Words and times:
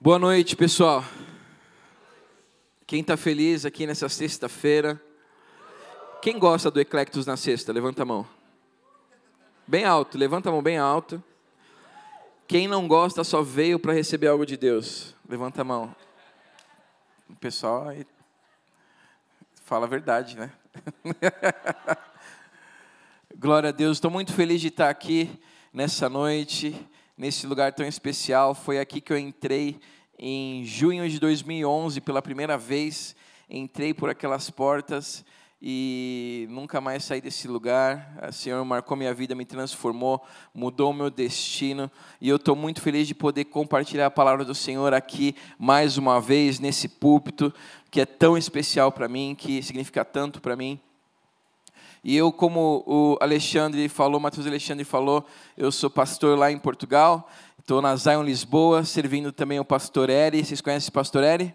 Boa 0.00 0.16
noite, 0.16 0.54
pessoal. 0.54 1.04
Quem 2.86 3.00
está 3.00 3.16
feliz 3.16 3.64
aqui 3.64 3.84
nessa 3.84 4.08
sexta-feira? 4.08 5.02
Quem 6.22 6.38
gosta 6.38 6.70
do 6.70 6.80
Eclectus 6.80 7.26
na 7.26 7.36
sexta? 7.36 7.72
Levanta 7.72 8.02
a 8.02 8.04
mão. 8.04 8.24
Bem 9.66 9.84
alto, 9.84 10.16
levanta 10.16 10.50
a 10.50 10.52
mão 10.52 10.62
bem 10.62 10.78
alto. 10.78 11.20
Quem 12.46 12.68
não 12.68 12.86
gosta 12.86 13.24
só 13.24 13.42
veio 13.42 13.76
para 13.76 13.92
receber 13.92 14.28
algo 14.28 14.46
de 14.46 14.56
Deus? 14.56 15.16
Levanta 15.28 15.62
a 15.62 15.64
mão. 15.64 15.92
O 17.28 17.34
pessoal 17.34 17.88
aí 17.88 18.06
fala 19.64 19.86
a 19.86 19.88
verdade, 19.88 20.36
né? 20.36 20.52
Glória 23.36 23.70
a 23.70 23.72
Deus, 23.72 23.96
estou 23.96 24.12
muito 24.12 24.32
feliz 24.32 24.60
de 24.60 24.68
estar 24.68 24.90
aqui 24.90 25.28
nessa 25.72 26.08
noite, 26.08 26.88
nesse 27.18 27.48
lugar 27.48 27.72
tão 27.72 27.84
especial. 27.84 28.54
Foi 28.54 28.78
aqui 28.78 29.00
que 29.00 29.12
eu 29.12 29.18
entrei 29.18 29.80
em 30.16 30.64
junho 30.64 31.08
de 31.08 31.18
2011 31.18 32.00
pela 32.00 32.22
primeira 32.22 32.56
vez. 32.56 33.16
Entrei 33.50 33.92
por 33.92 34.08
aquelas 34.08 34.48
portas 34.48 35.24
e 35.60 36.46
nunca 36.50 36.80
mais 36.80 37.02
saí 37.02 37.20
desse 37.20 37.48
lugar. 37.48 38.16
O 38.28 38.32
Senhor 38.32 38.64
marcou 38.64 38.96
minha 38.96 39.12
vida, 39.12 39.34
me 39.34 39.44
transformou, 39.44 40.24
mudou 40.54 40.92
meu 40.92 41.10
destino. 41.10 41.90
E 42.20 42.28
eu 42.28 42.36
estou 42.36 42.54
muito 42.54 42.80
feliz 42.80 43.08
de 43.08 43.14
poder 43.14 43.46
compartilhar 43.46 44.06
a 44.06 44.10
palavra 44.10 44.44
do 44.44 44.54
Senhor 44.54 44.94
aqui 44.94 45.34
mais 45.58 45.98
uma 45.98 46.20
vez, 46.20 46.60
nesse 46.60 46.88
púlpito, 46.88 47.52
que 47.90 48.00
é 48.00 48.06
tão 48.06 48.38
especial 48.38 48.92
para 48.92 49.08
mim, 49.08 49.34
que 49.36 49.60
significa 49.60 50.04
tanto 50.04 50.40
para 50.40 50.54
mim. 50.54 50.80
E 52.02 52.16
eu, 52.16 52.30
como 52.32 52.84
o 52.86 53.18
Alexandre 53.20 53.88
falou, 53.88 54.20
Matheus 54.20 54.46
Alexandre 54.46 54.84
falou, 54.84 55.24
eu 55.56 55.72
sou 55.72 55.90
pastor 55.90 56.38
lá 56.38 56.50
em 56.50 56.58
Portugal. 56.58 57.28
Estou 57.58 57.82
na 57.82 57.94
Zion 57.96 58.22
Lisboa, 58.22 58.84
servindo 58.84 59.32
também 59.32 59.60
o 59.60 59.64
pastor 59.64 60.08
Eri. 60.08 60.44
Vocês 60.44 60.60
conhecem 60.60 60.88
o 60.88 60.92
pastor 60.92 61.22
Eri? 61.24 61.54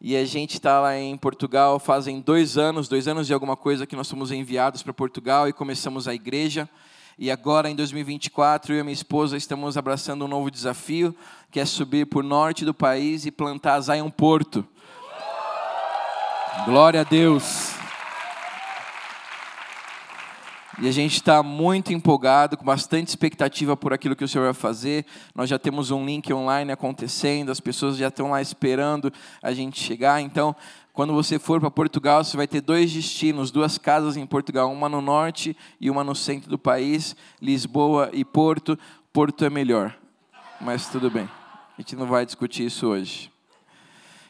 E 0.00 0.16
a 0.16 0.24
gente 0.24 0.54
está 0.54 0.80
lá 0.80 0.98
em 0.98 1.16
Portugal 1.16 1.78
fazem 1.78 2.20
dois 2.20 2.58
anos, 2.58 2.88
dois 2.88 3.06
anos 3.06 3.30
e 3.30 3.32
alguma 3.32 3.56
coisa 3.56 3.86
que 3.86 3.94
nós 3.94 4.10
fomos 4.10 4.32
enviados 4.32 4.82
para 4.82 4.92
Portugal 4.92 5.48
e 5.48 5.52
começamos 5.52 6.08
a 6.08 6.14
igreja. 6.14 6.68
E 7.16 7.30
agora, 7.30 7.70
em 7.70 7.76
2024, 7.76 8.74
eu 8.74 8.80
e 8.80 8.82
minha 8.82 8.92
esposa 8.92 9.36
estamos 9.36 9.76
abraçando 9.76 10.24
um 10.24 10.28
novo 10.28 10.50
desafio, 10.50 11.14
que 11.50 11.60
é 11.60 11.64
subir 11.64 12.06
por 12.06 12.24
norte 12.24 12.64
do 12.64 12.74
país 12.74 13.26
e 13.26 13.30
plantar 13.30 13.80
Zion 13.80 14.10
Porto. 14.10 14.66
Glória 16.64 17.02
a 17.02 17.04
Deus. 17.04 17.81
E 20.80 20.88
a 20.88 20.92
gente 20.92 21.16
está 21.16 21.42
muito 21.42 21.92
empolgado, 21.92 22.56
com 22.56 22.64
bastante 22.64 23.08
expectativa 23.08 23.76
por 23.76 23.92
aquilo 23.92 24.16
que 24.16 24.24
o 24.24 24.28
Senhor 24.28 24.44
vai 24.44 24.54
fazer. 24.54 25.04
Nós 25.34 25.48
já 25.48 25.58
temos 25.58 25.90
um 25.90 26.04
link 26.04 26.32
online 26.32 26.72
acontecendo, 26.72 27.52
as 27.52 27.60
pessoas 27.60 27.96
já 27.96 28.08
estão 28.08 28.30
lá 28.30 28.40
esperando 28.40 29.12
a 29.42 29.52
gente 29.52 29.78
chegar. 29.78 30.20
Então, 30.22 30.56
quando 30.92 31.12
você 31.12 31.38
for 31.38 31.60
para 31.60 31.70
Portugal, 31.70 32.24
você 32.24 32.36
vai 32.36 32.46
ter 32.46 32.62
dois 32.62 32.90
destinos, 32.90 33.50
duas 33.50 33.76
casas 33.76 34.16
em 34.16 34.26
Portugal, 34.26 34.72
uma 34.72 34.88
no 34.88 35.02
norte 35.02 35.56
e 35.80 35.90
uma 35.90 36.02
no 36.02 36.14
centro 36.14 36.48
do 36.48 36.58
país, 36.58 37.14
Lisboa 37.40 38.10
e 38.12 38.24
Porto. 38.24 38.78
Porto 39.12 39.44
é 39.44 39.50
melhor, 39.50 39.94
mas 40.60 40.88
tudo 40.88 41.10
bem. 41.10 41.28
A 41.78 41.80
gente 41.82 41.96
não 41.96 42.06
vai 42.06 42.24
discutir 42.24 42.64
isso 42.64 42.86
hoje. 42.86 43.30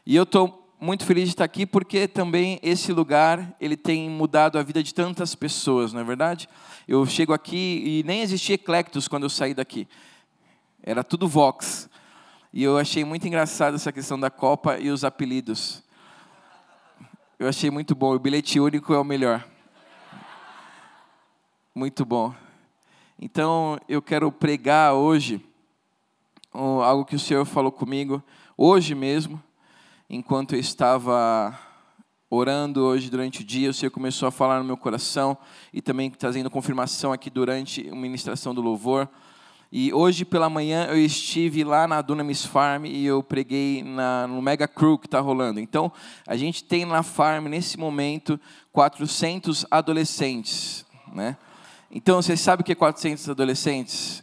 E 0.04 0.16
eu 0.16 0.24
estou 0.24 0.61
muito 0.82 1.06
feliz 1.06 1.26
de 1.26 1.34
estar 1.34 1.44
aqui 1.44 1.64
porque 1.64 2.08
também 2.08 2.58
esse 2.60 2.92
lugar 2.92 3.54
ele 3.60 3.76
tem 3.76 4.10
mudado 4.10 4.58
a 4.58 4.64
vida 4.64 4.82
de 4.82 4.92
tantas 4.92 5.32
pessoas, 5.32 5.92
não 5.92 6.00
é 6.00 6.04
verdade? 6.04 6.48
Eu 6.88 7.06
chego 7.06 7.32
aqui 7.32 7.84
e 7.86 8.02
nem 8.04 8.20
existia 8.20 8.56
Eclectus 8.56 9.06
quando 9.06 9.22
eu 9.22 9.30
saí 9.30 9.54
daqui. 9.54 9.86
Era 10.82 11.04
tudo 11.04 11.28
Vox. 11.28 11.88
E 12.52 12.64
eu 12.64 12.76
achei 12.76 13.04
muito 13.04 13.24
engraçado 13.28 13.76
essa 13.76 13.92
questão 13.92 14.18
da 14.18 14.28
Copa 14.28 14.76
e 14.80 14.90
os 14.90 15.04
apelidos. 15.04 15.84
Eu 17.38 17.48
achei 17.48 17.70
muito 17.70 17.94
bom. 17.94 18.12
O 18.12 18.18
bilhete 18.18 18.58
único 18.58 18.92
é 18.92 18.98
o 18.98 19.04
melhor. 19.04 19.46
Muito 21.72 22.04
bom. 22.04 22.34
Então, 23.20 23.78
eu 23.88 24.02
quero 24.02 24.32
pregar 24.32 24.94
hoje 24.94 25.40
algo 26.52 27.04
que 27.04 27.14
o 27.14 27.20
Senhor 27.20 27.44
falou 27.44 27.70
comigo, 27.70 28.20
hoje 28.56 28.96
mesmo 28.96 29.40
enquanto 30.12 30.54
eu 30.54 30.60
estava 30.60 31.58
orando 32.28 32.82
hoje 32.82 33.08
durante 33.08 33.40
o 33.40 33.44
dia, 33.44 33.70
o 33.70 33.72
Senhor 33.72 33.90
começou 33.90 34.28
a 34.28 34.30
falar 34.30 34.58
no 34.58 34.64
meu 34.64 34.76
coração 34.76 35.38
e 35.72 35.80
também 35.80 36.10
trazendo 36.10 36.50
confirmação 36.50 37.14
aqui 37.14 37.30
durante 37.30 37.88
a 37.88 37.94
ministração 37.94 38.54
do 38.54 38.60
louvor. 38.60 39.08
E 39.72 39.90
hoje 39.90 40.26
pela 40.26 40.50
manhã 40.50 40.84
eu 40.84 40.98
estive 40.98 41.64
lá 41.64 41.88
na 41.88 42.02
Dunamis 42.02 42.44
Farm 42.44 42.84
e 42.84 43.06
eu 43.06 43.22
preguei 43.22 43.82
na, 43.82 44.26
no 44.26 44.42
Mega 44.42 44.68
Crew 44.68 44.98
que 44.98 45.06
está 45.06 45.18
rolando. 45.18 45.58
Então, 45.58 45.90
a 46.26 46.36
gente 46.36 46.62
tem 46.62 46.84
na 46.84 47.02
farm, 47.02 47.46
nesse 47.46 47.78
momento, 47.78 48.38
400 48.70 49.64
adolescentes. 49.70 50.84
Né? 51.10 51.38
Então, 51.90 52.20
vocês 52.20 52.38
sabem 52.38 52.60
o 52.60 52.64
que 52.66 52.72
é 52.72 52.74
400 52.74 53.30
adolescentes? 53.30 54.22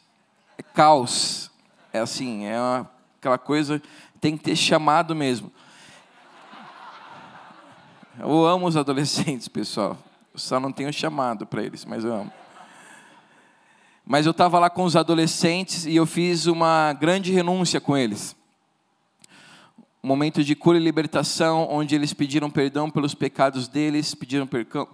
É 0.56 0.62
caos. 0.62 1.50
É 1.92 1.98
assim, 1.98 2.46
é 2.46 2.60
uma, 2.60 2.92
aquela 3.18 3.40
coisa, 3.40 3.82
tem 4.22 4.38
que 4.38 4.44
ter 4.44 4.56
chamado 4.56 5.16
mesmo. 5.16 5.52
Eu 8.22 8.46
amo 8.46 8.68
os 8.68 8.76
adolescentes, 8.76 9.48
pessoal. 9.48 9.98
Eu 10.34 10.40
só 10.40 10.60
não 10.60 10.74
tenho 10.74 10.92
chamado 10.92 11.46
para 11.46 11.64
eles, 11.64 11.86
mas 11.86 12.04
eu 12.04 12.14
amo. 12.14 12.32
Mas 14.06 14.26
eu 14.26 14.32
estava 14.32 14.60
lá 14.60 14.70
com 14.70 14.84
os 14.84 14.98
adolescentes 14.98 15.86
e 15.86 15.96
eu 15.96 16.06
fiz 16.06 16.46
uma 16.46 16.92
grande 16.92 17.32
renúncia 17.32 17.80
com 17.80 17.96
eles. 17.96 18.36
Um 20.04 20.08
momento 20.10 20.44
de 20.44 20.54
cura 20.54 20.78
e 20.78 20.82
libertação, 20.82 21.66
onde 21.72 21.96
eles 21.96 22.14
pediram 22.14 22.50
perdão 22.50 22.90
pelos 22.90 23.16
pecados 23.16 23.70
deles, 23.70 24.14
pediram 24.14 24.46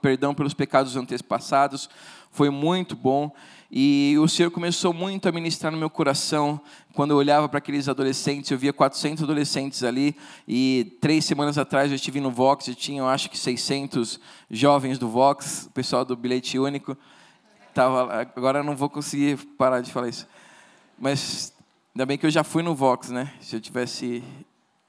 perdão 0.02 0.36
pelos 0.36 0.53
pecados 0.53 0.96
antepassados. 0.96 1.90
Foi 2.30 2.52
muito 2.52 2.96
bom. 2.96 3.31
E 3.72 4.16
o 4.20 4.28
Senhor 4.28 4.52
começou 4.52 4.94
muito 4.94 5.28
a 5.28 5.31
ministrar 5.31 5.72
no 5.72 5.78
meu 5.78 5.90
coração. 5.90 6.59
Quando 6.94 7.12
eu 7.12 7.18
olhava 7.18 7.50
para 7.50 7.58
aqueles 7.58 7.90
adolescentes, 7.90 8.52
eu 8.52 8.58
via 8.58 8.72
400 8.72 9.24
adolescentes 9.24 9.84
ali. 9.84 10.16
E 10.48 10.98
três 11.02 11.26
semanas 11.26 11.58
atrás 11.58 11.92
eu 11.92 11.96
estive 11.96 12.20
no 12.20 12.31
Vox 12.31 12.68
e 12.68 12.75
tinha, 12.75 13.02
eu 13.02 13.08
acho 13.08 13.30
que 13.30 13.38
600 13.38 14.20
jovens 14.50 14.98
do 14.98 15.09
Vox, 15.09 15.66
o 15.66 15.72
pessoal 15.72 16.06
do 16.06 16.16
bilhete 16.16 16.59
único. 16.59 16.98
Tava, 17.74 18.22
agora 18.36 18.59
eu 18.59 18.64
não 18.64 18.75
vou 18.75 18.90
conseguir 18.90 19.38
parar 19.58 19.81
de 19.81 19.92
falar 19.92 20.09
isso. 20.09 20.28
Mas 20.98 21.54
ainda 21.94 22.06
bem 22.06 22.18
que 22.18 22.25
eu 22.25 22.31
já 22.31 22.44
fui 22.44 22.64
no 22.64 22.75
Vox, 22.75 23.09
né? 23.09 23.34
Se 23.42 23.56
eu 23.56 23.62
tivesse 23.62 24.24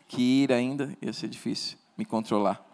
que 0.06 0.42
ir 0.42 0.53
ainda, 0.53 0.97
ia 1.03 1.12
ser 1.12 1.28
difícil 1.28 1.78
me 1.97 2.04
controlar. 2.04 2.66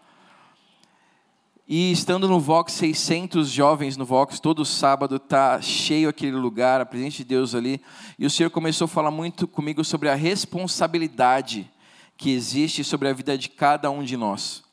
E 1.66 1.92
estando 1.92 2.26
no 2.26 2.40
Vox, 2.40 2.72
600 2.72 3.48
jovens 3.48 3.96
no 3.96 4.04
Vox, 4.04 4.40
todo 4.40 4.64
sábado 4.64 5.16
está 5.16 5.60
cheio 5.60 6.08
aquele 6.08 6.36
lugar, 6.36 6.80
a 6.80 6.86
presença 6.86 7.18
de 7.18 7.24
Deus 7.24 7.54
ali. 7.54 7.80
E 8.18 8.26
o 8.26 8.30
Senhor 8.30 8.50
começou 8.50 8.86
a 8.86 8.88
falar 8.88 9.12
muito 9.12 9.46
comigo 9.46 9.84
sobre 9.84 10.08
a 10.08 10.14
responsabilidade 10.16 11.70
que 12.16 12.30
existe 12.30 12.82
sobre 12.82 13.08
a 13.08 13.12
vida 13.12 13.38
de 13.38 13.48
cada 13.48 13.90
um 13.90 14.02
de 14.02 14.16
nós. 14.16 14.64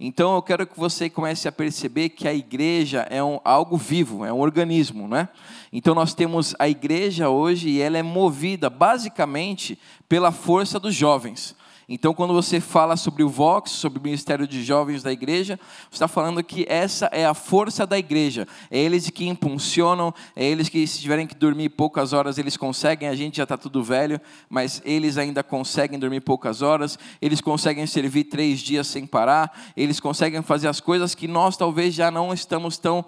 Então 0.00 0.34
eu 0.34 0.42
quero 0.42 0.66
que 0.66 0.76
você 0.76 1.08
comece 1.08 1.46
a 1.46 1.52
perceber 1.52 2.08
que 2.08 2.26
a 2.26 2.34
igreja 2.34 3.06
é 3.08 3.22
um, 3.22 3.40
algo 3.44 3.76
vivo, 3.76 4.24
é 4.24 4.32
um 4.32 4.40
organismo, 4.40 5.06
né? 5.06 5.28
Então 5.72 5.94
nós 5.94 6.12
temos 6.12 6.56
a 6.58 6.68
igreja 6.68 7.28
hoje 7.28 7.68
e 7.68 7.80
ela 7.80 7.96
é 7.96 8.02
movida 8.02 8.68
basicamente 8.68 9.78
pela 10.08 10.32
força 10.32 10.80
dos 10.80 10.92
jovens. 10.92 11.54
Então, 11.88 12.14
quando 12.14 12.32
você 12.32 12.60
fala 12.60 12.96
sobre 12.96 13.22
o 13.22 13.28
Vox, 13.28 13.70
sobre 13.70 13.98
o 13.98 14.02
Ministério 14.02 14.46
de 14.46 14.62
Jovens 14.62 15.02
da 15.02 15.12
igreja, 15.12 15.58
você 15.90 15.96
está 15.96 16.08
falando 16.08 16.42
que 16.42 16.64
essa 16.68 17.06
é 17.06 17.26
a 17.26 17.34
força 17.34 17.86
da 17.86 17.98
igreja. 17.98 18.46
É 18.70 18.78
eles 18.78 19.10
que 19.10 19.26
impulsionam, 19.26 20.14
é 20.36 20.44
eles 20.44 20.68
que, 20.68 20.86
se 20.86 21.00
tiverem 21.00 21.26
que 21.26 21.34
dormir 21.34 21.70
poucas 21.70 22.12
horas, 22.12 22.38
eles 22.38 22.56
conseguem. 22.56 23.08
A 23.08 23.14
gente 23.14 23.36
já 23.36 23.42
está 23.42 23.56
tudo 23.56 23.82
velho, 23.82 24.20
mas 24.48 24.80
eles 24.84 25.18
ainda 25.18 25.42
conseguem 25.42 25.98
dormir 25.98 26.20
poucas 26.20 26.62
horas. 26.62 26.98
Eles 27.20 27.40
conseguem 27.40 27.86
servir 27.86 28.24
três 28.24 28.60
dias 28.60 28.86
sem 28.86 29.06
parar. 29.06 29.72
Eles 29.76 29.98
conseguem 29.98 30.42
fazer 30.42 30.68
as 30.68 30.80
coisas 30.80 31.14
que 31.14 31.26
nós 31.26 31.56
talvez 31.56 31.94
já 31.94 32.10
não 32.10 32.32
estamos 32.32 32.78
tão 32.78 33.04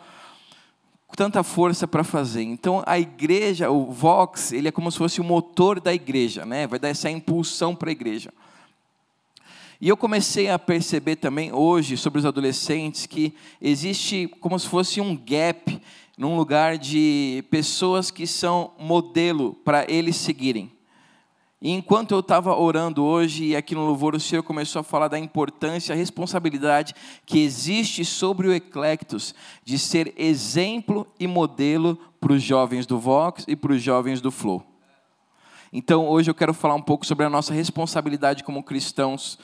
tanta 1.17 1.43
força 1.45 1.87
para 1.87 2.03
fazer. 2.03 2.43
Então 2.43 2.83
a 2.85 2.99
igreja, 2.99 3.71
o 3.71 3.93
Vox, 3.93 4.53
ele 4.53 4.69
é 4.69 4.73
como 4.73 4.91
se 4.91 4.99
fosse 4.99 5.21
o 5.21 5.25
motor 5.25 5.81
da 5.81 5.95
igreja, 5.95 6.45
né? 6.45 6.67
Vai 6.67 6.79
dar 6.79 6.89
essa 6.89 7.09
impulsão 7.09 7.75
para 7.75 7.89
a 7.89 7.93
igreja. 7.93 8.33
E 9.85 9.89
eu 9.91 9.99
comecei 9.99 10.49
a 10.49 10.59
perceber 10.59 11.17
também 11.17 11.53
hoje 11.53 11.99
sobre 11.99 12.19
os 12.19 12.25
adolescentes 12.25 13.05
que 13.05 13.35
existe 13.61 14.27
como 14.41 14.59
se 14.59 14.67
fosse 14.67 14.99
um 14.99 15.15
gap 15.15 15.79
num 16.17 16.39
lugar 16.39 16.79
de 16.79 17.45
pessoas 17.51 18.11
que 18.11 18.27
são 18.27 18.71
modelo 18.79 19.53
para 19.63 19.85
eles 19.87 20.17
seguirem. 20.17 20.73
E 21.61 21.71
enquanto 21.71 22.13
eu 22.13 22.21
estava 22.21 22.57
orando 22.57 23.05
hoje 23.05 23.45
e 23.45 23.55
aqui 23.57 23.75
no 23.75 23.85
louvor, 23.85 24.15
o 24.15 24.21
Senhor 24.21 24.43
começou 24.43 24.81
a 24.81 24.83
falar 24.83 25.09
da 25.09 25.19
importância, 25.19 25.95
a 25.95 25.99
responsabilidade 25.99 26.95
que 27.27 27.41
existe 27.41 28.07
sobre 28.07 28.49
o 28.49 28.55
Eclectus 28.55 29.35
de 29.63 29.79
ser 29.79 30.15
exemplo 30.17 31.07
e 31.21 31.27
modelo 31.27 31.99
para 32.19 32.33
os 32.33 32.43
jovens 32.43 32.87
do 32.87 32.99
Vox 32.99 33.45
e 33.47 33.55
para 33.55 33.75
os 33.75 33.83
jovens 33.83 34.23
do 34.23 34.31
Flow. 34.31 34.65
Então, 35.71 36.09
hoje 36.09 36.31
eu 36.31 36.35
quero 36.35 36.55
falar 36.55 36.75
um 36.75 36.81
pouco 36.81 37.05
sobre 37.05 37.27
a 37.27 37.29
nossa 37.29 37.53
responsabilidade 37.53 38.45
como 38.45 38.63
cristãos 38.63 39.39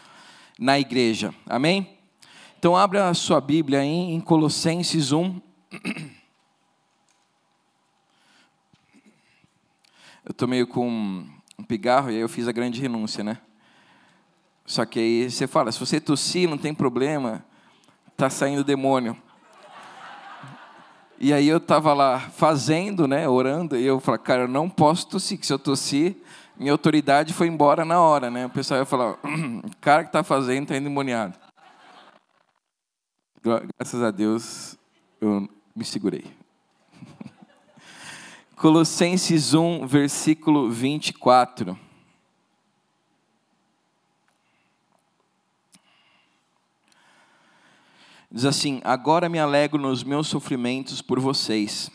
na 0.60 0.78
igreja. 0.78 1.34
Amém? 1.46 1.96
Então, 2.58 2.76
abra 2.76 3.08
a 3.08 3.14
sua 3.14 3.40
Bíblia 3.40 3.80
aí 3.80 3.88
em 3.88 4.20
Colossenses 4.20 5.10
1. 5.10 5.40
Eu 10.22 10.32
estou 10.32 10.46
meio 10.46 10.66
com 10.66 10.86
um 11.58 11.64
pigarro 11.66 12.10
e 12.10 12.14
aí 12.14 12.20
eu 12.20 12.28
fiz 12.28 12.46
a 12.46 12.52
grande 12.52 12.80
renúncia, 12.80 13.24
né? 13.24 13.38
Só 14.64 14.84
que 14.84 15.00
aí 15.00 15.28
você 15.28 15.46
fala, 15.46 15.72
se 15.72 15.80
você 15.80 15.98
tossir, 15.98 16.48
não 16.48 16.56
tem 16.56 16.72
problema, 16.72 17.44
tá 18.16 18.30
saindo 18.30 18.62
demônio. 18.62 19.16
E 21.18 21.32
aí 21.32 21.48
eu 21.48 21.56
estava 21.56 21.92
lá 21.94 22.20
fazendo, 22.20 23.08
né, 23.08 23.28
orando, 23.28 23.76
e 23.76 23.84
eu 23.84 23.98
falei, 23.98 24.20
cara, 24.20 24.42
eu 24.42 24.48
não 24.48 24.70
posso 24.70 25.08
tossir, 25.08 25.38
que 25.38 25.46
se 25.46 25.52
eu 25.52 25.58
tossir, 25.58 26.16
minha 26.60 26.72
autoridade 26.72 27.32
foi 27.32 27.46
embora 27.46 27.86
na 27.86 27.98
hora, 28.02 28.30
né? 28.30 28.44
O 28.44 28.50
pessoal 28.50 28.80
ia 28.80 28.84
falar, 28.84 29.12
o 29.14 29.76
cara 29.80 30.02
que 30.02 30.10
está 30.10 30.22
fazendo 30.22 30.64
está 30.64 30.76
endemoniado. 30.76 31.34
Graças 33.78 34.02
a 34.02 34.10
Deus, 34.10 34.76
eu 35.22 35.48
me 35.74 35.86
segurei. 35.86 36.26
Colossenses 38.56 39.54
1, 39.54 39.86
versículo 39.86 40.70
24. 40.70 41.78
Diz 48.30 48.44
assim: 48.44 48.82
Agora 48.84 49.30
me 49.30 49.38
alegro 49.38 49.80
nos 49.80 50.04
meus 50.04 50.26
sofrimentos 50.26 51.00
por 51.00 51.18
vocês, 51.18 51.90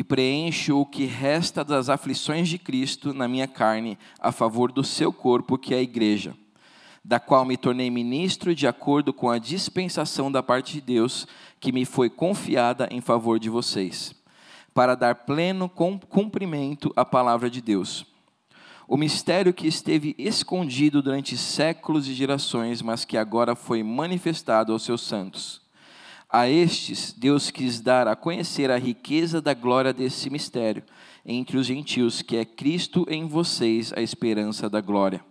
e 0.00 0.02
preencho 0.02 0.80
o 0.80 0.86
que 0.86 1.04
resta 1.04 1.62
das 1.62 1.90
aflições 1.90 2.48
de 2.48 2.56
Cristo 2.56 3.12
na 3.12 3.28
minha 3.28 3.46
carne, 3.46 3.98
a 4.18 4.32
favor 4.32 4.72
do 4.72 4.82
seu 4.82 5.12
corpo, 5.12 5.58
que 5.58 5.74
é 5.74 5.76
a 5.76 5.82
igreja, 5.82 6.34
da 7.04 7.20
qual 7.20 7.44
me 7.44 7.54
tornei 7.54 7.90
ministro 7.90 8.54
de 8.54 8.66
acordo 8.66 9.12
com 9.12 9.28
a 9.28 9.36
dispensação 9.36 10.32
da 10.32 10.42
parte 10.42 10.72
de 10.72 10.80
Deus, 10.80 11.26
que 11.60 11.70
me 11.70 11.84
foi 11.84 12.08
confiada 12.08 12.88
em 12.90 13.02
favor 13.02 13.38
de 13.38 13.50
vocês, 13.50 14.14
para 14.72 14.94
dar 14.94 15.16
pleno 15.16 15.68
cumprimento 15.68 16.90
à 16.96 17.04
palavra 17.04 17.50
de 17.50 17.60
Deus. 17.60 18.06
O 18.88 18.96
mistério 18.96 19.52
que 19.52 19.68
esteve 19.68 20.14
escondido 20.16 21.02
durante 21.02 21.36
séculos 21.36 22.08
e 22.08 22.14
gerações, 22.14 22.80
mas 22.80 23.04
que 23.04 23.18
agora 23.18 23.54
foi 23.54 23.82
manifestado 23.82 24.72
aos 24.72 24.82
seus 24.82 25.02
santos. 25.02 25.59
A 26.32 26.48
estes, 26.48 27.12
Deus 27.12 27.50
quis 27.50 27.80
dar 27.80 28.06
a 28.06 28.14
conhecer 28.14 28.70
a 28.70 28.78
riqueza 28.78 29.40
da 29.40 29.52
glória 29.52 29.92
desse 29.92 30.30
mistério 30.30 30.84
entre 31.26 31.58
os 31.58 31.66
gentios, 31.66 32.22
que 32.22 32.36
é 32.36 32.44
Cristo 32.44 33.04
em 33.08 33.26
vocês, 33.26 33.92
a 33.92 34.00
esperança 34.00 34.70
da 34.70 34.80
glória. 34.80 35.24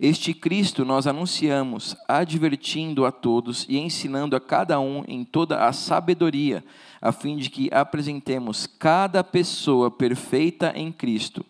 Este 0.00 0.34
Cristo 0.34 0.84
nós 0.84 1.06
anunciamos, 1.06 1.96
advertindo 2.08 3.06
a 3.06 3.12
todos 3.12 3.64
e 3.68 3.78
ensinando 3.78 4.34
a 4.34 4.40
cada 4.40 4.80
um 4.80 5.04
em 5.06 5.24
toda 5.24 5.66
a 5.66 5.72
sabedoria, 5.72 6.64
a 7.00 7.12
fim 7.12 7.36
de 7.36 7.48
que 7.48 7.68
apresentemos 7.72 8.66
cada 8.66 9.22
pessoa 9.22 9.88
perfeita 9.88 10.72
em 10.74 10.90
Cristo. 10.90 11.44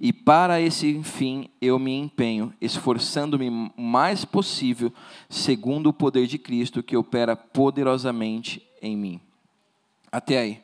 E 0.00 0.12
para 0.12 0.60
esse 0.60 1.02
fim 1.02 1.48
eu 1.60 1.78
me 1.78 1.92
empenho, 1.92 2.52
esforçando-me 2.60 3.48
o 3.76 3.82
mais 3.82 4.24
possível, 4.24 4.92
segundo 5.28 5.88
o 5.88 5.92
poder 5.92 6.26
de 6.26 6.38
Cristo 6.38 6.82
que 6.82 6.96
opera 6.96 7.36
poderosamente 7.36 8.62
em 8.80 8.96
mim. 8.96 9.20
Até 10.10 10.38
aí. 10.38 10.62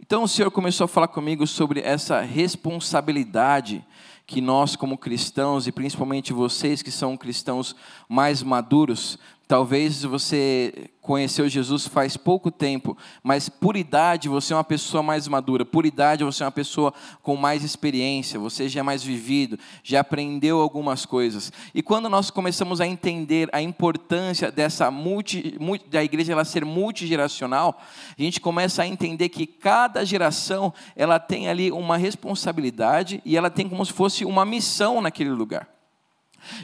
Então 0.00 0.24
o 0.24 0.28
Senhor 0.28 0.50
começou 0.50 0.84
a 0.86 0.88
falar 0.88 1.08
comigo 1.08 1.46
sobre 1.46 1.80
essa 1.80 2.20
responsabilidade 2.20 3.84
que 4.26 4.40
nós, 4.40 4.76
como 4.76 4.98
cristãos, 4.98 5.66
e 5.66 5.72
principalmente 5.72 6.32
vocês 6.32 6.82
que 6.82 6.90
são 6.90 7.16
cristãos 7.16 7.76
mais 8.08 8.42
maduros, 8.42 9.18
Talvez 9.52 10.02
você 10.02 10.88
conheceu 11.02 11.46
Jesus 11.46 11.86
faz 11.86 12.16
pouco 12.16 12.50
tempo, 12.50 12.96
mas 13.22 13.50
por 13.50 13.76
idade 13.76 14.26
você 14.26 14.54
é 14.54 14.56
uma 14.56 14.64
pessoa 14.64 15.02
mais 15.02 15.28
madura, 15.28 15.62
por 15.62 15.84
idade 15.84 16.24
você 16.24 16.42
é 16.42 16.46
uma 16.46 16.50
pessoa 16.50 16.94
com 17.22 17.36
mais 17.36 17.62
experiência, 17.62 18.40
você 18.40 18.66
já 18.66 18.80
é 18.80 18.82
mais 18.82 19.02
vivido, 19.02 19.58
já 19.82 20.00
aprendeu 20.00 20.58
algumas 20.58 21.04
coisas. 21.04 21.52
E 21.74 21.82
quando 21.82 22.08
nós 22.08 22.30
começamos 22.30 22.80
a 22.80 22.86
entender 22.86 23.50
a 23.52 23.60
importância 23.60 24.50
dessa 24.50 24.90
multi, 24.90 25.58
da 25.90 26.02
igreja 26.02 26.32
ela 26.32 26.46
ser 26.46 26.64
multigeracional, 26.64 27.78
a 28.18 28.22
gente 28.22 28.40
começa 28.40 28.82
a 28.82 28.86
entender 28.86 29.28
que 29.28 29.46
cada 29.46 30.02
geração 30.02 30.72
ela 30.96 31.18
tem 31.18 31.50
ali 31.50 31.70
uma 31.70 31.98
responsabilidade 31.98 33.20
e 33.22 33.36
ela 33.36 33.50
tem 33.50 33.68
como 33.68 33.84
se 33.84 33.92
fosse 33.92 34.24
uma 34.24 34.46
missão 34.46 35.02
naquele 35.02 35.28
lugar. 35.28 35.68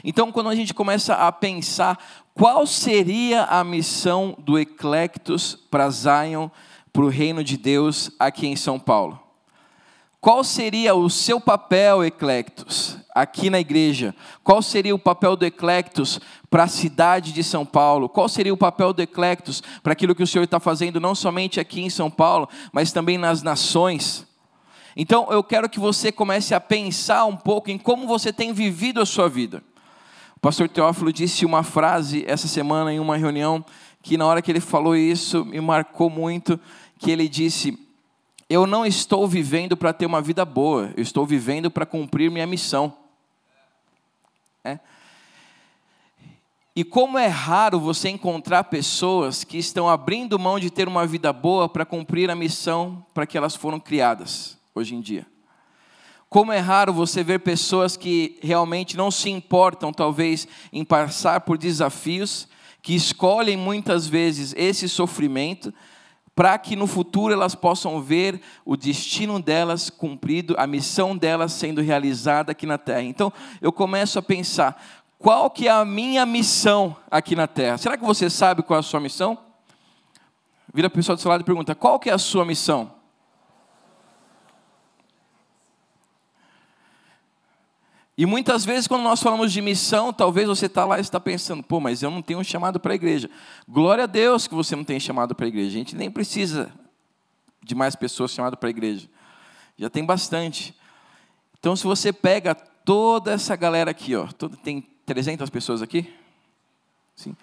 Então, 0.03 0.31
quando 0.31 0.49
a 0.49 0.55
gente 0.55 0.73
começa 0.73 1.13
a 1.15 1.31
pensar 1.31 1.97
qual 2.33 2.65
seria 2.65 3.43
a 3.43 3.63
missão 3.63 4.35
do 4.39 4.57
Eclectus 4.57 5.55
para 5.69 5.89
Zion, 5.89 6.49
para 6.91 7.03
o 7.03 7.09
reino 7.09 7.43
de 7.43 7.57
Deus 7.57 8.11
aqui 8.17 8.47
em 8.47 8.55
São 8.55 8.79
Paulo? 8.79 9.19
Qual 10.21 10.43
seria 10.43 10.93
o 10.95 11.09
seu 11.09 11.39
papel, 11.39 12.03
Eclectus, 12.03 12.97
aqui 13.15 13.49
na 13.49 13.57
igreja? 13.57 14.13
Qual 14.43 14.61
seria 14.61 14.93
o 14.93 14.99
papel 14.99 15.37
do 15.37 15.45
Eclectus 15.45 16.19
para 16.49 16.63
a 16.63 16.67
cidade 16.67 17.31
de 17.31 17.41
São 17.41 17.65
Paulo? 17.65 18.09
Qual 18.09 18.27
seria 18.27 18.53
o 18.53 18.57
papel 18.57 18.91
do 18.91 19.01
Eclectus 19.01 19.63
para 19.81 19.93
aquilo 19.93 20.13
que 20.13 20.23
o 20.23 20.27
Senhor 20.27 20.43
está 20.43 20.59
fazendo, 20.59 20.99
não 20.99 21.15
somente 21.15 21.57
aqui 21.57 21.81
em 21.81 21.89
São 21.89 22.11
Paulo, 22.11 22.49
mas 22.73 22.91
também 22.91 23.17
nas 23.17 23.41
nações? 23.41 24.27
Então, 24.93 25.27
eu 25.31 25.41
quero 25.41 25.69
que 25.69 25.79
você 25.79 26.11
comece 26.11 26.53
a 26.53 26.59
pensar 26.59 27.23
um 27.23 27.37
pouco 27.37 27.71
em 27.71 27.77
como 27.77 28.05
você 28.05 28.33
tem 28.33 28.51
vivido 28.51 28.99
a 28.99 29.05
sua 29.05 29.29
vida. 29.29 29.63
O 30.39 30.41
pastor 30.41 30.69
Teófilo 30.69 31.11
disse 31.11 31.45
uma 31.45 31.63
frase 31.63 32.23
essa 32.25 32.47
semana 32.47 32.93
em 32.93 32.99
uma 32.99 33.17
reunião 33.17 33.63
que 34.01 34.15
na 34.15 34.25
hora 34.25 34.41
que 34.41 34.49
ele 34.49 34.61
falou 34.61 34.95
isso 34.95 35.43
me 35.43 35.59
marcou 35.59 36.09
muito, 36.09 36.57
que 36.97 37.11
ele 37.11 37.27
disse: 37.27 37.77
"Eu 38.49 38.65
não 38.65 38.85
estou 38.85 39.27
vivendo 39.27 39.75
para 39.75 39.91
ter 39.91 40.05
uma 40.05 40.21
vida 40.21 40.45
boa, 40.45 40.93
eu 40.95 41.03
estou 41.03 41.25
vivendo 41.25 41.69
para 41.69 41.85
cumprir 41.85 42.31
minha 42.31 42.47
missão". 42.47 42.93
É. 44.63 44.79
E 46.73 46.85
como 46.85 47.17
é 47.17 47.27
raro 47.27 47.77
você 47.77 48.07
encontrar 48.07 48.63
pessoas 48.63 49.43
que 49.43 49.57
estão 49.57 49.89
abrindo 49.89 50.39
mão 50.39 50.57
de 50.57 50.69
ter 50.69 50.87
uma 50.87 51.05
vida 51.05 51.33
boa 51.33 51.67
para 51.67 51.85
cumprir 51.85 52.31
a 52.31 52.35
missão 52.35 53.05
para 53.13 53.27
que 53.27 53.37
elas 53.37 53.57
foram 53.57 53.77
criadas 53.77 54.57
hoje 54.73 54.95
em 54.95 55.01
dia. 55.01 55.27
Como 56.29 56.51
é 56.51 56.59
raro 56.59 56.93
você 56.93 57.23
ver 57.23 57.39
pessoas 57.39 57.97
que 57.97 58.37
realmente 58.43 58.95
não 58.95 59.09
se 59.09 59.31
importam, 59.31 59.91
talvez, 59.91 60.47
em 60.71 60.85
passar 60.85 61.41
por 61.41 61.57
desafios, 61.57 62.47
que 62.83 62.93
escolhem 62.93 63.57
muitas 63.57 64.05
vezes 64.05 64.53
esse 64.55 64.87
sofrimento, 64.87 65.73
para 66.35 66.57
que 66.57 66.75
no 66.75 66.85
futuro 66.85 67.33
elas 67.33 67.55
possam 67.55 67.99
ver 67.99 68.39
o 68.63 68.77
destino 68.77 69.41
delas 69.41 69.89
cumprido, 69.89 70.55
a 70.57 70.67
missão 70.67 71.17
delas 71.17 71.51
sendo 71.51 71.81
realizada 71.81 72.51
aqui 72.51 72.67
na 72.67 72.77
terra. 72.77 73.01
Então, 73.01 73.33
eu 73.59 73.71
começo 73.71 74.19
a 74.19 74.21
pensar, 74.21 74.81
qual 75.17 75.49
que 75.49 75.67
é 75.67 75.71
a 75.71 75.83
minha 75.83 76.25
missão 76.27 76.95
aqui 77.09 77.35
na 77.35 77.47
terra? 77.47 77.77
Será 77.79 77.97
que 77.97 78.05
você 78.05 78.29
sabe 78.29 78.61
qual 78.61 78.77
é 78.77 78.79
a 78.79 78.83
sua 78.83 78.99
missão? 78.99 79.37
Vira 80.71 80.87
a 80.87 80.91
pessoa 80.91 81.15
do 81.15 81.21
seu 81.21 81.29
lado 81.29 81.41
e 81.41 81.43
pergunta, 81.43 81.73
qual 81.73 81.99
que 81.99 82.09
é 82.09 82.13
a 82.13 82.19
sua 82.19 82.45
missão? 82.45 82.98
E 88.19 88.25
muitas 88.25 88.65
vezes, 88.65 88.85
quando 88.85 89.03
nós 89.03 89.23
falamos 89.23 89.49
de 89.49 89.61
missão, 89.61 90.11
talvez 90.11 90.45
você 90.45 90.65
está 90.65 90.83
lá 90.83 90.97
e 90.97 91.01
está 91.01 91.21
pensando, 91.21 91.63
pô, 91.63 91.79
mas 91.79 92.03
eu 92.03 92.11
não 92.11 92.21
tenho 92.21 92.37
um 92.37 92.43
chamado 92.43 92.77
para 92.77 92.91
a 92.91 92.95
igreja. 92.95 93.29
Glória 93.65 94.03
a 94.03 94.07
Deus 94.07 94.45
que 94.45 94.53
você 94.53 94.75
não 94.75 94.83
tem 94.83 94.99
chamado 94.99 95.33
para 95.33 95.45
a 95.45 95.47
igreja. 95.47 95.69
A 95.69 95.71
gente 95.71 95.95
nem 95.95 96.11
precisa 96.11 96.69
de 97.63 97.73
mais 97.73 97.95
pessoas 97.95 98.31
chamadas 98.31 98.59
para 98.59 98.67
a 98.67 98.71
igreja. 98.71 99.09
Já 99.77 99.89
tem 99.89 100.03
bastante. 100.03 100.75
Então, 101.57 101.77
se 101.77 101.85
você 101.85 102.11
pega 102.11 102.53
toda 102.53 103.31
essa 103.31 103.55
galera 103.55 103.91
aqui, 103.91 104.13
ó, 104.17 104.27
todo, 104.27 104.57
tem 104.57 104.81
300 105.05 105.49
pessoas 105.49 105.81
aqui? 105.81 106.13
Sim. 107.15 107.33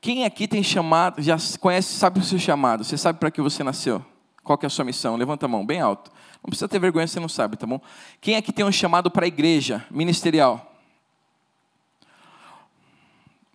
Quem 0.00 0.24
aqui 0.24 0.48
tem 0.48 0.62
chamado, 0.62 1.20
já 1.20 1.36
conhece, 1.60 1.96
sabe 1.96 2.18
o 2.18 2.22
seu 2.22 2.38
chamado? 2.38 2.82
Você 2.82 2.96
sabe 2.96 3.18
para 3.18 3.30
que 3.30 3.42
você 3.42 3.62
nasceu? 3.62 4.02
Qual 4.42 4.56
que 4.56 4.64
é 4.64 4.68
a 4.68 4.70
sua 4.70 4.86
missão? 4.86 5.16
Levanta 5.16 5.44
a 5.44 5.48
mão, 5.50 5.66
bem 5.66 5.82
alto. 5.82 6.10
Não 6.46 6.50
precisa 6.50 6.68
ter 6.68 6.78
vergonha 6.78 7.08
se 7.08 7.14
você 7.14 7.20
não 7.20 7.28
sabe, 7.28 7.56
tá 7.56 7.66
bom? 7.66 7.80
Quem 8.20 8.36
aqui 8.36 8.52
tem 8.52 8.64
um 8.64 8.70
chamado 8.70 9.10
para 9.10 9.24
a 9.24 9.26
igreja 9.26 9.84
ministerial? 9.90 10.76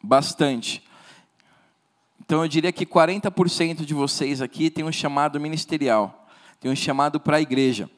Bastante. 0.04 0.84
Então 2.20 2.44
eu 2.44 2.50
diria 2.50 2.70
que 2.74 2.86
40% 2.86 3.86
de 3.86 3.94
vocês 3.94 4.42
aqui 4.42 4.70
tem 4.70 4.84
um 4.84 4.92
chamado 4.92 5.40
ministerial, 5.40 6.28
tem 6.60 6.70
um 6.70 6.76
chamado 6.76 7.18
para 7.18 7.38
a 7.38 7.42
igreja. 7.42 7.90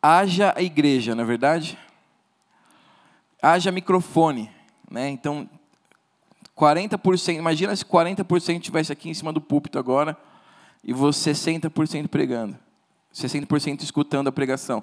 Haja 0.00 0.54
a 0.56 0.62
igreja, 0.62 1.16
não 1.16 1.24
é 1.24 1.26
verdade? 1.26 1.76
Haja 3.42 3.72
microfone, 3.72 4.48
né? 4.88 5.08
Então 5.08 5.50
40%, 6.56 7.34
imagina 7.34 7.74
se 7.74 7.84
40% 7.84 8.60
tivesse 8.60 8.92
aqui 8.92 9.08
em 9.08 9.14
cima 9.14 9.32
do 9.32 9.40
púlpito 9.40 9.80
agora 9.80 10.16
e 10.84 10.92
você 10.92 11.32
60% 11.32 12.08
pregando. 12.08 12.56
60% 13.14 13.82
escutando 13.82 14.28
a 14.28 14.32
pregação. 14.32 14.82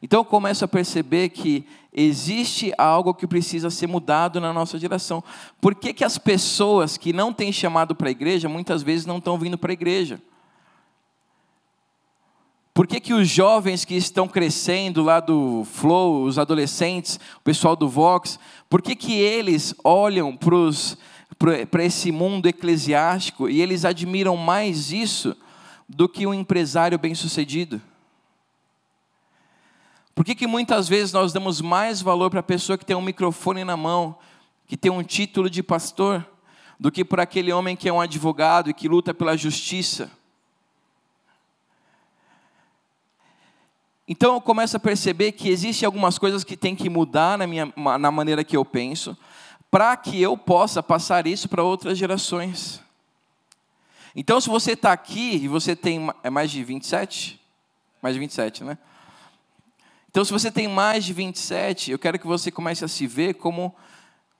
Então 0.00 0.20
eu 0.20 0.24
começo 0.24 0.64
a 0.64 0.68
perceber 0.68 1.30
que 1.30 1.66
existe 1.92 2.72
algo 2.78 3.12
que 3.12 3.26
precisa 3.26 3.68
ser 3.68 3.88
mudado 3.88 4.40
na 4.40 4.52
nossa 4.52 4.78
geração. 4.78 5.22
Por 5.60 5.74
que, 5.74 5.92
que 5.92 6.04
as 6.04 6.16
pessoas 6.16 6.96
que 6.96 7.12
não 7.12 7.32
têm 7.32 7.52
chamado 7.52 7.94
para 7.94 8.08
a 8.08 8.12
igreja, 8.12 8.48
muitas 8.48 8.82
vezes 8.82 9.06
não 9.06 9.18
estão 9.18 9.36
vindo 9.38 9.58
para 9.58 9.72
a 9.72 9.74
igreja? 9.74 10.20
Por 12.72 12.86
que, 12.86 13.00
que 13.00 13.12
os 13.12 13.28
jovens 13.28 13.84
que 13.84 13.96
estão 13.96 14.28
crescendo 14.28 15.02
lá 15.02 15.18
do 15.18 15.64
Flow, 15.64 16.22
os 16.22 16.38
adolescentes, 16.38 17.18
o 17.38 17.40
pessoal 17.40 17.74
do 17.74 17.88
Vox, 17.88 18.38
por 18.70 18.80
que, 18.80 18.94
que 18.94 19.14
eles 19.14 19.74
olham 19.82 20.36
para 20.36 20.54
esse 21.80 22.10
mundo 22.10 22.46
eclesiástico 22.46 23.48
e 23.48 23.60
eles 23.60 23.84
admiram 23.84 24.36
mais 24.36 24.90
isso 24.90 25.36
do 25.88 26.08
que 26.08 26.26
um 26.26 26.34
empresário 26.34 26.98
bem-sucedido? 26.98 27.80
Por 30.14 30.24
que, 30.24 30.34
que 30.34 30.48
muitas 30.48 30.88
vezes 30.88 31.12
nós 31.12 31.32
damos 31.32 31.60
mais 31.60 32.02
valor 32.02 32.28
para 32.28 32.40
a 32.40 32.42
pessoa 32.42 32.76
que 32.76 32.84
tem 32.84 32.96
um 32.96 33.00
microfone 33.00 33.62
na 33.62 33.76
mão, 33.76 34.18
que 34.66 34.76
tem 34.76 34.90
um 34.90 35.02
título 35.02 35.48
de 35.48 35.62
pastor, 35.62 36.26
do 36.78 36.90
que 36.90 37.04
para 37.04 37.22
aquele 37.22 37.52
homem 37.52 37.76
que 37.76 37.88
é 37.88 37.92
um 37.92 38.00
advogado 38.00 38.68
e 38.68 38.74
que 38.74 38.88
luta 38.88 39.14
pela 39.14 39.36
justiça? 39.36 40.10
Então 44.08 44.34
eu 44.34 44.40
começo 44.40 44.76
a 44.76 44.80
perceber 44.80 45.32
que 45.32 45.50
existem 45.50 45.86
algumas 45.86 46.18
coisas 46.18 46.42
que 46.42 46.56
tem 46.56 46.74
que 46.74 46.88
mudar 46.88 47.36
na, 47.36 47.46
minha, 47.46 47.72
na 47.76 48.10
maneira 48.10 48.42
que 48.42 48.56
eu 48.56 48.64
penso, 48.64 49.16
para 49.70 49.96
que 49.96 50.20
eu 50.20 50.36
possa 50.36 50.82
passar 50.82 51.26
isso 51.26 51.48
para 51.48 51.62
outras 51.62 51.98
gerações. 51.98 52.82
Então, 54.14 54.40
se 54.40 54.48
você 54.48 54.72
está 54.72 54.92
aqui 54.92 55.36
e 55.36 55.48
você 55.48 55.76
tem 55.76 56.10
é 56.22 56.30
mais 56.30 56.50
de 56.50 56.64
27? 56.64 57.40
Mais 58.02 58.14
de 58.14 58.20
27, 58.20 58.64
né? 58.64 58.78
Então, 60.10 60.24
se 60.24 60.32
você 60.32 60.50
tem 60.50 60.66
mais 60.66 61.04
de 61.04 61.12
27, 61.12 61.90
eu 61.90 61.98
quero 61.98 62.18
que 62.18 62.26
você 62.26 62.50
comece 62.50 62.84
a 62.84 62.88
se 62.88 63.06
ver 63.06 63.34
como 63.34 63.74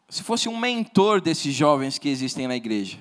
se 0.08 0.22
fosse 0.22 0.48
um 0.48 0.56
mentor 0.56 1.20
desses 1.20 1.54
jovens 1.54 1.98
que 1.98 2.08
existem 2.08 2.48
na 2.48 2.56
igreja. 2.56 2.98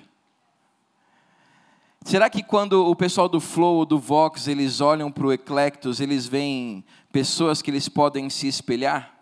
Será 2.03 2.29
que 2.29 2.43
quando 2.43 2.86
o 2.86 2.96
pessoal 2.96 3.27
do 3.27 3.39
Flow 3.39 3.77
ou 3.77 3.86
do 3.86 4.00
Vox, 4.00 4.48
eles 4.48 4.79
olham 4.81 5.12
para 5.12 5.25
o 5.25 5.34
Eclectus, 5.34 6.00
eles 6.00 6.25
veem 6.25 6.84
pessoas 7.12 7.62
que 7.62 7.72
eles 7.72 7.89
podem 7.89 8.29
se 8.29 8.48
espelhar? 8.48 9.16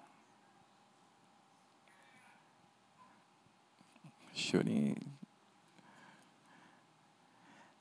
Chorinho. 4.36 4.98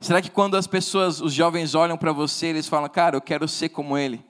Será 0.00 0.22
que 0.22 0.30
quando 0.30 0.56
as 0.56 0.66
pessoas, 0.66 1.20
os 1.20 1.32
jovens 1.32 1.74
olham 1.74 1.96
para 1.96 2.12
você, 2.12 2.46
eles 2.46 2.68
falam, 2.68 2.88
cara, 2.88 3.16
eu 3.16 3.20
quero 3.20 3.48
ser 3.48 3.70
como 3.70 3.98
ele. 3.98 4.24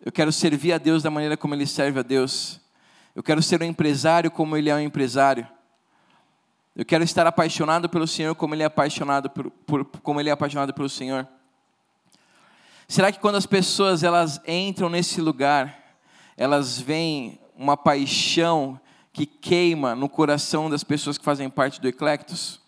Eu 0.00 0.10
quero 0.10 0.32
servir 0.32 0.72
a 0.72 0.78
Deus 0.78 1.02
da 1.02 1.10
maneira 1.10 1.36
como 1.36 1.54
ele 1.54 1.66
serve 1.66 2.00
a 2.00 2.02
Deus. 2.02 2.60
Eu 3.14 3.22
quero 3.22 3.42
ser 3.42 3.60
um 3.60 3.66
empresário 3.66 4.30
como 4.30 4.56
ele 4.56 4.70
é 4.70 4.74
um 4.74 4.80
empresário. 4.80 5.46
Eu 6.74 6.84
quero 6.84 7.04
estar 7.04 7.26
apaixonado 7.26 7.88
pelo 7.88 8.06
Senhor 8.06 8.34
como 8.34 8.54
ele 8.54 8.62
é 8.62 8.66
apaixonado 8.66 9.28
por, 9.28 9.50
por, 9.50 9.84
como 9.84 10.20
ele 10.20 10.30
é 10.30 10.32
apaixonado 10.32 10.72
pelo 10.72 10.88
Senhor. 10.88 11.28
Será 12.86 13.12
que 13.12 13.18
quando 13.18 13.34
as 13.34 13.44
pessoas 13.44 14.02
elas 14.02 14.40
entram 14.46 14.88
nesse 14.88 15.20
lugar, 15.20 15.98
elas 16.36 16.80
veem 16.80 17.38
uma 17.56 17.76
paixão 17.76 18.80
que 19.18 19.26
queima 19.26 19.94
no 19.94 20.08
coração 20.08 20.70
das 20.70 20.84
pessoas 20.84 21.18
que 21.18 21.24
fazem 21.24 21.50
parte 21.50 21.80
do 21.80 21.88
Eclectus? 21.88 22.60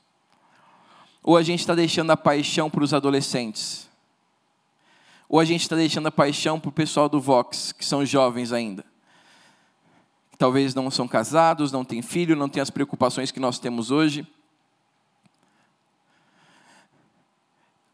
Ou 1.23 1.37
a 1.37 1.42
gente 1.42 1.61
está 1.61 1.75
deixando 1.75 2.11
a 2.11 2.16
paixão 2.16 2.69
para 2.69 2.83
os 2.83 2.92
adolescentes? 2.92 3.88
Ou 5.28 5.38
a 5.38 5.45
gente 5.45 5.62
está 5.62 5.76
deixando 5.76 6.09
a 6.09 6.12
paixão 6.12 6.59
para 6.59 6.69
o 6.69 6.73
pessoal 6.73 7.09
do 7.09 7.21
Vox, 7.21 7.73
que 7.73 7.85
são 7.85 8.04
jovens 8.04 8.52
ainda? 8.52 8.85
talvez 10.40 10.75
não 10.75 10.90
são 10.90 11.07
casados, 11.07 11.71
não 11.71 11.85
têm 11.85 12.00
filho, 12.00 12.35
não 12.35 12.49
têm 12.49 12.62
as 12.62 12.71
preocupações 12.71 13.30
que 13.30 13.38
nós 13.38 13.59
temos 13.59 13.90
hoje. 13.90 14.26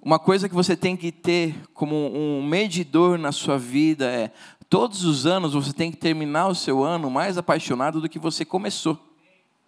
Uma 0.00 0.20
coisa 0.20 0.48
que 0.48 0.54
você 0.54 0.76
tem 0.76 0.96
que 0.96 1.10
ter 1.10 1.60
como 1.74 1.96
um 1.96 2.40
medidor 2.46 3.18
na 3.18 3.32
sua 3.32 3.58
vida 3.58 4.06
é: 4.06 4.30
todos 4.68 5.04
os 5.04 5.26
anos 5.26 5.54
você 5.54 5.72
tem 5.72 5.90
que 5.90 5.96
terminar 5.96 6.48
o 6.48 6.54
seu 6.54 6.82
ano 6.82 7.10
mais 7.10 7.38
apaixonado 7.38 8.00
do 8.00 8.08
que 8.08 8.18
você 8.18 8.44
começou. 8.44 8.98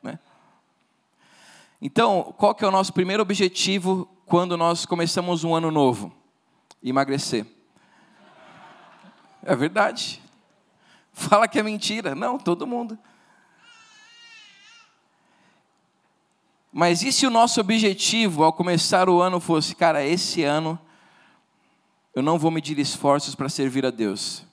Né? 0.03 0.19
Então, 1.81 2.35
qual 2.37 2.55
que 2.55 2.65
é 2.65 2.69
o 2.69 2.73
nosso 2.73 2.93
primeiro 2.93 3.23
objetivo 3.23 4.09
quando 4.27 4.57
nós 4.57 4.85
começamos 4.85 5.45
um 5.45 5.55
ano 5.55 5.71
novo? 5.71 6.13
Emagrecer. 6.83 7.47
É 9.43 9.55
verdade. 9.55 10.23
Fala 11.13 11.49
que 11.49 11.59
é 11.59 11.63
mentira. 11.63 12.15
Não, 12.15 12.39
todo 12.39 12.67
mundo. 12.67 12.99
Mas 16.73 17.03
e 17.03 17.11
se 17.11 17.27
o 17.27 17.31
nosso 17.31 17.61
objetivo 17.61 18.45
ao 18.45 18.53
começar 18.53 19.09
o 19.09 19.21
ano 19.21 19.41
fosse, 19.41 19.75
cara, 19.75 20.05
esse 20.05 20.45
ano 20.45 20.79
eu 22.15 22.23
não 22.23 22.39
vou 22.39 22.51
medir 22.51 22.79
esforços 22.79 23.35
para 23.35 23.49
servir 23.49 23.87
a 23.87 23.91
Deus. 23.91 24.45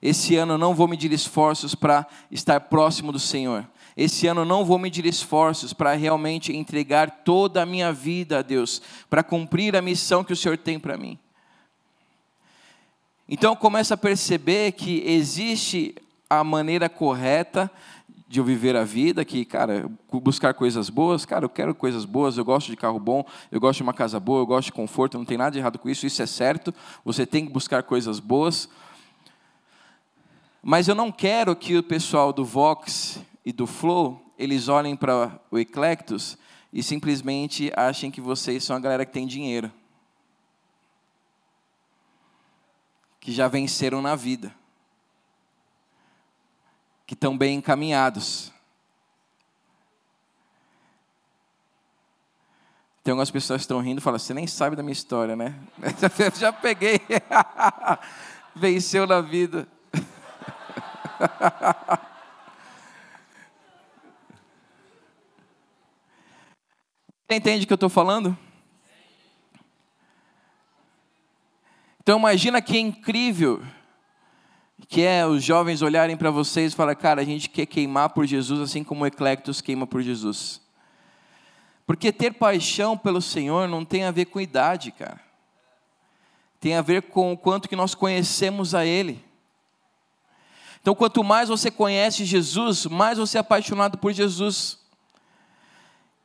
Esse 0.00 0.36
ano 0.36 0.58
não 0.58 0.74
vou 0.74 0.86
medir 0.86 1.12
esforços 1.12 1.74
para 1.74 2.06
estar 2.30 2.60
próximo 2.60 3.12
do 3.12 3.18
Senhor. 3.18 3.66
Esse 3.96 4.26
ano 4.26 4.44
não 4.44 4.64
vou 4.64 4.78
medir 4.78 5.06
esforços 5.06 5.72
para 5.72 5.94
realmente 5.94 6.54
entregar 6.54 7.22
toda 7.24 7.62
a 7.62 7.66
minha 7.66 7.92
vida 7.92 8.40
a 8.40 8.42
Deus, 8.42 8.82
para 9.08 9.22
cumprir 9.22 9.74
a 9.74 9.80
missão 9.80 10.22
que 10.22 10.34
o 10.34 10.36
Senhor 10.36 10.58
tem 10.58 10.78
para 10.78 10.98
mim. 10.98 11.18
Então 13.28 13.52
eu 13.52 13.56
começo 13.56 13.94
a 13.94 13.96
perceber 13.96 14.72
que 14.72 15.02
existe 15.06 15.94
a 16.28 16.44
maneira 16.44 16.88
correta 16.88 17.70
de 18.28 18.40
eu 18.40 18.44
viver 18.44 18.76
a 18.76 18.84
vida, 18.84 19.24
que, 19.24 19.44
cara, 19.44 19.88
buscar 20.12 20.52
coisas 20.52 20.90
boas, 20.90 21.24
cara, 21.24 21.44
eu 21.44 21.48
quero 21.48 21.74
coisas 21.74 22.04
boas, 22.04 22.36
eu 22.36 22.44
gosto 22.44 22.70
de 22.70 22.76
carro 22.76 22.98
bom, 22.98 23.24
eu 23.52 23.60
gosto 23.60 23.78
de 23.78 23.82
uma 23.84 23.94
casa 23.94 24.18
boa, 24.18 24.40
eu 24.40 24.46
gosto 24.46 24.66
de 24.66 24.72
conforto, 24.72 25.16
não 25.16 25.24
tem 25.24 25.38
nada 25.38 25.52
de 25.52 25.58
errado 25.58 25.78
com 25.78 25.88
isso, 25.88 26.06
isso 26.06 26.20
é 26.20 26.26
certo, 26.26 26.74
você 27.04 27.24
tem 27.24 27.46
que 27.46 27.52
buscar 27.52 27.84
coisas 27.84 28.18
boas. 28.18 28.68
Mas 30.68 30.88
eu 30.88 30.96
não 30.96 31.12
quero 31.12 31.54
que 31.54 31.76
o 31.76 31.82
pessoal 31.82 32.32
do 32.32 32.44
Vox 32.44 33.20
e 33.44 33.52
do 33.52 33.68
Flow, 33.68 34.20
eles 34.36 34.66
olhem 34.66 34.96
para 34.96 35.40
o 35.48 35.60
Eclectus 35.60 36.36
e 36.72 36.82
simplesmente 36.82 37.72
achem 37.76 38.10
que 38.10 38.20
vocês 38.20 38.64
são 38.64 38.74
a 38.74 38.80
galera 38.80 39.06
que 39.06 39.12
tem 39.12 39.28
dinheiro. 39.28 39.70
que 43.20 43.32
já 43.32 43.48
venceram 43.48 44.00
na 44.00 44.14
vida, 44.14 44.54
que 47.04 47.14
estão 47.14 47.36
bem 47.36 47.56
encaminhados. 47.56 48.52
Tem 53.02 53.10
algumas 53.10 53.30
pessoas 53.32 53.58
que 53.58 53.64
estão 53.64 53.80
rindo 53.80 53.98
e 53.98 54.00
falam: 54.00 54.18
Você 54.18 54.32
nem 54.32 54.46
sabe 54.46 54.76
da 54.76 54.82
minha 54.82 54.92
história, 54.92 55.34
né? 55.34 55.58
já 56.38 56.52
peguei. 56.52 57.00
Venceu 58.54 59.08
na 59.08 59.20
vida. 59.20 59.66
Entende 67.28 67.64
o 67.64 67.66
que 67.66 67.72
eu 67.72 67.76
estou 67.76 67.88
falando? 67.88 68.38
Então 72.00 72.18
imagina 72.18 72.62
que 72.62 72.78
incrível 72.78 73.60
que 74.88 75.02
é 75.02 75.26
os 75.26 75.42
jovens 75.42 75.82
olharem 75.82 76.16
para 76.16 76.30
vocês 76.30 76.72
e 76.72 76.76
falar, 76.76 76.94
cara, 76.94 77.20
a 77.20 77.24
gente 77.24 77.50
quer 77.50 77.66
queimar 77.66 78.10
por 78.10 78.24
Jesus 78.26 78.60
assim 78.60 78.84
como 78.84 79.02
o 79.02 79.06
Eclectus 79.06 79.60
queima 79.60 79.86
por 79.86 80.02
Jesus. 80.02 80.60
Porque 81.84 82.12
ter 82.12 82.34
paixão 82.34 82.96
pelo 82.96 83.20
Senhor 83.20 83.66
não 83.66 83.84
tem 83.84 84.04
a 84.04 84.12
ver 84.12 84.26
com 84.26 84.40
idade, 84.40 84.92
cara. 84.92 85.20
Tem 86.60 86.76
a 86.76 86.82
ver 86.82 87.02
com 87.02 87.32
o 87.32 87.36
quanto 87.36 87.68
que 87.68 87.74
nós 87.76 87.94
conhecemos 87.94 88.74
a 88.74 88.84
Ele. 88.84 89.25
Então, 90.86 90.94
quanto 90.94 91.24
mais 91.24 91.48
você 91.48 91.68
conhece 91.68 92.24
Jesus, 92.24 92.86
mais 92.86 93.18
você 93.18 93.38
é 93.38 93.40
apaixonado 93.40 93.98
por 93.98 94.12
Jesus. 94.12 94.78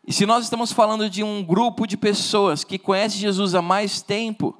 E 0.05 0.13
se 0.13 0.23
nós 0.23 0.43
estamos 0.43 0.71
falando 0.71 1.09
de 1.09 1.23
um 1.23 1.43
grupo 1.43 1.87
de 1.87 1.97
pessoas 1.97 2.63
que 2.63 2.77
conhece 2.77 3.17
Jesus 3.17 3.55
há 3.55 3.61
mais 3.63 4.03
tempo, 4.03 4.55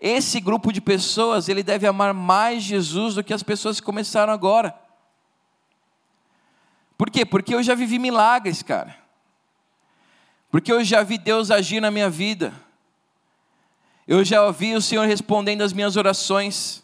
esse 0.00 0.40
grupo 0.40 0.72
de 0.72 0.80
pessoas, 0.80 1.48
ele 1.48 1.62
deve 1.62 1.86
amar 1.86 2.12
mais 2.12 2.64
Jesus 2.64 3.14
do 3.14 3.22
que 3.22 3.32
as 3.32 3.44
pessoas 3.44 3.78
que 3.78 3.86
começaram 3.86 4.32
agora. 4.32 4.74
Por 6.96 7.08
quê? 7.08 7.24
Porque 7.24 7.54
eu 7.54 7.62
já 7.62 7.76
vivi 7.76 7.96
milagres, 7.96 8.60
cara. 8.60 8.98
Porque 10.50 10.72
eu 10.72 10.82
já 10.82 11.04
vi 11.04 11.16
Deus 11.16 11.52
agir 11.52 11.80
na 11.80 11.92
minha 11.92 12.10
vida. 12.10 12.52
Eu 14.04 14.24
já 14.24 14.44
ouvi 14.44 14.74
o 14.74 14.82
Senhor 14.82 15.06
respondendo 15.06 15.62
às 15.62 15.72
minhas 15.72 15.96
orações. 15.96 16.82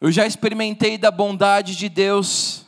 Eu 0.00 0.12
já 0.12 0.26
experimentei 0.26 0.98
da 0.98 1.10
bondade 1.10 1.74
de 1.74 1.88
Deus. 1.88 2.66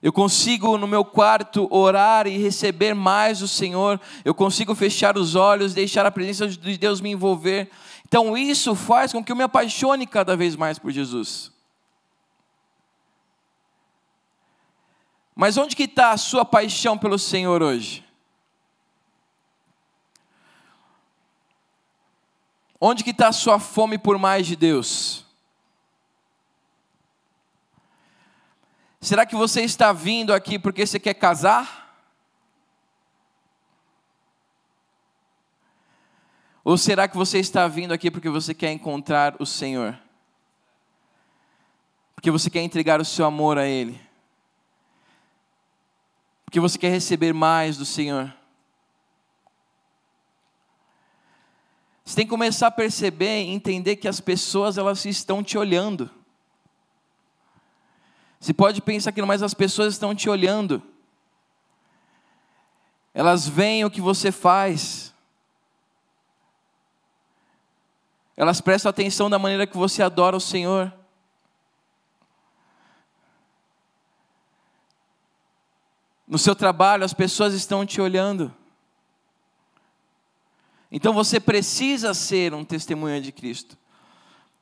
Eu 0.00 0.12
consigo 0.12 0.76
no 0.76 0.86
meu 0.86 1.04
quarto 1.04 1.66
orar 1.74 2.26
e 2.26 2.36
receber 2.36 2.94
mais 2.94 3.38
do 3.38 3.48
Senhor. 3.48 4.00
Eu 4.24 4.34
consigo 4.34 4.74
fechar 4.74 5.16
os 5.16 5.34
olhos, 5.34 5.74
deixar 5.74 6.04
a 6.06 6.10
presença 6.10 6.46
de 6.46 6.78
Deus 6.78 7.00
me 7.00 7.10
envolver. 7.10 7.70
Então 8.06 8.36
isso 8.36 8.74
faz 8.74 9.12
com 9.12 9.24
que 9.24 9.32
eu 9.32 9.36
me 9.36 9.42
apaixone 9.42 10.06
cada 10.06 10.36
vez 10.36 10.54
mais 10.56 10.78
por 10.78 10.92
Jesus. 10.92 11.50
Mas 15.34 15.56
onde 15.56 15.74
que 15.74 15.84
está 15.84 16.12
a 16.12 16.16
sua 16.16 16.44
paixão 16.44 16.96
pelo 16.96 17.18
Senhor 17.18 17.60
hoje? 17.60 18.04
Onde 22.80 23.02
que 23.02 23.10
está 23.10 23.28
a 23.28 23.32
sua 23.32 23.58
fome 23.58 23.96
por 23.96 24.18
mais 24.18 24.46
de 24.46 24.54
Deus? 24.54 25.23
Será 29.04 29.26
que 29.26 29.36
você 29.36 29.60
está 29.60 29.92
vindo 29.92 30.32
aqui 30.32 30.58
porque 30.58 30.86
você 30.86 30.98
quer 30.98 31.12
casar? 31.12 31.94
Ou 36.64 36.78
será 36.78 37.06
que 37.06 37.14
você 37.14 37.38
está 37.38 37.68
vindo 37.68 37.92
aqui 37.92 38.10
porque 38.10 38.30
você 38.30 38.54
quer 38.54 38.72
encontrar 38.72 39.36
o 39.38 39.44
Senhor? 39.44 40.00
Porque 42.14 42.30
você 42.30 42.48
quer 42.48 42.62
entregar 42.62 42.98
o 42.98 43.04
seu 43.04 43.26
amor 43.26 43.58
a 43.58 43.66
Ele? 43.66 44.00
Porque 46.46 46.58
você 46.58 46.78
quer 46.78 46.88
receber 46.88 47.34
mais 47.34 47.76
do 47.76 47.84
Senhor? 47.84 48.34
Você 52.06 52.16
tem 52.16 52.24
que 52.24 52.30
começar 52.30 52.68
a 52.68 52.70
perceber 52.70 53.42
e 53.42 53.50
entender 53.50 53.96
que 53.96 54.08
as 54.08 54.18
pessoas 54.18 54.78
elas 54.78 55.04
estão 55.04 55.44
te 55.44 55.58
olhando. 55.58 56.23
Você 58.44 58.52
pode 58.52 58.82
pensar 58.82 59.10
que 59.10 59.22
mas 59.22 59.42
as 59.42 59.54
pessoas 59.54 59.94
estão 59.94 60.14
te 60.14 60.28
olhando. 60.28 60.82
Elas 63.14 63.48
veem 63.48 63.86
o 63.86 63.90
que 63.90 64.02
você 64.02 64.30
faz. 64.30 65.14
Elas 68.36 68.60
prestam 68.60 68.90
atenção 68.90 69.30
da 69.30 69.38
maneira 69.38 69.66
que 69.66 69.78
você 69.78 70.02
adora 70.02 70.36
o 70.36 70.40
Senhor. 70.40 70.92
No 76.28 76.36
seu 76.36 76.54
trabalho, 76.54 77.02
as 77.02 77.14
pessoas 77.14 77.54
estão 77.54 77.86
te 77.86 77.98
olhando. 77.98 78.54
Então 80.92 81.14
você 81.14 81.40
precisa 81.40 82.12
ser 82.12 82.52
um 82.52 82.62
testemunha 82.62 83.22
de 83.22 83.32
Cristo. 83.32 83.78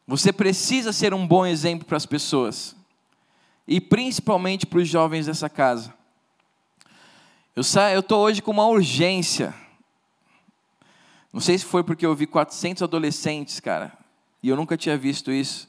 Você 0.07 0.33
precisa 0.33 0.93
ser 0.93 1.13
um 1.13 1.27
bom 1.27 1.45
exemplo 1.45 1.85
para 1.85 1.97
as 1.97 2.07
pessoas. 2.07 2.81
E 3.67 3.81
principalmente 3.81 4.67
para 4.67 4.79
os 4.79 4.89
jovens 4.89 5.27
dessa 5.27 5.49
casa. 5.49 5.95
Eu 7.55 7.63
estou 8.01 8.21
hoje 8.21 8.41
com 8.41 8.51
uma 8.51 8.67
urgência 8.67 9.55
não 11.33 11.41
sei 11.41 11.57
se 11.57 11.65
foi 11.65 11.83
porque 11.83 12.05
eu 12.05 12.15
vi 12.15 12.27
400 12.27 12.83
adolescentes, 12.83 13.59
cara, 13.59 13.97
e 14.43 14.51
eu 14.51 14.57
nunca 14.57 14.77
tinha 14.77 14.99
visto 14.99 15.33
isso. 15.33 15.67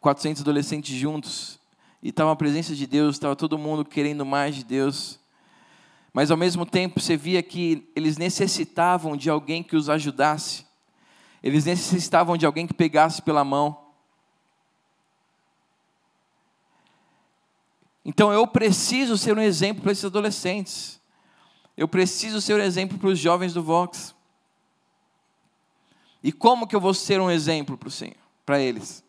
400 0.00 0.42
adolescentes 0.42 0.94
juntos, 0.94 1.58
e 2.02 2.10
estava 2.10 2.30
a 2.30 2.36
presença 2.36 2.74
de 2.74 2.86
Deus, 2.86 3.16
estava 3.16 3.34
todo 3.34 3.58
mundo 3.58 3.84
querendo 3.84 4.24
mais 4.24 4.54
de 4.54 4.62
Deus. 4.62 5.18
Mas 6.12 6.30
ao 6.30 6.36
mesmo 6.36 6.64
tempo 6.64 7.00
você 7.00 7.16
via 7.16 7.42
que 7.42 7.90
eles 7.96 8.16
necessitavam 8.16 9.16
de 9.16 9.28
alguém 9.28 9.62
que 9.62 9.74
os 9.74 9.88
ajudasse. 9.88 10.64
Eles 11.42 11.64
necessitavam 11.64 12.36
de 12.36 12.46
alguém 12.46 12.66
que 12.66 12.74
pegasse 12.74 13.20
pela 13.20 13.42
mão. 13.42 13.83
Então 18.04 18.32
eu 18.32 18.46
preciso 18.46 19.16
ser 19.16 19.36
um 19.36 19.40
exemplo 19.40 19.82
para 19.82 19.92
esses 19.92 20.04
adolescentes. 20.04 21.00
Eu 21.76 21.88
preciso 21.88 22.40
ser 22.40 22.54
um 22.54 22.62
exemplo 22.62 22.98
para 22.98 23.08
os 23.08 23.18
jovens 23.18 23.54
do 23.54 23.62
Vox. 23.62 24.14
E 26.22 26.30
como 26.30 26.66
que 26.66 26.76
eu 26.76 26.80
vou 26.80 26.94
ser 26.94 27.20
um 27.20 27.30
exemplo 27.30 27.76
para 27.76 27.88
o 27.88 27.92
Senhor, 27.92 28.16
para 28.44 28.60
eles? 28.60 29.02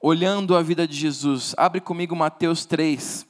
Olhando 0.00 0.56
a 0.56 0.62
vida 0.62 0.86
de 0.86 0.94
Jesus. 0.96 1.54
Abre 1.56 1.80
comigo 1.80 2.14
Mateus 2.14 2.64
3. 2.64 3.26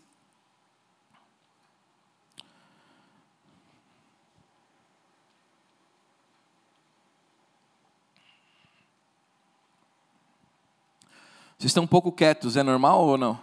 Vocês 11.65 11.71
estão 11.71 11.85
um 11.85 11.87
pouco 11.87 12.13
quietos, 12.13 12.59
é 12.59 12.63
normal 12.63 13.07
ou 13.07 13.17
não? 13.17 13.41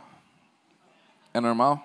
É 1.33 1.41
normal? 1.41 1.83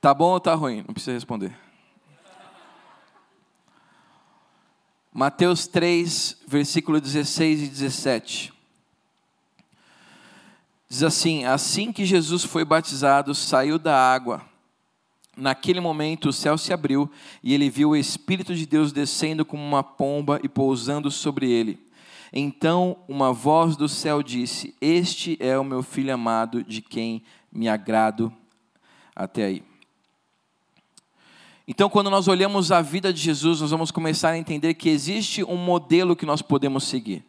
Tá 0.00 0.12
bom 0.12 0.32
ou 0.32 0.40
tá 0.40 0.54
ruim? 0.54 0.82
Não 0.84 0.92
precisa 0.92 1.12
responder. 1.12 1.56
Mateus 5.12 5.68
3, 5.68 6.36
versículo 6.48 7.00
16 7.00 7.62
e 7.62 7.68
17. 7.68 8.52
Diz 10.88 11.04
assim: 11.04 11.44
Assim 11.44 11.92
que 11.92 12.04
Jesus 12.04 12.42
foi 12.42 12.64
batizado, 12.64 13.36
saiu 13.36 13.78
da 13.78 13.96
água. 13.96 14.42
Naquele 15.36 15.80
momento 15.80 16.28
o 16.28 16.32
céu 16.32 16.58
se 16.58 16.72
abriu 16.72 17.10
e 17.42 17.54
ele 17.54 17.70
viu 17.70 17.90
o 17.90 17.96
Espírito 17.96 18.54
de 18.54 18.66
Deus 18.66 18.92
descendo 18.92 19.44
como 19.44 19.62
uma 19.62 19.82
pomba 19.82 20.38
e 20.42 20.48
pousando 20.48 21.10
sobre 21.10 21.50
ele. 21.50 21.80
Então 22.32 22.98
uma 23.08 23.32
voz 23.32 23.76
do 23.76 23.88
céu 23.88 24.22
disse: 24.22 24.74
Este 24.80 25.36
é 25.40 25.58
o 25.58 25.64
meu 25.64 25.82
filho 25.82 26.12
amado, 26.12 26.62
de 26.62 26.82
quem 26.82 27.22
me 27.50 27.68
agrado 27.68 28.32
até 29.14 29.44
aí. 29.44 29.72
Então, 31.66 31.88
quando 31.88 32.10
nós 32.10 32.26
olhamos 32.26 32.72
a 32.72 32.82
vida 32.82 33.12
de 33.12 33.20
Jesus, 33.20 33.60
nós 33.60 33.70
vamos 33.70 33.90
começar 33.90 34.30
a 34.30 34.38
entender 34.38 34.74
que 34.74 34.88
existe 34.88 35.44
um 35.44 35.56
modelo 35.56 36.16
que 36.16 36.26
nós 36.26 36.42
podemos 36.42 36.84
seguir. 36.84 37.24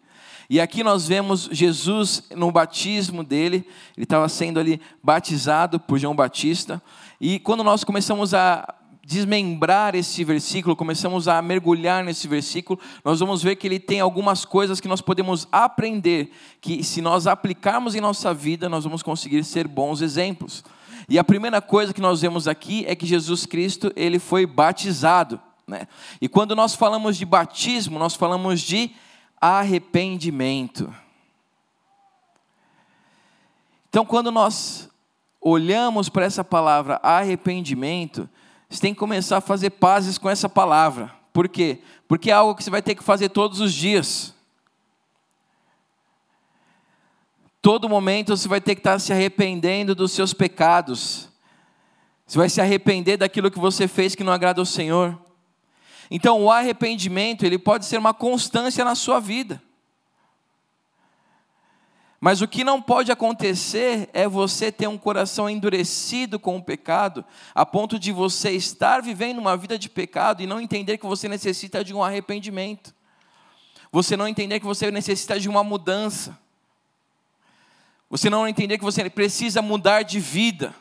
E 0.50 0.60
aqui 0.60 0.84
nós 0.84 1.08
vemos 1.08 1.48
Jesus 1.52 2.24
no 2.36 2.52
batismo 2.52 3.24
dele, 3.24 3.66
ele 3.96 4.04
estava 4.04 4.28
sendo 4.28 4.60
ali 4.60 4.82
batizado 5.02 5.80
por 5.80 5.98
João 5.98 6.16
Batista. 6.16 6.82
E 7.26 7.40
quando 7.40 7.64
nós 7.64 7.86
começamos 7.86 8.34
a 8.34 8.76
desmembrar 9.02 9.96
esse 9.96 10.26
versículo, 10.26 10.76
começamos 10.76 11.30
a 11.30 11.42
mergulhar 11.42 12.04
nesse 12.04 12.28
versículo, 12.28 12.78
nós 13.02 13.22
vamos 13.22 13.42
ver 13.42 13.56
que 13.56 13.66
ele 13.66 13.80
tem 13.80 14.02
algumas 14.02 14.44
coisas 14.44 14.82
que 14.82 14.90
nós 14.90 15.00
podemos 15.00 15.48
aprender, 15.50 16.34
que 16.60 16.84
se 16.84 17.02
nós 17.02 17.26
aplicarmos 17.26 17.96
em 17.96 18.02
nossa 18.02 18.34
vida, 18.34 18.68
nós 18.68 18.84
vamos 18.84 19.02
conseguir 19.02 19.42
ser 19.46 19.70
bons 19.70 20.02
exemplos. 20.02 20.66
E 21.08 21.18
a 21.18 21.24
primeira 21.24 21.62
coisa 21.62 21.94
que 21.94 22.02
nós 22.02 22.20
vemos 22.20 22.46
aqui 22.46 22.84
é 22.90 22.94
que 22.94 23.06
Jesus 23.06 23.46
Cristo, 23.46 23.90
ele 23.96 24.20
foi 24.20 24.46
batizado, 24.46 25.40
né? 25.66 25.88
E 26.20 26.28
quando 26.28 26.54
nós 26.58 26.76
falamos 26.76 27.16
de 27.16 27.26
batismo, 27.26 27.98
nós 27.98 28.16
falamos 28.16 28.60
de 28.60 28.92
arrependimento. 29.40 30.94
Então, 33.88 34.06
quando 34.06 34.30
nós 34.30 34.92
olhamos 35.44 36.10
para 36.10 36.26
essa 36.26 36.44
palavra 36.44 37.00
arrependimento, 37.04 38.30
você 38.70 38.82
tem 38.82 38.94
que 38.94 39.00
começar 39.00 39.38
a 39.38 39.42
fazer 39.42 39.72
pazes 39.72 40.18
com 40.18 40.30
essa 40.30 40.48
palavra. 40.48 41.14
Por 41.32 41.48
quê? 41.50 41.80
Porque 42.08 42.32
é 42.32 42.34
algo 42.34 42.56
que 42.56 42.64
você 42.64 42.70
vai 42.70 42.82
ter 42.82 42.96
que 42.96 43.04
fazer 43.04 43.30
todos 43.30 43.60
os 43.60 43.74
dias. 43.74 44.34
Todo 47.62 47.90
momento 47.90 48.36
você 48.36 48.48
vai 48.48 48.62
ter 48.62 48.76
que 48.76 48.80
estar 48.80 49.00
se 49.00 49.12
arrependendo 49.12 49.94
dos 49.94 50.12
seus 50.12 50.34
pecados. 50.34 51.30
Você 52.26 52.38
vai 52.38 52.50
se 52.50 52.62
arrepender 52.62 53.18
daquilo 53.18 53.52
que 53.52 53.60
você 53.60 53.88
fez 53.88 54.16
que 54.16 54.24
não 54.24 54.34
agrada 54.34 54.62
ao 54.62 54.66
Senhor. 54.66 55.20
Então, 56.10 56.44
o 56.44 56.52
arrependimento, 56.52 57.46
ele 57.46 57.58
pode 57.58 57.86
ser 57.86 57.98
uma 57.98 58.14
constância 58.14 58.84
na 58.84 58.96
sua 58.96 59.20
vida. 59.20 59.62
Mas 62.24 62.42
o 62.42 62.48
que 62.48 62.64
não 62.64 62.82
pode 62.82 63.12
acontecer 63.12 64.10
é 64.14 64.30
você 64.30 64.72
ter 64.72 64.88
um 64.88 64.98
coração 64.98 65.50
endurecido 65.50 66.40
com 66.40 66.56
o 66.56 66.64
pecado, 66.64 67.26
a 67.54 67.66
ponto 67.66 68.00
de 68.00 68.14
você 68.14 68.52
estar 68.52 69.02
vivendo 69.02 69.40
uma 69.40 69.58
vida 69.58 69.78
de 69.78 69.90
pecado 69.90 70.42
e 70.42 70.48
não 70.48 70.62
entender 70.62 70.98
que 70.98 71.06
você 71.06 71.28
necessita 71.28 71.84
de 71.84 71.94
um 71.94 72.02
arrependimento. 72.02 72.96
Você 73.92 74.16
não 74.16 74.26
entender 74.26 74.62
que 74.62 74.66
você 74.66 74.90
necessita 74.90 75.38
de 75.38 75.50
uma 75.50 75.66
mudança. 75.66 76.40
Você 78.10 78.30
não 78.30 78.48
entender 78.48 78.78
que 78.78 78.86
você 78.86 79.10
precisa 79.10 79.62
mudar 79.62 80.04
de 80.04 80.22
vida. 80.22 80.74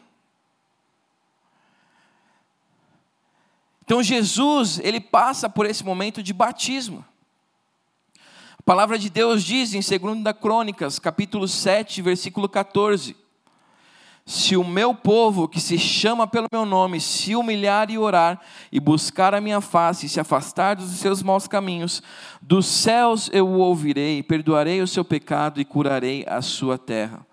Então 3.84 4.00
Jesus, 4.00 4.78
ele 4.78 5.00
passa 5.00 5.50
por 5.50 5.66
esse 5.66 5.82
momento 5.82 6.22
de 6.22 6.32
batismo. 6.32 7.04
A 8.62 8.64
palavra 8.64 8.96
de 8.96 9.10
Deus 9.10 9.42
diz 9.42 9.74
em 9.74 9.80
2 9.80 10.36
Crônicas, 10.40 11.00
capítulo 11.00 11.48
7, 11.48 12.00
versículo 12.00 12.48
14: 12.48 13.16
se 14.24 14.56
o 14.56 14.62
meu 14.62 14.94
povo, 14.94 15.48
que 15.48 15.60
se 15.60 15.76
chama 15.76 16.28
pelo 16.28 16.46
meu 16.50 16.64
nome, 16.64 17.00
se 17.00 17.34
humilhar 17.34 17.90
e 17.90 17.98
orar, 17.98 18.40
e 18.70 18.78
buscar 18.78 19.34
a 19.34 19.40
minha 19.40 19.60
face, 19.60 20.06
e 20.06 20.08
se 20.08 20.20
afastar 20.20 20.76
dos 20.76 20.92
seus 20.92 21.24
maus 21.24 21.48
caminhos, 21.48 22.04
dos 22.40 22.64
céus 22.66 23.28
eu 23.32 23.48
o 23.48 23.58
ouvirei, 23.58 24.22
perdoarei 24.22 24.80
o 24.80 24.86
seu 24.86 25.04
pecado 25.04 25.60
e 25.60 25.64
curarei 25.64 26.24
a 26.28 26.40
sua 26.40 26.78
terra. 26.78 27.26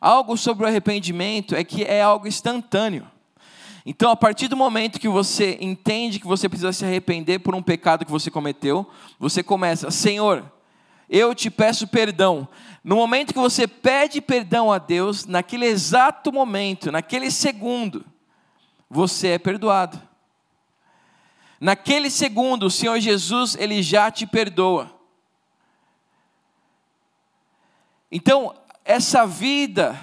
Algo 0.00 0.38
sobre 0.38 0.64
o 0.64 0.68
arrependimento 0.68 1.54
é 1.54 1.62
que 1.62 1.84
é 1.84 2.00
algo 2.00 2.26
instantâneo. 2.26 3.06
Então, 3.84 4.10
a 4.10 4.16
partir 4.16 4.48
do 4.48 4.56
momento 4.56 4.98
que 4.98 5.08
você 5.08 5.58
entende 5.60 6.18
que 6.18 6.26
você 6.26 6.48
precisa 6.48 6.72
se 6.72 6.82
arrepender 6.82 7.40
por 7.40 7.54
um 7.54 7.62
pecado 7.62 8.06
que 8.06 8.10
você 8.10 8.30
cometeu, 8.30 8.88
você 9.20 9.42
começa, 9.42 9.90
Senhor, 9.90 10.50
eu 11.12 11.34
te 11.34 11.50
peço 11.50 11.86
perdão. 11.86 12.48
No 12.82 12.96
momento 12.96 13.34
que 13.34 13.38
você 13.38 13.68
pede 13.68 14.18
perdão 14.22 14.72
a 14.72 14.78
Deus, 14.78 15.26
naquele 15.26 15.66
exato 15.66 16.32
momento, 16.32 16.90
naquele 16.90 17.30
segundo, 17.30 18.02
você 18.88 19.28
é 19.28 19.38
perdoado. 19.38 20.00
Naquele 21.60 22.08
segundo, 22.08 22.64
o 22.64 22.70
Senhor 22.70 22.98
Jesus, 22.98 23.54
ele 23.56 23.82
já 23.82 24.10
te 24.10 24.26
perdoa. 24.26 24.90
Então, 28.10 28.54
essa 28.82 29.26
vida 29.26 30.00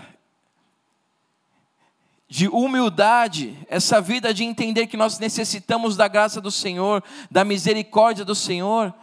de 2.27 2.47
humildade, 2.47 3.57
essa 3.67 3.99
vida 3.99 4.31
de 4.31 4.43
entender 4.43 4.85
que 4.85 4.95
nós 4.95 5.17
necessitamos 5.17 5.97
da 5.97 6.07
graça 6.07 6.39
do 6.39 6.51
Senhor, 6.51 7.03
da 7.31 7.43
misericórdia 7.43 8.23
do 8.23 8.35
Senhor, 8.35 8.93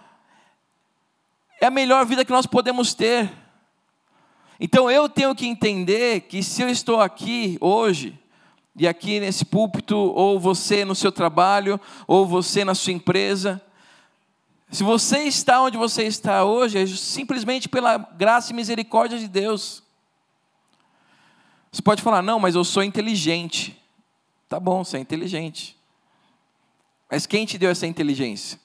é 1.61 1.67
a 1.67 1.71
melhor 1.71 2.05
vida 2.05 2.25
que 2.25 2.33
nós 2.33 2.47
podemos 2.47 2.95
ter. 2.95 3.31
Então 4.59 4.91
eu 4.91 5.09
tenho 5.09 5.35
que 5.35 5.47
entender 5.47 6.23
que 6.23 6.43
se 6.43 6.63
eu 6.63 6.69
estou 6.69 7.01
aqui 7.01 7.59
hoje, 7.61 8.19
e 8.75 8.87
aqui 8.87 9.21
nesse 9.21 9.45
púlpito, 9.45 9.97
ou 9.97 10.39
você 10.39 10.85
no 10.85 10.95
seu 10.95 11.11
trabalho, 11.11 11.81
ou 12.07 12.27
você 12.27 12.65
na 12.65 12.75
sua 12.75 12.93
empresa, 12.93 13.61
se 14.71 14.83
você 14.83 15.21
está 15.21 15.63
onde 15.63 15.79
você 15.79 16.05
está 16.05 16.45
hoje, 16.45 16.79
é 16.79 16.87
simplesmente 16.87 17.69
pela 17.69 17.97
graça 17.97 18.53
e 18.53 18.55
misericórdia 18.55 19.19
de 19.19 19.29
Deus. 19.29 19.83
Você 21.71 21.83
pode 21.83 22.03
falar, 22.03 22.23
não, 22.23 22.41
mas 22.41 22.55
eu 22.55 22.65
sou 22.65 22.83
inteligente. 22.83 23.81
Tá 24.49 24.59
bom, 24.59 24.85
você 24.85 24.97
é 24.97 25.01
inteligente. 25.01 25.77
Mas 27.11 27.27
quem 27.27 27.47
te 27.47 27.59
deu 27.59 27.71
essa 27.71 27.87
inteligência? 27.87 28.59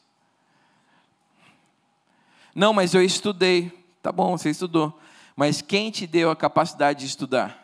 Não, 2.53 2.73
mas 2.73 2.93
eu 2.93 3.01
estudei. 3.01 3.71
Tá 4.01 4.11
bom, 4.11 4.37
você 4.37 4.49
estudou. 4.49 4.97
Mas 5.35 5.61
quem 5.61 5.89
te 5.91 6.05
deu 6.05 6.29
a 6.29 6.35
capacidade 6.35 6.99
de 6.99 7.05
estudar? 7.05 7.57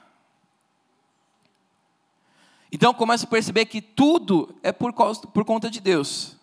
Então 2.72 2.94
começa 2.94 3.26
a 3.26 3.30
perceber 3.30 3.66
que 3.66 3.82
tudo 3.82 4.54
é 4.62 4.72
por, 4.72 4.94
causa, 4.94 5.22
por 5.22 5.46
conta 5.46 5.70
de 5.70 5.80
Deus. 5.80 6.36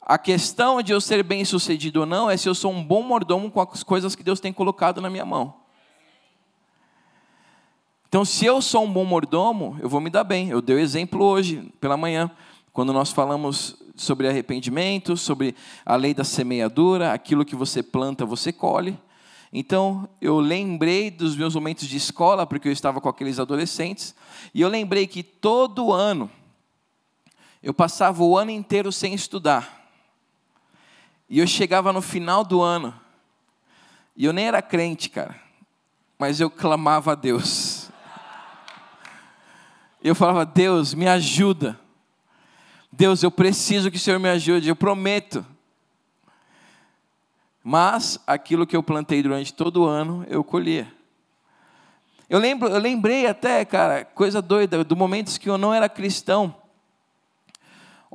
A 0.00 0.18
questão 0.18 0.82
de 0.82 0.92
eu 0.92 1.00
ser 1.00 1.22
bem 1.22 1.44
sucedido 1.44 2.00
ou 2.00 2.06
não 2.06 2.30
é 2.30 2.36
se 2.36 2.48
eu 2.48 2.54
sou 2.54 2.70
um 2.70 2.84
bom 2.84 3.02
mordomo 3.02 3.50
com 3.50 3.60
as 3.60 3.82
coisas 3.82 4.14
que 4.14 4.22
Deus 4.22 4.38
tem 4.38 4.52
colocado 4.52 5.00
na 5.00 5.08
minha 5.08 5.24
mão. 5.24 5.54
Então, 8.06 8.24
se 8.24 8.44
eu 8.44 8.62
sou 8.62 8.84
um 8.84 8.92
bom 8.92 9.04
mordomo, 9.04 9.76
eu 9.80 9.88
vou 9.88 10.00
me 10.00 10.08
dar 10.08 10.22
bem. 10.22 10.50
Eu 10.50 10.62
dei 10.62 10.76
o 10.76 10.78
exemplo 10.78 11.24
hoje, 11.24 11.72
pela 11.80 11.96
manhã, 11.96 12.30
quando 12.72 12.92
nós 12.92 13.10
falamos 13.10 13.76
sobre 13.96 14.28
arrependimento, 14.28 15.16
sobre 15.16 15.54
a 15.84 15.96
lei 15.96 16.14
da 16.14 16.24
semeadura, 16.24 17.12
aquilo 17.12 17.44
que 17.44 17.54
você 17.54 17.82
planta, 17.82 18.26
você 18.26 18.52
colhe. 18.52 18.98
Então, 19.52 20.08
eu 20.20 20.40
lembrei 20.40 21.10
dos 21.10 21.36
meus 21.36 21.54
momentos 21.54 21.86
de 21.86 21.96
escola, 21.96 22.44
porque 22.44 22.66
eu 22.66 22.72
estava 22.72 23.00
com 23.00 23.08
aqueles 23.08 23.38
adolescentes, 23.38 24.14
e 24.52 24.60
eu 24.60 24.68
lembrei 24.68 25.06
que 25.06 25.22
todo 25.22 25.92
ano, 25.92 26.28
eu 27.62 27.72
passava 27.72 28.24
o 28.24 28.36
ano 28.36 28.50
inteiro 28.50 28.90
sem 28.90 29.14
estudar. 29.14 29.88
E 31.30 31.38
eu 31.38 31.46
chegava 31.46 31.92
no 31.92 32.02
final 32.02 32.44
do 32.44 32.60
ano, 32.60 32.92
e 34.16 34.24
eu 34.24 34.32
nem 34.32 34.46
era 34.46 34.60
crente, 34.60 35.08
cara, 35.08 35.40
mas 36.18 36.40
eu 36.40 36.50
clamava 36.50 37.12
a 37.12 37.14
Deus. 37.14 37.90
Eu 40.02 40.14
falava, 40.14 40.44
Deus, 40.44 40.94
me 40.94 41.06
ajuda. 41.06 41.80
Deus, 42.96 43.22
eu 43.22 43.30
preciso 43.30 43.90
que 43.90 43.96
o 43.96 44.00
Senhor 44.00 44.20
me 44.20 44.28
ajude, 44.28 44.68
eu 44.68 44.76
prometo. 44.76 45.44
Mas 47.62 48.20
aquilo 48.26 48.66
que 48.66 48.76
eu 48.76 48.82
plantei 48.82 49.22
durante 49.22 49.52
todo 49.52 49.82
o 49.82 49.86
ano, 49.86 50.24
eu 50.28 50.44
colhia. 50.44 50.92
Eu, 52.28 52.38
lembro, 52.38 52.68
eu 52.68 52.78
lembrei 52.78 53.26
até, 53.26 53.64
cara, 53.64 54.04
coisa 54.04 54.40
doida, 54.40 54.84
do 54.84 54.94
momentos 54.94 55.38
que 55.38 55.50
eu 55.50 55.58
não 55.58 55.74
era 55.74 55.88
cristão 55.88 56.54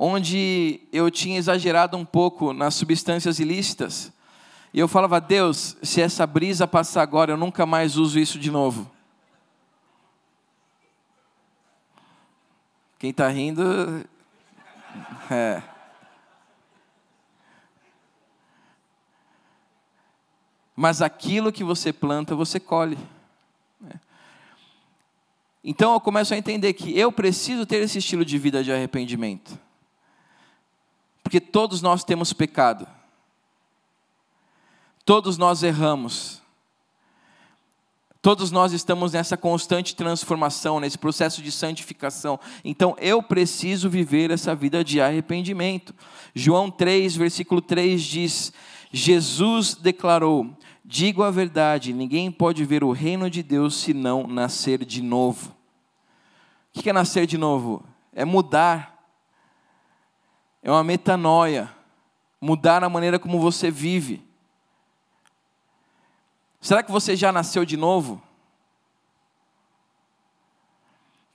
onde 0.02 0.80
eu 0.90 1.10
tinha 1.10 1.36
exagerado 1.36 1.94
um 1.94 2.06
pouco 2.06 2.54
nas 2.54 2.74
substâncias 2.74 3.38
ilícitas. 3.38 4.10
E 4.72 4.80
eu 4.80 4.88
falava, 4.88 5.20
Deus, 5.20 5.76
se 5.82 6.00
essa 6.00 6.26
brisa 6.26 6.66
passar 6.66 7.02
agora, 7.02 7.32
eu 7.32 7.36
nunca 7.36 7.66
mais 7.66 7.98
uso 7.98 8.18
isso 8.18 8.38
de 8.38 8.50
novo. 8.50 8.90
Quem 12.98 13.10
está 13.10 13.28
rindo. 13.28 13.62
É. 15.30 15.62
Mas 20.74 21.02
aquilo 21.02 21.52
que 21.52 21.62
você 21.62 21.92
planta, 21.92 22.34
você 22.34 22.58
colhe. 22.58 22.98
Então 25.62 25.92
eu 25.92 26.00
começo 26.00 26.32
a 26.32 26.36
entender 26.36 26.72
que 26.72 26.98
eu 26.98 27.12
preciso 27.12 27.66
ter 27.66 27.82
esse 27.82 27.98
estilo 27.98 28.24
de 28.24 28.38
vida 28.38 28.64
de 28.64 28.72
arrependimento. 28.72 29.58
Porque 31.22 31.40
todos 31.40 31.82
nós 31.82 32.02
temos 32.02 32.32
pecado. 32.32 32.88
Todos 35.04 35.36
nós 35.36 35.62
erramos. 35.62 36.39
Todos 38.22 38.50
nós 38.50 38.72
estamos 38.72 39.12
nessa 39.12 39.36
constante 39.36 39.96
transformação, 39.96 40.78
nesse 40.78 40.98
processo 40.98 41.40
de 41.42 41.50
santificação. 41.50 42.38
Então 42.64 42.94
eu 42.98 43.22
preciso 43.22 43.88
viver 43.88 44.30
essa 44.30 44.54
vida 44.54 44.84
de 44.84 45.00
arrependimento. 45.00 45.94
João 46.34 46.70
3, 46.70 47.16
versículo 47.16 47.60
3 47.60 48.02
diz: 48.02 48.52
Jesus 48.92 49.74
declarou: 49.74 50.54
Digo 50.84 51.22
a 51.22 51.30
verdade, 51.30 51.92
ninguém 51.92 52.30
pode 52.30 52.64
ver 52.64 52.84
o 52.84 52.92
reino 52.92 53.30
de 53.30 53.42
Deus 53.42 53.76
se 53.76 53.94
não 53.94 54.26
nascer 54.26 54.84
de 54.84 55.02
novo. 55.02 55.54
O 56.74 56.80
que 56.80 56.90
é 56.90 56.92
nascer 56.92 57.26
de 57.26 57.38
novo? 57.38 57.82
É 58.12 58.24
mudar 58.24 59.00
é 60.62 60.70
uma 60.70 60.84
metanoia, 60.84 61.70
mudar 62.40 62.84
a 62.84 62.88
maneira 62.88 63.18
como 63.18 63.40
você 63.40 63.70
vive. 63.70 64.22
Será 66.60 66.82
que 66.82 66.92
você 66.92 67.16
já 67.16 67.32
nasceu 67.32 67.64
de 67.64 67.76
novo? 67.76 68.22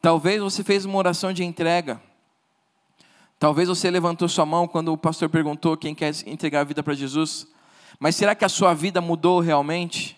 Talvez 0.02 0.40
você 0.40 0.64
fez 0.64 0.86
uma 0.86 0.98
oração 0.98 1.34
de 1.34 1.44
entrega. 1.44 2.00
Talvez 3.40 3.68
você 3.68 3.90
levantou 3.90 4.30
sua 4.30 4.46
mão 4.46 4.68
quando 4.68 4.94
o 4.94 4.98
pastor 4.98 5.30
perguntou 5.30 5.76
quem 5.76 5.96
quer 5.96 6.14
entregar 6.28 6.62
a 6.62 6.64
vida 6.64 6.84
para 6.84 6.94
Jesus. 6.94 7.48
Mas 8.00 8.16
será 8.16 8.36
que 8.36 8.46
a 8.46 8.50
sua 8.50 8.74
vida 8.74 9.02
mudou 9.02 9.40
realmente? 9.40 10.16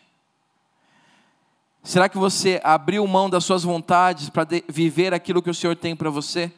Será 1.82 2.10
que 2.10 2.18
você 2.18 2.60
abriu 2.66 3.08
mão 3.08 3.30
das 3.30 3.46
suas 3.46 3.64
vontades 3.64 4.30
para 4.30 4.46
viver 4.68 5.14
aquilo 5.14 5.42
que 5.42 5.50
o 5.50 5.54
Senhor 5.54 5.76
tem 5.76 5.96
para 5.96 6.10
você? 6.10 6.52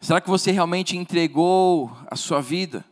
Será 0.00 0.22
que 0.22 0.28
você 0.30 0.50
realmente 0.50 0.96
entregou 0.96 1.94
a 2.10 2.16
sua 2.16 2.40
vida? 2.40 2.82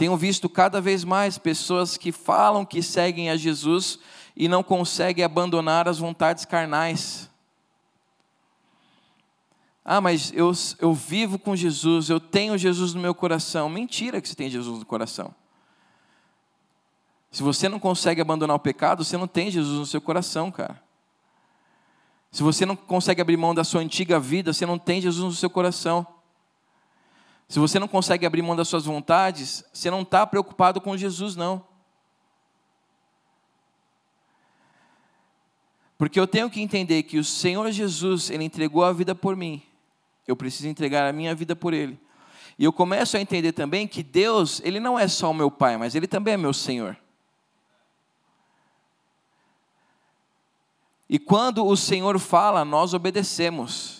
Tenho 0.00 0.16
visto 0.16 0.48
cada 0.48 0.80
vez 0.80 1.04
mais 1.04 1.36
pessoas 1.36 1.98
que 1.98 2.10
falam 2.10 2.64
que 2.64 2.82
seguem 2.82 3.28
a 3.28 3.36
Jesus 3.36 3.98
e 4.34 4.48
não 4.48 4.62
conseguem 4.62 5.22
abandonar 5.22 5.86
as 5.86 5.98
vontades 5.98 6.46
carnais. 6.46 7.30
Ah, 9.84 10.00
mas 10.00 10.32
eu, 10.34 10.52
eu 10.78 10.94
vivo 10.94 11.38
com 11.38 11.54
Jesus, 11.54 12.08
eu 12.08 12.18
tenho 12.18 12.56
Jesus 12.56 12.94
no 12.94 13.02
meu 13.02 13.14
coração. 13.14 13.68
Mentira 13.68 14.22
que 14.22 14.28
você 14.30 14.34
tem 14.34 14.48
Jesus 14.48 14.78
no 14.78 14.86
coração. 14.86 15.34
Se 17.30 17.42
você 17.42 17.68
não 17.68 17.78
consegue 17.78 18.22
abandonar 18.22 18.56
o 18.56 18.60
pecado, 18.60 19.04
você 19.04 19.18
não 19.18 19.28
tem 19.28 19.50
Jesus 19.50 19.78
no 19.78 19.84
seu 19.84 20.00
coração, 20.00 20.50
cara. 20.50 20.82
Se 22.32 22.42
você 22.42 22.64
não 22.64 22.74
consegue 22.74 23.20
abrir 23.20 23.36
mão 23.36 23.54
da 23.54 23.64
sua 23.64 23.82
antiga 23.82 24.18
vida, 24.18 24.54
você 24.54 24.64
não 24.64 24.78
tem 24.78 25.02
Jesus 25.02 25.22
no 25.22 25.38
seu 25.38 25.50
coração. 25.50 26.06
Se 27.50 27.58
você 27.58 27.80
não 27.80 27.88
consegue 27.88 28.24
abrir 28.24 28.42
mão 28.42 28.54
das 28.54 28.68
suas 28.68 28.84
vontades, 28.84 29.64
você 29.72 29.90
não 29.90 30.02
está 30.02 30.24
preocupado 30.24 30.80
com 30.80 30.96
Jesus, 30.96 31.34
não. 31.34 31.66
Porque 35.98 36.20
eu 36.20 36.28
tenho 36.28 36.48
que 36.48 36.60
entender 36.60 37.02
que 37.02 37.18
o 37.18 37.24
Senhor 37.24 37.68
Jesus, 37.72 38.30
Ele 38.30 38.44
entregou 38.44 38.84
a 38.84 38.92
vida 38.92 39.16
por 39.16 39.34
mim. 39.34 39.60
Eu 40.28 40.36
preciso 40.36 40.68
entregar 40.68 41.08
a 41.08 41.12
minha 41.12 41.34
vida 41.34 41.56
por 41.56 41.74
Ele. 41.74 41.98
E 42.56 42.62
eu 42.62 42.72
começo 42.72 43.16
a 43.16 43.20
entender 43.20 43.50
também 43.50 43.88
que 43.88 44.04
Deus, 44.04 44.60
Ele 44.64 44.78
não 44.78 44.96
é 44.96 45.08
só 45.08 45.32
o 45.32 45.34
meu 45.34 45.50
Pai, 45.50 45.76
mas 45.76 45.96
Ele 45.96 46.06
também 46.06 46.34
é 46.34 46.36
meu 46.36 46.52
Senhor. 46.52 46.96
E 51.08 51.18
quando 51.18 51.66
o 51.66 51.76
Senhor 51.76 52.16
fala, 52.20 52.64
nós 52.64 52.94
obedecemos. 52.94 53.99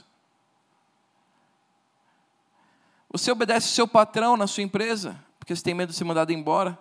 Você 3.13 3.33
obedece 3.33 3.69
o 3.69 3.71
seu 3.71 3.89
patrão 3.89 4.37
na 4.37 4.47
sua 4.47 4.63
empresa, 4.63 5.23
porque 5.39 5.55
você 5.55 5.63
tem 5.63 5.75
medo 5.75 5.91
de 5.91 5.97
ser 5.97 6.05
mandado 6.05 6.33
embora. 6.33 6.79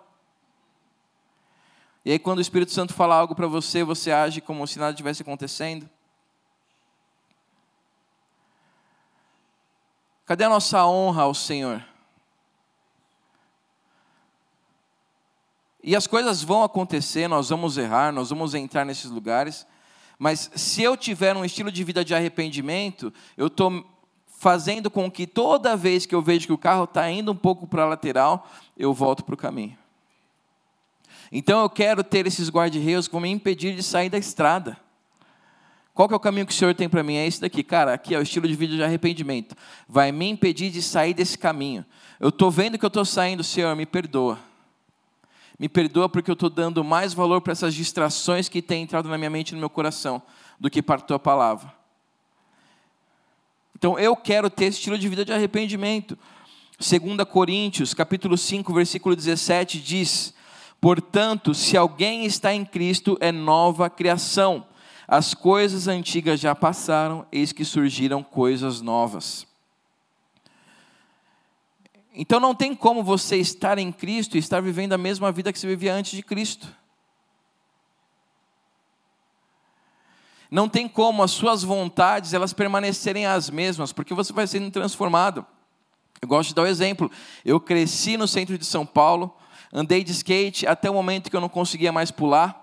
E 2.04 2.12
aí, 2.12 2.18
quando 2.18 2.38
o 2.38 2.42
Espírito 2.42 2.72
Santo 2.72 2.94
fala 2.94 3.16
algo 3.16 3.34
para 3.34 3.46
você, 3.46 3.82
você 3.82 4.12
age 4.12 4.40
como 4.40 4.66
se 4.66 4.78
nada 4.78 4.92
estivesse 4.92 5.22
acontecendo. 5.22 5.90
Cadê 10.24 10.44
a 10.44 10.48
nossa 10.48 10.86
honra 10.86 11.22
ao 11.22 11.34
Senhor? 11.34 11.84
E 15.82 15.96
as 15.96 16.06
coisas 16.06 16.42
vão 16.42 16.62
acontecer, 16.62 17.26
nós 17.26 17.48
vamos 17.48 17.76
errar, 17.76 18.12
nós 18.12 18.30
vamos 18.30 18.54
entrar 18.54 18.84
nesses 18.84 19.10
lugares, 19.10 19.66
mas 20.18 20.50
se 20.54 20.82
eu 20.82 20.96
tiver 20.96 21.34
um 21.36 21.44
estilo 21.44 21.72
de 21.72 21.82
vida 21.82 22.04
de 22.04 22.14
arrependimento, 22.14 23.12
eu 23.36 23.48
estou 23.48 23.84
fazendo 24.40 24.90
com 24.90 25.10
que 25.10 25.26
toda 25.26 25.76
vez 25.76 26.06
que 26.06 26.14
eu 26.14 26.22
vejo 26.22 26.46
que 26.46 26.52
o 26.54 26.56
carro 26.56 26.84
está 26.84 27.10
indo 27.10 27.30
um 27.30 27.36
pouco 27.36 27.66
para 27.66 27.82
a 27.82 27.86
lateral, 27.86 28.48
eu 28.74 28.94
volto 28.94 29.22
para 29.22 29.34
o 29.34 29.36
caminho. 29.36 29.76
Então 31.30 31.60
eu 31.60 31.68
quero 31.68 32.02
ter 32.02 32.26
esses 32.26 32.48
guarda-reios 32.48 33.06
que 33.06 33.12
vão 33.12 33.20
me 33.20 33.28
impedir 33.28 33.76
de 33.76 33.82
sair 33.82 34.08
da 34.08 34.16
estrada. 34.16 34.78
Qual 35.92 36.08
que 36.08 36.14
é 36.14 36.16
o 36.16 36.20
caminho 36.20 36.46
que 36.46 36.54
o 36.54 36.56
Senhor 36.56 36.74
tem 36.74 36.88
para 36.88 37.02
mim? 37.02 37.16
É 37.16 37.26
esse 37.26 37.38
daqui, 37.38 37.62
cara. 37.62 37.92
Aqui 37.92 38.14
é 38.14 38.18
o 38.18 38.22
estilo 38.22 38.48
de 38.48 38.54
vida 38.54 38.76
de 38.76 38.82
arrependimento. 38.82 39.54
Vai 39.86 40.10
me 40.10 40.30
impedir 40.30 40.70
de 40.70 40.80
sair 40.80 41.12
desse 41.12 41.36
caminho. 41.36 41.84
Eu 42.18 42.30
estou 42.30 42.50
vendo 42.50 42.78
que 42.78 42.84
eu 42.86 42.88
estou 42.88 43.04
saindo, 43.04 43.44
Senhor, 43.44 43.76
me 43.76 43.84
perdoa. 43.84 44.38
Me 45.58 45.68
perdoa 45.68 46.08
porque 46.08 46.30
eu 46.30 46.32
estou 46.32 46.48
dando 46.48 46.82
mais 46.82 47.12
valor 47.12 47.42
para 47.42 47.52
essas 47.52 47.74
distrações 47.74 48.48
que 48.48 48.62
têm 48.62 48.84
entrado 48.84 49.06
na 49.06 49.18
minha 49.18 49.28
mente 49.28 49.50
e 49.50 49.54
no 49.54 49.60
meu 49.60 49.68
coração 49.68 50.22
do 50.58 50.70
que 50.70 50.80
para 50.80 50.98
a 50.98 51.04
tua 51.04 51.18
palavra. 51.18 51.79
Então 53.80 53.98
eu 53.98 54.14
quero 54.14 54.50
ter 54.50 54.66
esse 54.66 54.76
estilo 54.76 54.98
de 54.98 55.08
vida 55.08 55.24
de 55.24 55.32
arrependimento. 55.32 56.18
2 56.78 57.26
Coríntios, 57.26 57.94
capítulo 57.94 58.36
5, 58.36 58.74
versículo 58.74 59.16
17 59.16 59.80
diz: 59.80 60.34
"Portanto, 60.78 61.54
se 61.54 61.78
alguém 61.78 62.26
está 62.26 62.52
em 62.52 62.62
Cristo, 62.62 63.16
é 63.22 63.32
nova 63.32 63.88
criação. 63.88 64.66
As 65.08 65.32
coisas 65.32 65.88
antigas 65.88 66.38
já 66.38 66.54
passaram, 66.54 67.26
eis 67.32 67.52
que 67.52 67.64
surgiram 67.64 68.22
coisas 68.22 68.82
novas. 68.82 69.46
Então 72.14 72.38
não 72.38 72.54
tem 72.54 72.74
como 72.74 73.02
você 73.02 73.38
estar 73.38 73.78
em 73.78 73.90
Cristo 73.90 74.36
e 74.36 74.40
estar 74.40 74.60
vivendo 74.60 74.92
a 74.92 74.98
mesma 74.98 75.32
vida 75.32 75.50
que 75.50 75.58
você 75.58 75.66
vivia 75.66 75.94
antes 75.94 76.12
de 76.12 76.22
Cristo. 76.22 76.68
Não 80.50 80.68
tem 80.68 80.88
como 80.88 81.22
as 81.22 81.30
suas 81.30 81.62
vontades 81.62 82.34
elas 82.34 82.52
permanecerem 82.52 83.24
as 83.24 83.48
mesmas, 83.48 83.92
porque 83.92 84.12
você 84.12 84.32
vai 84.32 84.46
sendo 84.46 84.70
transformado. 84.70 85.46
Eu 86.20 86.28
gosto 86.28 86.48
de 86.48 86.54
dar 86.54 86.62
o 86.62 86.64
um 86.64 86.68
exemplo. 86.68 87.10
Eu 87.44 87.60
cresci 87.60 88.16
no 88.16 88.26
centro 88.26 88.58
de 88.58 88.64
São 88.64 88.84
Paulo, 88.84 89.34
andei 89.72 90.02
de 90.02 90.10
skate 90.12 90.66
até 90.66 90.90
o 90.90 90.94
momento 90.94 91.30
que 91.30 91.36
eu 91.36 91.40
não 91.40 91.48
conseguia 91.48 91.92
mais 91.92 92.10
pular. 92.10 92.60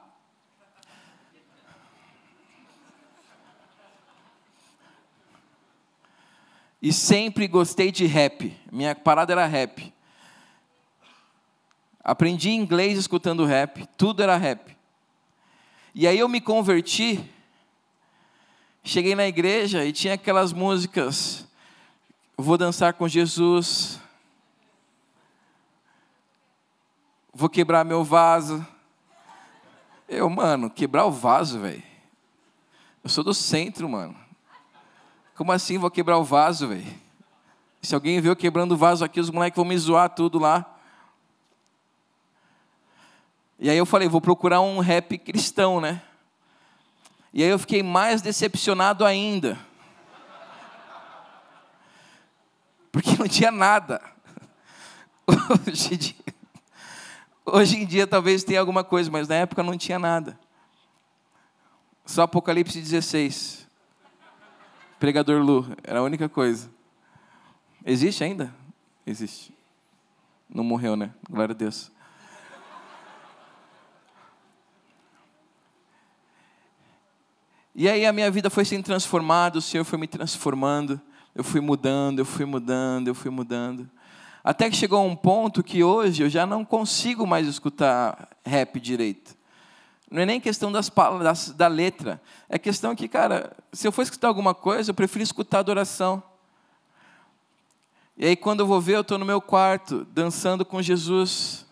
E 6.82 6.94
sempre 6.94 7.48
gostei 7.48 7.92
de 7.92 8.06
rap. 8.06 8.56
Minha 8.72 8.94
parada 8.94 9.34
era 9.34 9.46
rap. 9.46 9.94
Aprendi 12.04 12.52
inglês 12.52 12.98
escutando 12.98 13.44
rap, 13.46 13.86
tudo 13.98 14.22
era 14.24 14.38
rap. 14.38 14.78
E 15.94 16.08
aí 16.08 16.20
eu 16.20 16.30
me 16.30 16.40
converti, 16.40 17.20
cheguei 18.84 19.16
na 19.16 19.28
igreja 19.28 19.84
e 19.86 19.92
tinha 19.92 20.14
aquelas 20.14 20.54
músicas, 20.54 21.48
vou 22.38 22.58
dançar 22.58 22.94
com 22.94 23.08
Jesus, 23.08 24.00
vou 27.34 27.50
quebrar 27.50 27.84
meu 27.84 28.04
vaso. 28.04 28.66
Eu, 30.08 30.30
mano, 30.30 30.70
quebrar 30.70 31.06
o 31.06 31.12
vaso, 31.12 31.60
velho. 31.60 31.84
Eu 33.04 33.10
sou 33.10 33.24
do 33.24 33.34
centro, 33.34 33.88
mano. 33.88 34.16
Como 35.36 35.52
assim 35.52 35.78
vou 35.78 35.92
quebrar 35.92 36.18
o 36.18 36.24
vaso, 36.24 36.68
velho? 36.68 37.08
Se 37.82 37.94
alguém 37.94 38.20
viu 38.20 38.36
quebrando 38.36 38.72
o 38.72 38.78
vaso 38.78 39.06
aqui, 39.06 39.20
os 39.20 39.30
moleques 39.30 39.56
vão 39.56 39.66
me 39.66 39.78
zoar 39.78 40.10
tudo 40.10 40.40
lá. 40.40 40.66
E 43.60 43.70
aí 43.70 43.78
eu 43.78 43.86
falei, 43.86 44.08
vou 44.08 44.22
procurar 44.22 44.62
um 44.62 44.80
rap 44.80 45.18
cristão, 45.18 45.82
né? 45.82 46.02
E 47.38 47.44
aí 47.44 47.50
eu 47.50 47.60
fiquei 47.60 47.84
mais 47.84 48.20
decepcionado 48.20 49.06
ainda. 49.06 49.60
Porque 52.92 53.16
não 53.16 53.28
tinha 53.28 53.52
nada. 53.52 54.02
Hoje 55.68 55.94
em 55.94 55.98
dia, 55.98 56.16
hoje 57.46 57.78
em 57.78 57.86
dia 57.86 58.08
talvez 58.08 58.44
tenha 58.44 58.60
alguma 58.60 58.84
coisa, 58.84 59.12
mas 59.12 59.28
na 59.28 59.36
época 59.36 59.62
não 59.62 59.78
tinha 59.78 60.00
nada. 60.00 60.40
Só 62.06 62.24
Apocalipse 62.24 62.82
16. 62.82 63.68
Pregador 65.00 65.42
Lu, 65.44 65.68
era 65.84 66.00
a 66.00 66.04
única 66.04 66.28
coisa. 66.28 66.72
Existe 67.86 68.24
ainda? 68.24 68.52
Existe. 69.06 69.54
Não 70.50 70.64
morreu, 70.64 70.96
né? 70.96 71.14
Glória 71.30 71.54
a 71.54 71.58
Deus. 71.58 71.92
E 77.80 77.88
aí 77.88 78.08
a 78.08 78.12
minha 78.12 78.32
vida 78.32 78.50
foi 78.50 78.66
sendo 78.66 78.84
transformada, 78.84 79.60
o 79.60 79.62
Senhor 79.62 79.84
foi 79.84 80.00
me 80.00 80.08
transformando, 80.08 81.00
eu 81.36 81.44
fui 81.44 81.62
mudando, 81.62 82.18
eu 82.18 82.26
fui 82.26 82.44
mudando, 82.44 83.08
eu 83.08 83.14
fui 83.14 83.30
mudando. 83.30 83.88
Até 84.44 84.68
que 84.68 84.76
chegou 84.76 85.06
um 85.06 85.16
ponto 85.16 85.64
que 85.64 85.84
hoje 85.84 86.24
eu 86.24 86.30
já 86.30 86.44
não 86.44 86.66
consigo 86.66 87.28
mais 87.28 87.48
escutar 87.48 88.30
rap 88.44 88.80
direito. 88.80 89.38
Não 90.10 90.24
é 90.24 90.26
nem 90.26 90.42
questão 90.42 90.72
das 90.72 90.90
palavras, 90.90 91.52
da 91.52 91.68
letra. 91.68 92.20
É 92.50 92.58
questão 92.58 92.96
que, 92.96 93.08
cara, 93.08 93.56
se 93.72 93.88
eu 93.88 93.92
for 93.92 94.02
escutar 94.02 94.28
alguma 94.28 94.56
coisa, 94.56 94.90
eu 94.90 94.96
prefiro 94.96 95.22
escutar 95.22 95.60
adoração. 95.60 96.24
E 98.18 98.26
aí, 98.26 98.36
quando 98.36 98.62
eu 98.62 98.66
vou 98.66 98.82
ver, 98.82 98.96
eu 98.96 99.02
estou 99.02 99.20
no 99.20 99.26
meu 99.26 99.40
quarto, 99.40 100.04
dançando 100.12 100.66
com 100.66 100.82
Jesus. 100.82 101.64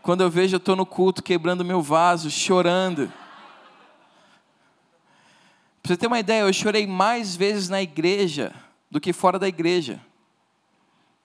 Quando 0.00 0.22
eu 0.22 0.30
vejo, 0.30 0.54
eu 0.54 0.58
estou 0.58 0.74
no 0.74 0.86
culto, 0.86 1.22
quebrando 1.22 1.62
meu 1.62 1.82
vaso, 1.82 2.30
chorando. 2.30 3.12
Para 5.86 5.94
você 5.94 6.00
ter 6.00 6.08
uma 6.08 6.18
ideia, 6.18 6.40
eu 6.40 6.52
chorei 6.52 6.84
mais 6.84 7.36
vezes 7.36 7.68
na 7.68 7.80
igreja 7.80 8.52
do 8.90 9.00
que 9.00 9.12
fora 9.12 9.38
da 9.38 9.46
igreja. 9.46 10.00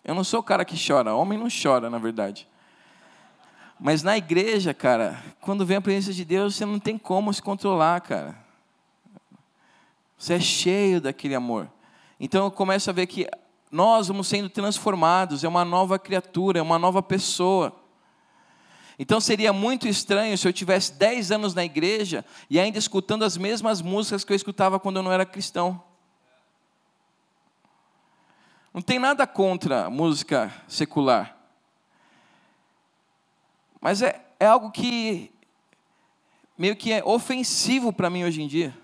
Eu 0.06 0.14
não 0.14 0.24
sou 0.24 0.40
o 0.40 0.44
cara 0.44 0.64
que 0.64 0.76
chora, 0.78 1.16
homem 1.16 1.36
não 1.36 1.48
chora, 1.50 1.90
na 1.90 1.98
verdade. 1.98 2.48
Mas 3.80 4.04
na 4.04 4.16
igreja, 4.16 4.72
cara, 4.72 5.20
quando 5.40 5.66
vem 5.66 5.78
a 5.78 5.82
presença 5.82 6.14
de 6.14 6.24
Deus, 6.24 6.54
você 6.54 6.64
não 6.64 6.78
tem 6.78 6.96
como 6.96 7.34
se 7.34 7.42
controlar, 7.42 8.02
cara. 8.02 8.38
Você 10.16 10.36
é 10.36 10.40
cheio 10.40 11.02
daquele 11.02 11.34
amor. 11.34 11.68
Então 12.20 12.46
eu 12.46 12.52
começo 12.52 12.88
a 12.88 12.94
ver 12.94 13.08
que 13.08 13.28
nós 13.72 14.10
vamos 14.10 14.28
sendo 14.28 14.48
transformados, 14.48 15.44
é 15.44 15.48
uma 15.48 15.66
nova 15.66 15.98
criatura, 15.98 16.60
é 16.60 16.62
uma 16.62 16.78
nova 16.78 17.02
pessoa. 17.02 17.81
Então 19.00 19.20
seria 19.20 19.52
muito 19.54 19.88
estranho 19.88 20.38
se 20.38 20.48
eu 20.48 20.54
tivesse 20.54 20.94
10 20.94 21.32
anos 21.32 21.54
na 21.54 21.64
igreja 21.64 22.26
e 22.50 22.60
ainda 22.60 22.78
escutando 22.78 23.24
as 23.24 23.38
mesmas 23.38 23.82
músicas 23.82 24.24
que 24.24 24.32
eu 24.32 24.36
escutava 24.36 24.80
quando 24.80 24.98
eu 24.98 25.04
não 25.04 25.12
era 25.12 25.26
cristão. 25.26 25.82
Não 28.74 28.82
tem 28.82 29.00
nada 29.00 29.28
contra 29.28 29.90
música 29.90 30.54
secular. 30.68 31.38
Mas 33.82 34.02
é, 34.02 34.24
é 34.40 34.46
algo 34.46 34.72
que 34.72 35.32
meio 36.58 36.76
que 36.76 36.94
é 36.94 37.04
ofensivo 37.04 37.92
para 37.92 38.10
mim 38.10 38.24
hoje 38.24 38.42
em 38.42 38.48
dia. 38.48 38.78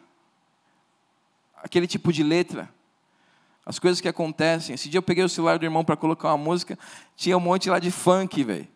Aquele 1.57 1.87
tipo 1.87 2.11
de 2.11 2.23
letra. 2.23 2.69
As 3.65 3.79
coisas 3.79 4.01
que 4.01 4.07
acontecem. 4.07 4.73
Esse 4.73 4.89
dia 4.89 4.97
eu 4.97 5.03
peguei 5.03 5.23
o 5.23 5.29
celular 5.29 5.59
do 5.59 5.65
irmão 5.65 5.85
para 5.85 5.95
colocar 5.95 6.29
uma 6.29 6.37
música, 6.37 6.77
tinha 7.15 7.37
um 7.37 7.41
monte 7.41 7.69
lá 7.69 7.79
de 7.79 7.91
funk, 7.91 8.43
velho. 8.43 8.67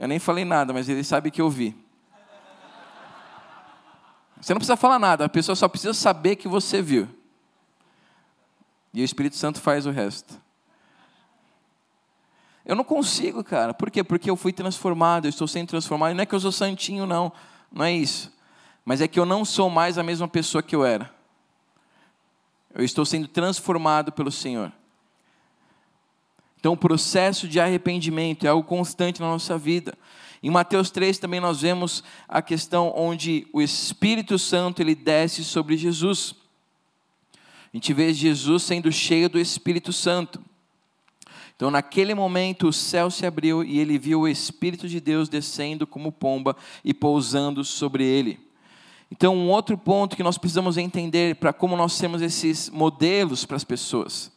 Eu 0.00 0.08
nem 0.08 0.18
falei 0.18 0.46
nada, 0.46 0.72
mas 0.72 0.88
ele 0.88 1.04
sabe 1.04 1.30
que 1.30 1.42
eu 1.42 1.50
vi. 1.50 1.76
Você 4.40 4.54
não 4.54 4.58
precisa 4.58 4.78
falar 4.78 4.98
nada, 4.98 5.26
a 5.26 5.28
pessoa 5.28 5.54
só 5.54 5.68
precisa 5.68 5.92
saber 5.92 6.36
que 6.36 6.48
você 6.48 6.80
viu. 6.80 7.06
E 8.94 9.02
o 9.02 9.04
Espírito 9.04 9.36
Santo 9.36 9.60
faz 9.60 9.84
o 9.84 9.90
resto. 9.90 10.40
Eu 12.64 12.74
não 12.74 12.82
consigo, 12.82 13.44
cara. 13.44 13.74
Por 13.74 13.90
quê? 13.90 14.02
Porque 14.02 14.30
eu 14.30 14.36
fui 14.36 14.54
transformado, 14.54 15.26
eu 15.26 15.28
estou 15.28 15.46
sendo 15.46 15.68
transformado. 15.68 16.12
E 16.12 16.14
não 16.14 16.22
é 16.22 16.26
que 16.26 16.34
eu 16.34 16.40
sou 16.40 16.50
santinho, 16.50 17.04
não. 17.04 17.30
Não 17.70 17.84
é 17.84 17.92
isso. 17.92 18.32
Mas 18.82 19.02
é 19.02 19.08
que 19.08 19.20
eu 19.20 19.26
não 19.26 19.44
sou 19.44 19.68
mais 19.68 19.98
a 19.98 20.02
mesma 20.02 20.26
pessoa 20.26 20.62
que 20.62 20.74
eu 20.74 20.82
era. 20.82 21.14
Eu 22.74 22.82
estou 22.82 23.04
sendo 23.04 23.28
transformado 23.28 24.12
pelo 24.12 24.32
Senhor. 24.32 24.72
Então, 26.60 26.74
o 26.74 26.76
processo 26.76 27.48
de 27.48 27.58
arrependimento 27.58 28.46
é 28.46 28.50
algo 28.50 28.68
constante 28.68 29.18
na 29.18 29.26
nossa 29.26 29.56
vida. 29.56 29.96
Em 30.42 30.50
Mateus 30.50 30.90
3 30.90 31.18
também 31.18 31.40
nós 31.40 31.62
vemos 31.62 32.04
a 32.28 32.42
questão 32.42 32.92
onde 32.94 33.46
o 33.52 33.62
Espírito 33.62 34.38
Santo 34.38 34.82
ele 34.82 34.94
desce 34.94 35.42
sobre 35.42 35.76
Jesus. 35.76 36.34
A 37.72 37.76
gente 37.76 37.94
vê 37.94 38.12
Jesus 38.12 38.62
sendo 38.62 38.92
cheio 38.92 39.28
do 39.28 39.38
Espírito 39.38 39.90
Santo. 39.90 40.42
Então, 41.56 41.70
naquele 41.70 42.14
momento, 42.14 42.68
o 42.68 42.72
céu 42.72 43.10
se 43.10 43.24
abriu 43.24 43.64
e 43.64 43.78
ele 43.78 43.98
viu 43.98 44.20
o 44.20 44.28
Espírito 44.28 44.88
de 44.88 45.00
Deus 45.00 45.28
descendo 45.28 45.86
como 45.86 46.12
pomba 46.12 46.56
e 46.84 46.92
pousando 46.92 47.64
sobre 47.64 48.04
ele. 48.04 48.38
Então, 49.10 49.34
um 49.34 49.48
outro 49.50 49.76
ponto 49.78 50.16
que 50.16 50.22
nós 50.22 50.38
precisamos 50.38 50.76
entender 50.76 51.36
para 51.36 51.52
como 51.52 51.76
nós 51.76 51.98
temos 51.98 52.22
esses 52.22 52.68
modelos 52.70 53.44
para 53.44 53.56
as 53.56 53.64
pessoas. 53.64 54.30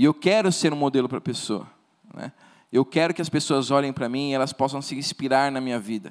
E 0.00 0.04
eu 0.06 0.14
quero 0.14 0.50
ser 0.50 0.72
um 0.72 0.76
modelo 0.76 1.06
para 1.10 1.18
a 1.18 1.20
pessoa. 1.20 1.70
Né? 2.14 2.32
Eu 2.72 2.86
quero 2.86 3.12
que 3.12 3.20
as 3.20 3.28
pessoas 3.28 3.70
olhem 3.70 3.92
para 3.92 4.08
mim 4.08 4.30
e 4.30 4.32
elas 4.32 4.50
possam 4.50 4.80
se 4.80 4.94
inspirar 4.94 5.52
na 5.52 5.60
minha 5.60 5.78
vida. 5.78 6.10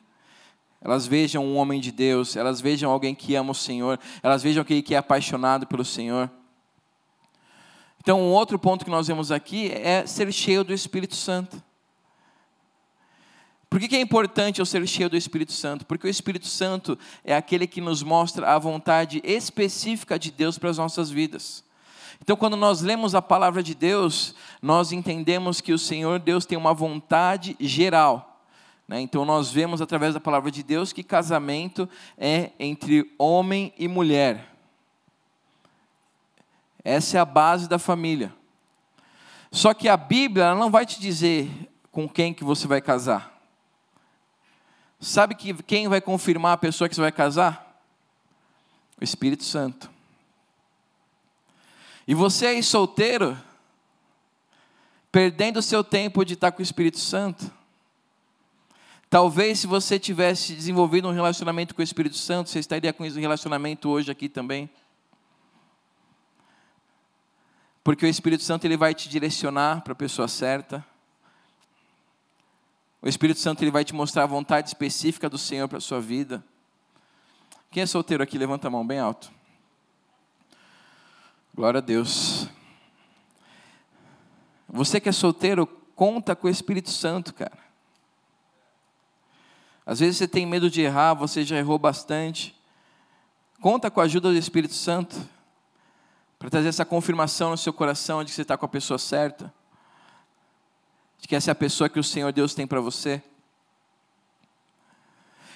Elas 0.80 1.08
vejam 1.08 1.44
um 1.44 1.58
homem 1.58 1.82
de 1.82 1.92
Deus, 1.92 2.36
elas 2.36 2.62
vejam 2.62 2.92
alguém 2.92 3.16
que 3.16 3.34
ama 3.34 3.50
o 3.50 3.56
Senhor, 3.56 4.00
elas 4.22 4.44
vejam 4.44 4.62
aquele 4.62 4.84
que 4.84 4.94
é 4.94 5.00
apaixonado 5.00 5.66
pelo 5.66 5.84
Senhor. 5.84 6.30
Então, 8.00 8.22
um 8.22 8.32
outro 8.32 8.60
ponto 8.60 8.86
que 8.86 8.92
nós 8.92 9.08
vemos 9.08 9.32
aqui 9.32 9.72
é 9.72 10.06
ser 10.06 10.32
cheio 10.32 10.64
do 10.64 10.72
Espírito 10.72 11.16
Santo. 11.16 11.60
Por 13.72 13.80
que 13.80 13.96
é 13.96 14.02
importante 14.02 14.60
eu 14.60 14.68
ser 14.68 14.88
cheio 14.88 15.10
do 15.10 15.18
Espírito 15.18 15.52
Santo? 15.52 15.84
Porque 15.84 16.06
o 16.06 16.12
Espírito 16.12 16.46
Santo 16.46 16.96
é 17.26 17.36
aquele 17.36 17.66
que 17.66 17.82
nos 17.82 18.04
mostra 18.04 18.54
a 18.54 18.60
vontade 18.60 19.20
específica 19.24 20.20
de 20.20 20.30
Deus 20.30 20.60
para 20.60 20.70
as 20.70 20.78
nossas 20.78 21.10
vidas. 21.10 21.68
Então, 22.22 22.36
quando 22.36 22.56
nós 22.56 22.82
lemos 22.82 23.16
a 23.16 23.22
palavra 23.22 23.64
de 23.64 23.74
Deus, 23.74 24.36
nós 24.62 24.92
entendemos 24.92 25.62
que 25.62 25.74
o 25.74 25.80
Senhor 25.80 26.20
Deus 26.20 26.46
tem 26.46 26.58
uma 26.58 26.74
vontade 26.74 27.56
geral. 27.60 28.44
Né? 28.88 29.00
Então, 29.02 29.26
nós 29.26 29.52
vemos 29.52 29.82
através 29.82 30.14
da 30.14 30.20
palavra 30.20 30.52
de 30.52 30.62
Deus 30.62 30.92
que 30.92 31.04
casamento 31.04 31.88
é 32.18 32.52
entre 32.60 33.14
homem 33.18 33.74
e 33.78 33.88
mulher. 33.88 34.56
Essa 36.84 37.18
é 37.18 37.22
a 37.22 37.26
base 37.26 37.68
da 37.68 37.80
família. 37.80 38.34
Só 39.52 39.74
que 39.74 39.90
a 39.90 39.98
Bíblia 39.98 40.54
não 40.54 40.70
vai 40.70 40.86
te 40.86 41.00
dizer 41.00 41.50
com 41.92 42.08
quem 42.08 42.34
que 42.34 42.44
você 42.44 42.68
vai 42.68 42.82
casar. 42.82 43.40
Sabe 45.00 45.34
que 45.34 45.54
quem 45.64 45.88
vai 45.88 46.02
confirmar 46.02 46.54
a 46.54 46.58
pessoa 46.58 46.90
que 46.90 46.96
você 46.96 47.02
vai 47.02 47.12
casar? 47.12 47.82
O 49.00 49.04
Espírito 49.04 49.44
Santo. 49.44 49.90
E 52.10 52.16
você 52.16 52.48
aí 52.48 52.64
solteiro, 52.64 53.38
perdendo 55.12 55.58
o 55.58 55.62
seu 55.62 55.84
tempo 55.84 56.26
de 56.26 56.34
estar 56.34 56.52
com 56.52 56.58
o 56.58 56.64
Espírito 56.64 56.98
Santo. 56.98 57.52
Talvez 59.08 59.60
se 59.60 59.68
você 59.68 60.00
tivesse 60.00 60.56
desenvolvido 60.56 61.08
um 61.08 61.12
relacionamento 61.12 61.76
com 61.76 61.82
o 61.82 61.84
Espírito 61.84 62.18
Santo, 62.18 62.50
você 62.50 62.58
estaria 62.58 62.92
com 62.92 63.06
esse 63.06 63.20
relacionamento 63.20 63.88
hoje 63.90 64.10
aqui 64.10 64.28
também. 64.28 64.68
Porque 67.84 68.08
o 68.08 68.10
Espírito 68.10 68.42
Santo 68.42 68.66
ele 68.66 68.76
vai 68.76 68.96
te 68.96 69.08
direcionar 69.08 69.84
para 69.84 69.94
a 69.94 69.96
pessoa 69.96 70.28
certa. 70.28 70.84
O 73.04 73.08
Espírito 73.08 73.40
Santo 73.40 73.64
ele 73.64 73.70
vai 73.70 73.86
te 73.86 73.94
mostrar 73.94 74.24
a 74.24 74.26
vontade 74.26 74.68
específica 74.68 75.30
do 75.30 75.38
Senhor 75.38 75.68
para 75.68 75.78
a 75.78 75.82
sua 75.82 76.02
vida. 76.02 76.44
Quem 77.70 77.84
é 77.84 77.86
solteiro 77.86 78.24
aqui, 78.24 78.36
levanta 78.36 78.68
a 78.68 78.72
mão 78.72 78.84
bem 78.84 78.98
alto. 78.98 79.38
Glória 81.54 81.80
a 81.80 81.82
Deus. 81.82 82.48
Você 84.68 85.00
que 85.00 85.10
é 85.10 85.12
solteiro, 85.12 85.68
conta 85.96 86.36
com 86.36 86.48
o 86.48 86.50
Espírito 86.50 86.90
Santo, 86.90 87.34
cara. 87.34 87.58
Às 89.86 90.00
vezes 90.00 90.18
você 90.18 90.28
tem 90.28 90.46
medo 90.46 90.70
de 90.70 90.82
errar, 90.82 91.14
você 91.14 91.44
já 91.44 91.58
errou 91.58 91.80
bastante. 91.80 92.56
Conta 93.60 93.90
com 93.90 94.00
a 94.00 94.04
ajuda 94.04 94.30
do 94.30 94.38
Espírito 94.38 94.74
Santo 94.74 95.18
para 96.38 96.50
trazer 96.50 96.70
essa 96.70 96.86
confirmação 96.86 97.52
no 97.52 97.58
seu 97.58 97.74
coração 97.74 98.24
de 98.24 98.30
que 98.30 98.36
você 98.36 98.44
está 98.44 98.58
com 98.58 98.66
a 98.66 98.70
pessoa 98.70 98.98
certa 98.98 99.54
de 101.20 101.28
que 101.28 101.36
essa 101.36 101.52
é 101.52 101.54
a 101.54 101.56
pessoa 101.56 101.90
que 101.90 102.00
o 102.00 102.04
Senhor 102.04 102.32
Deus 102.32 102.54
tem 102.54 102.66
para 102.66 102.80
você. 102.80 103.22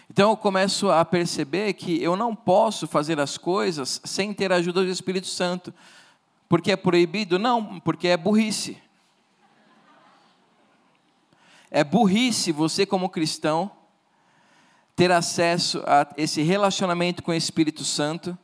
Então 0.10 0.30
eu 0.30 0.38
começo 0.38 0.92
a 0.92 1.04
perceber 1.04 1.74
que 1.74 2.02
eu 2.02 2.16
não 2.16 2.36
posso 2.36 2.88
fazer 2.88 3.20
as 3.20 3.38
coisas 3.38 4.02
sem 4.04 4.34
ter 4.34 4.52
a 4.52 4.58
ajuda 4.58 4.84
do 4.84 4.90
Espírito 4.90 5.28
Santo. 5.28 5.74
Porque 6.48 6.72
é 6.72 6.76
proibido? 6.76 7.40
Não, 7.40 7.80
porque 7.80 8.08
é 8.08 8.18
burrice. 8.18 8.78
É 11.72 11.84
burrice 11.84 12.52
você, 12.52 12.86
como 12.86 13.10
cristão, 13.10 13.72
ter 14.96 15.12
acesso 15.12 15.84
a 15.88 16.08
esse 16.16 16.42
relacionamento 16.44 17.24
com 17.24 17.32
o 17.32 17.36
Espírito 17.36 17.84
Santo 17.84 18.38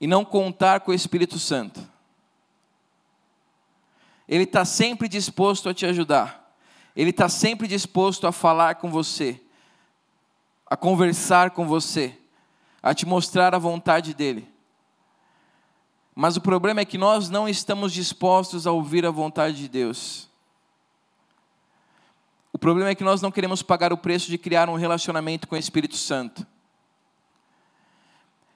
e 0.00 0.06
não 0.06 0.24
contar 0.24 0.80
com 0.80 0.90
o 0.90 0.94
Espírito 0.94 1.38
Santo. 1.38 1.86
Ele 4.26 4.44
está 4.44 4.64
sempre 4.64 5.08
disposto 5.08 5.68
a 5.68 5.74
te 5.74 5.84
ajudar. 5.86 6.54
Ele 6.94 7.10
está 7.10 7.28
sempre 7.28 7.66
disposto 7.68 8.26
a 8.26 8.32
falar 8.32 8.76
com 8.76 8.90
você, 8.90 9.40
a 10.68 10.76
conversar 10.76 11.50
com 11.50 11.66
você, 11.66 12.16
a 12.82 12.94
te 12.94 13.06
mostrar 13.06 13.54
a 13.54 13.58
vontade 13.58 14.12
dele. 14.12 14.48
Mas 16.14 16.36
o 16.36 16.40
problema 16.40 16.80
é 16.80 16.84
que 16.84 16.98
nós 16.98 17.30
não 17.30 17.48
estamos 17.48 17.92
dispostos 17.92 18.66
a 18.66 18.72
ouvir 18.72 19.06
a 19.06 19.10
vontade 19.10 19.56
de 19.56 19.68
Deus. 19.68 20.28
O 22.52 22.58
problema 22.58 22.90
é 22.90 22.94
que 22.94 23.04
nós 23.04 23.22
não 23.22 23.30
queremos 23.30 23.62
pagar 23.62 23.92
o 23.92 23.96
preço 23.96 24.28
de 24.28 24.36
criar 24.36 24.68
um 24.68 24.74
relacionamento 24.74 25.46
com 25.46 25.54
o 25.54 25.58
Espírito 25.58 25.96
Santo. 25.96 26.46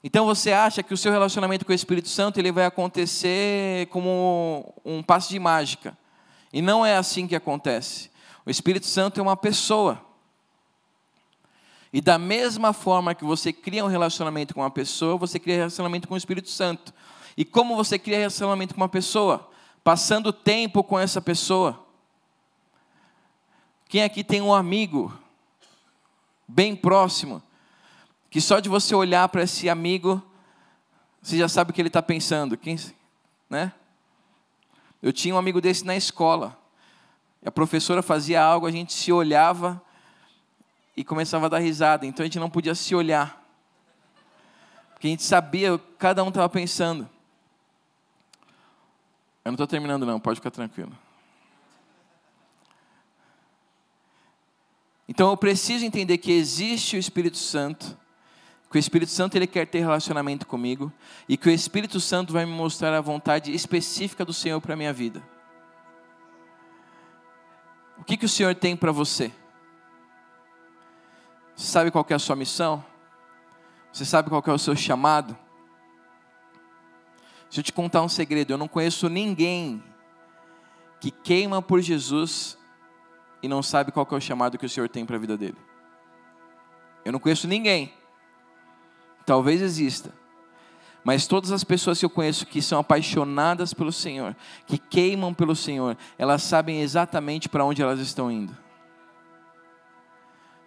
Então 0.04 0.26
você 0.26 0.52
acha 0.52 0.82
que 0.82 0.92
o 0.92 0.96
seu 0.96 1.12
relacionamento 1.12 1.64
com 1.64 1.70
o 1.70 1.74
Espírito 1.74 2.08
Santo 2.08 2.38
ele 2.38 2.50
vai 2.50 2.66
acontecer 2.66 3.86
como 3.86 4.74
um 4.84 5.02
passe 5.02 5.28
de 5.28 5.38
mágica. 5.38 5.96
E 6.52 6.60
não 6.60 6.84
é 6.84 6.96
assim 6.96 7.28
que 7.28 7.36
acontece. 7.36 8.10
O 8.44 8.50
Espírito 8.50 8.86
Santo 8.86 9.20
é 9.20 9.22
uma 9.22 9.36
pessoa. 9.36 10.04
E 11.92 12.00
da 12.00 12.18
mesma 12.18 12.72
forma 12.72 13.14
que 13.14 13.24
você 13.24 13.52
cria 13.52 13.84
um 13.84 13.88
relacionamento 13.88 14.54
com 14.54 14.60
uma 14.60 14.70
pessoa, 14.70 15.16
você 15.16 15.38
cria 15.38 15.56
um 15.56 15.58
relacionamento 15.58 16.08
com 16.08 16.14
o 16.14 16.16
Espírito 16.16 16.48
Santo. 16.48 16.92
E 17.36 17.44
como 17.44 17.76
você 17.76 17.98
cria 17.98 18.16
um 18.16 18.20
relacionamento 18.20 18.74
com 18.74 18.80
uma 18.80 18.88
pessoa? 18.88 19.50
Passando 19.84 20.32
tempo 20.32 20.82
com 20.82 20.98
essa 20.98 21.20
pessoa. 21.20 21.84
Quem 23.88 24.02
aqui 24.02 24.24
tem 24.24 24.40
um 24.40 24.54
amigo 24.54 25.12
bem 26.48 26.74
próximo 26.74 27.42
que 28.32 28.40
só 28.40 28.60
de 28.60 28.68
você 28.70 28.94
olhar 28.94 29.28
para 29.28 29.42
esse 29.42 29.68
amigo, 29.68 30.22
você 31.20 31.36
já 31.36 31.50
sabe 31.50 31.70
o 31.70 31.74
que 31.74 31.82
ele 31.82 31.90
está 31.90 32.00
pensando. 32.00 32.56
Quem, 32.56 32.78
né? 33.50 33.70
Eu 35.02 35.12
tinha 35.12 35.34
um 35.34 35.38
amigo 35.38 35.60
desse 35.60 35.84
na 35.84 35.94
escola. 35.94 36.58
A 37.44 37.50
professora 37.50 38.00
fazia 38.00 38.42
algo, 38.42 38.66
a 38.66 38.70
gente 38.70 38.94
se 38.94 39.12
olhava 39.12 39.82
e 40.96 41.04
começava 41.04 41.46
a 41.46 41.48
dar 41.48 41.58
risada. 41.58 42.06
Então 42.06 42.22
a 42.22 42.26
gente 42.26 42.38
não 42.38 42.50
podia 42.50 42.74
se 42.74 42.94
olhar. 42.94 43.40
Porque 44.92 45.06
a 45.06 45.10
gente 45.10 45.22
sabia 45.22 45.78
cada 45.98 46.22
um 46.22 46.28
estava 46.28 46.48
pensando. 46.48 47.08
Eu 49.44 49.50
não 49.50 49.54
estou 49.54 49.66
terminando 49.66 50.06
não, 50.06 50.20
pode 50.20 50.36
ficar 50.36 50.50
tranquilo. 50.50 50.96
Então 55.08 55.30
eu 55.30 55.36
preciso 55.36 55.84
entender 55.84 56.18
que 56.18 56.32
existe 56.32 56.96
o 56.96 56.98
Espírito 56.98 57.36
Santo 57.36 57.98
que 58.72 58.78
o 58.78 58.80
Espírito 58.80 59.10
Santo 59.10 59.36
ele 59.36 59.46
quer 59.46 59.66
ter 59.66 59.80
relacionamento 59.80 60.46
comigo 60.46 60.90
e 61.28 61.36
que 61.36 61.46
o 61.46 61.52
Espírito 61.52 62.00
Santo 62.00 62.32
vai 62.32 62.46
me 62.46 62.52
mostrar 62.52 62.96
a 62.96 63.02
vontade 63.02 63.52
específica 63.54 64.24
do 64.24 64.32
Senhor 64.32 64.62
para 64.62 64.72
a 64.72 64.76
minha 64.76 64.94
vida. 64.94 65.22
O 67.98 68.02
que, 68.02 68.16
que 68.16 68.24
o 68.24 68.28
Senhor 68.28 68.54
tem 68.54 68.74
para 68.74 68.90
você? 68.90 69.30
Você 71.62 71.70
sabe 71.70 71.92
qual 71.92 72.04
é 72.08 72.14
a 72.14 72.18
sua 72.18 72.34
missão? 72.34 72.84
Você 73.92 74.04
sabe 74.04 74.28
qual 74.28 74.42
é 74.44 74.50
o 74.50 74.58
seu 74.58 74.74
chamado? 74.74 75.38
Deixa 77.44 77.60
eu 77.60 77.62
te 77.62 77.72
contar 77.72 78.02
um 78.02 78.08
segredo. 78.08 78.52
Eu 78.52 78.58
não 78.58 78.66
conheço 78.66 79.08
ninguém 79.08 79.80
que 81.00 81.12
queima 81.12 81.62
por 81.62 81.80
Jesus 81.80 82.58
e 83.40 83.46
não 83.46 83.62
sabe 83.62 83.92
qual 83.92 84.04
é 84.10 84.14
o 84.16 84.20
chamado 84.20 84.58
que 84.58 84.66
o 84.66 84.68
Senhor 84.68 84.88
tem 84.88 85.06
para 85.06 85.14
a 85.14 85.20
vida 85.20 85.38
dele. 85.38 85.56
Eu 87.04 87.12
não 87.12 87.20
conheço 87.20 87.46
ninguém 87.46 87.94
Talvez 89.24 89.62
exista. 89.62 90.12
Mas 91.04 91.28
todas 91.28 91.52
as 91.52 91.62
pessoas 91.62 92.00
que 92.00 92.04
eu 92.04 92.10
conheço 92.10 92.44
que 92.44 92.60
são 92.60 92.80
apaixonadas 92.80 93.72
pelo 93.72 93.92
Senhor, 93.92 94.34
que 94.66 94.78
queimam 94.78 95.32
pelo 95.32 95.54
Senhor, 95.54 95.96
elas 96.18 96.42
sabem 96.42 96.80
exatamente 96.80 97.48
para 97.48 97.64
onde 97.64 97.80
elas 97.80 98.00
estão 98.00 98.32
indo. 98.32 98.52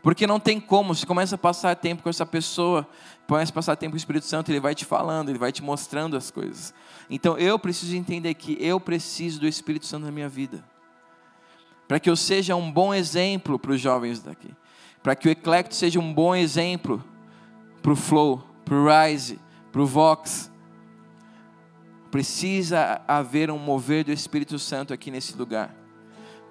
Porque 0.06 0.28
não 0.28 0.39
tem 0.39 0.60
como, 0.60 0.93
se 0.93 1.03
começa 1.03 1.34
a 1.34 1.38
passar 1.38 1.76
tempo 1.76 2.03
com 2.03 2.10
essa 2.10 2.28
pessoa, 2.28 2.88
começa 3.26 3.51
a 3.51 3.56
passar 3.56 3.76
tempo 3.76 3.93
com 3.93 3.95
o 3.95 3.97
Espírito 3.97 4.28
Santo, 4.28 4.51
ele 4.51 4.60
vai 4.60 4.76
te 4.76 4.86
falando, 4.86 5.30
ele 5.30 5.39
vai 5.39 5.51
te 5.51 5.64
mostrando 5.64 6.16
as 6.16 6.30
coisas. 6.30 6.76
Então 7.10 7.39
eu 7.39 7.58
preciso 7.58 7.95
entender 7.95 8.36
que 8.36 8.56
eu 8.60 8.80
preciso 8.80 9.39
do 9.39 9.47
Espírito 9.47 9.88
Santo 9.88 10.06
na 10.06 10.12
minha 10.12 10.30
vida. 10.30 10.64
para 11.88 11.99
que 11.99 12.10
eu 12.10 12.16
seja 12.16 12.56
um 12.56 12.72
bom 12.72 12.93
exemplo 12.93 13.60
para 13.60 13.72
os 13.72 13.82
jovens 13.82 14.22
daqui, 14.22 14.49
para 15.03 15.16
que 15.16 15.28
o 15.28 15.32
Eclecto 15.32 15.76
seja 15.76 15.99
um 15.99 16.14
bom 16.14 16.36
exemplo 16.36 17.03
para 17.82 17.91
o 17.91 17.95
Flow, 17.95 18.43
para 18.64 18.76
o 18.76 18.88
Rise, 18.88 19.39
para 19.72 19.82
o 19.82 19.86
Vox. 19.86 20.51
Precisa 22.10 23.01
haver 23.08 23.51
um 23.51 23.60
mover 23.60 24.03
do 24.03 24.12
Espírito 24.12 24.58
Santo 24.58 24.93
aqui 24.93 25.12
nesse 25.12 25.36
lugar, 25.36 25.76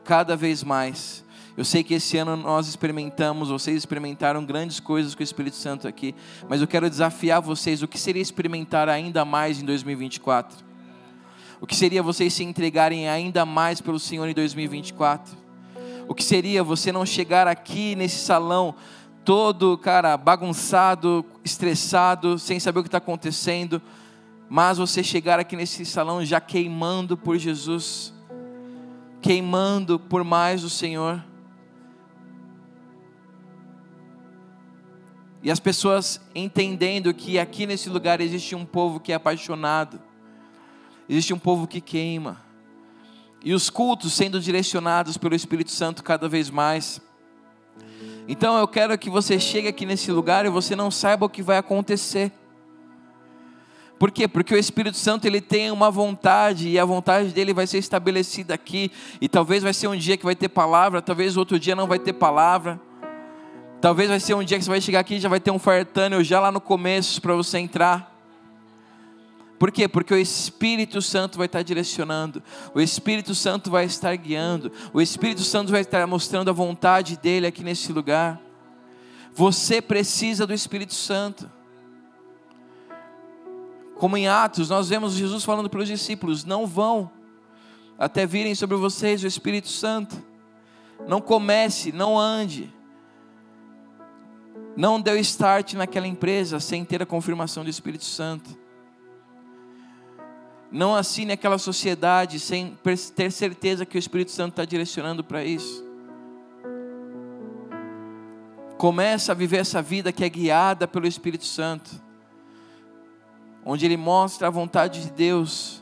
cada 0.04 0.36
vez 0.36 0.62
mais. 0.62 1.23
Eu 1.56 1.64
sei 1.64 1.84
que 1.84 1.94
esse 1.94 2.18
ano 2.18 2.36
nós 2.36 2.66
experimentamos, 2.66 3.48
vocês 3.48 3.76
experimentaram 3.76 4.44
grandes 4.44 4.80
coisas 4.80 5.14
com 5.14 5.20
o 5.20 5.24
Espírito 5.24 5.54
Santo 5.54 5.86
aqui, 5.86 6.12
mas 6.48 6.60
eu 6.60 6.66
quero 6.66 6.90
desafiar 6.90 7.40
vocês: 7.40 7.80
o 7.80 7.88
que 7.88 7.98
seria 7.98 8.22
experimentar 8.22 8.88
ainda 8.88 9.24
mais 9.24 9.62
em 9.62 9.64
2024? 9.64 10.64
O 11.60 11.66
que 11.66 11.76
seria 11.76 12.02
vocês 12.02 12.34
se 12.34 12.42
entregarem 12.42 13.08
ainda 13.08 13.46
mais 13.46 13.80
pelo 13.80 14.00
Senhor 14.00 14.28
em 14.28 14.34
2024? 14.34 15.36
O 16.08 16.14
que 16.14 16.24
seria 16.24 16.62
você 16.64 16.90
não 16.90 17.06
chegar 17.06 17.46
aqui 17.46 17.94
nesse 17.94 18.18
salão 18.18 18.74
todo, 19.24 19.78
cara, 19.78 20.16
bagunçado, 20.16 21.24
estressado, 21.42 22.38
sem 22.38 22.60
saber 22.60 22.80
o 22.80 22.82
que 22.82 22.88
está 22.88 22.98
acontecendo, 22.98 23.80
mas 24.50 24.76
você 24.76 25.02
chegar 25.02 25.40
aqui 25.40 25.56
nesse 25.56 25.86
salão 25.86 26.24
já 26.24 26.40
queimando 26.40 27.16
por 27.16 27.38
Jesus, 27.38 28.12
queimando 29.22 29.98
por 29.98 30.22
mais 30.22 30.62
o 30.62 30.68
Senhor. 30.68 31.24
E 35.44 35.50
as 35.50 35.60
pessoas 35.60 36.20
entendendo 36.34 37.14
que 37.14 37.38
aqui 37.38 37.66
nesse 37.66 37.88
lugar 37.88 38.20
existe 38.20 38.56
um 38.56 38.64
povo 38.64 38.98
que 38.98 39.12
é 39.12 39.14
apaixonado 39.14 40.00
Existe 41.08 41.34
um 41.34 41.38
povo 41.38 41.66
que 41.66 41.80
queima. 41.80 42.42
E 43.44 43.52
os 43.52 43.68
cultos 43.68 44.14
sendo 44.14 44.40
direcionados 44.40 45.18
pelo 45.18 45.34
Espírito 45.34 45.70
Santo 45.70 46.02
cada 46.02 46.28
vez 46.28 46.48
mais. 46.48 47.00
Então 48.26 48.56
eu 48.56 48.66
quero 48.66 48.96
que 48.96 49.10
você 49.10 49.38
chegue 49.38 49.68
aqui 49.68 49.84
nesse 49.84 50.10
lugar 50.10 50.46
e 50.46 50.48
você 50.48 50.74
não 50.74 50.90
saiba 50.90 51.26
o 51.26 51.28
que 51.28 51.42
vai 51.42 51.58
acontecer. 51.58 52.32
Por 53.98 54.10
quê? 54.10 54.26
Porque 54.26 54.54
o 54.54 54.58
Espírito 54.58 54.96
Santo 54.96 55.26
ele 55.26 55.42
tem 55.42 55.70
uma 55.70 55.90
vontade 55.90 56.68
e 56.70 56.78
a 56.78 56.84
vontade 56.84 57.28
dele 57.28 57.52
vai 57.52 57.66
ser 57.66 57.78
estabelecida 57.78 58.54
aqui. 58.54 58.90
E 59.20 59.28
talvez 59.28 59.62
vai 59.62 59.74
ser 59.74 59.88
um 59.88 59.96
dia 59.96 60.16
que 60.16 60.24
vai 60.24 60.34
ter 60.34 60.48
palavra, 60.48 61.02
talvez 61.02 61.36
outro 61.36 61.58
dia 61.58 61.76
não 61.76 61.86
vai 61.86 61.98
ter 61.98 62.14
palavra. 62.14 62.80
Talvez 63.84 64.08
vai 64.08 64.18
ser 64.18 64.32
um 64.32 64.42
dia 64.42 64.56
que 64.56 64.64
você 64.64 64.70
vai 64.70 64.80
chegar 64.80 65.00
aqui 65.00 65.16
e 65.16 65.20
já 65.20 65.28
vai 65.28 65.38
ter 65.38 65.50
um 65.50 65.58
fire 65.58 65.84
tunnel 65.84 66.24
já 66.24 66.40
lá 66.40 66.50
no 66.50 66.58
começo 66.58 67.20
para 67.20 67.34
você 67.34 67.58
entrar. 67.58 68.18
Por 69.58 69.70
quê? 69.70 69.86
Porque 69.86 70.14
o 70.14 70.16
Espírito 70.16 71.02
Santo 71.02 71.36
vai 71.36 71.44
estar 71.44 71.60
direcionando, 71.60 72.42
o 72.74 72.80
Espírito 72.80 73.34
Santo 73.34 73.70
vai 73.70 73.84
estar 73.84 74.16
guiando, 74.16 74.72
o 74.90 75.02
Espírito 75.02 75.42
Santo 75.42 75.70
vai 75.70 75.82
estar 75.82 76.06
mostrando 76.06 76.48
a 76.48 76.52
vontade 76.54 77.18
dele 77.18 77.46
aqui 77.46 77.62
nesse 77.62 77.92
lugar. 77.92 78.40
Você 79.34 79.82
precisa 79.82 80.46
do 80.46 80.54
Espírito 80.54 80.94
Santo. 80.94 81.52
Como 83.96 84.16
em 84.16 84.26
Atos, 84.26 84.70
nós 84.70 84.88
vemos 84.88 85.12
Jesus 85.12 85.44
falando 85.44 85.68
para 85.68 85.80
os 85.80 85.88
discípulos: 85.88 86.42
não 86.42 86.66
vão 86.66 87.10
até 87.98 88.24
virem 88.24 88.54
sobre 88.54 88.78
vocês 88.78 89.22
o 89.22 89.26
Espírito 89.26 89.68
Santo. 89.68 90.16
Não 91.06 91.20
comece, 91.20 91.92
não 91.92 92.18
ande. 92.18 92.72
Não 94.76 95.00
deu 95.00 95.16
start 95.18 95.74
naquela 95.74 96.06
empresa 96.06 96.58
sem 96.58 96.84
ter 96.84 97.00
a 97.02 97.06
confirmação 97.06 97.62
do 97.62 97.70
Espírito 97.70 98.04
Santo. 98.04 98.58
Não 100.70 100.94
assine 100.96 101.32
aquela 101.32 101.58
sociedade 101.58 102.40
sem 102.40 102.76
ter 103.14 103.30
certeza 103.30 103.86
que 103.86 103.96
o 103.96 103.98
Espírito 103.98 104.32
Santo 104.32 104.50
está 104.50 104.64
direcionando 104.64 105.22
para 105.22 105.44
isso. 105.44 105.84
Começa 108.76 109.30
a 109.30 109.34
viver 109.36 109.58
essa 109.58 109.80
vida 109.80 110.12
que 110.12 110.24
é 110.24 110.28
guiada 110.28 110.88
pelo 110.88 111.06
Espírito 111.06 111.44
Santo, 111.44 111.90
onde 113.64 113.86
Ele 113.86 113.96
mostra 113.96 114.48
a 114.48 114.50
vontade 114.50 115.02
de 115.02 115.12
Deus. 115.12 115.80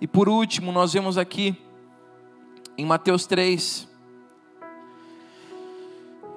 E 0.00 0.06
por 0.08 0.28
último, 0.28 0.72
nós 0.72 0.92
vemos 0.92 1.16
aqui 1.16 1.56
em 2.76 2.84
Mateus 2.84 3.24
3, 3.24 3.88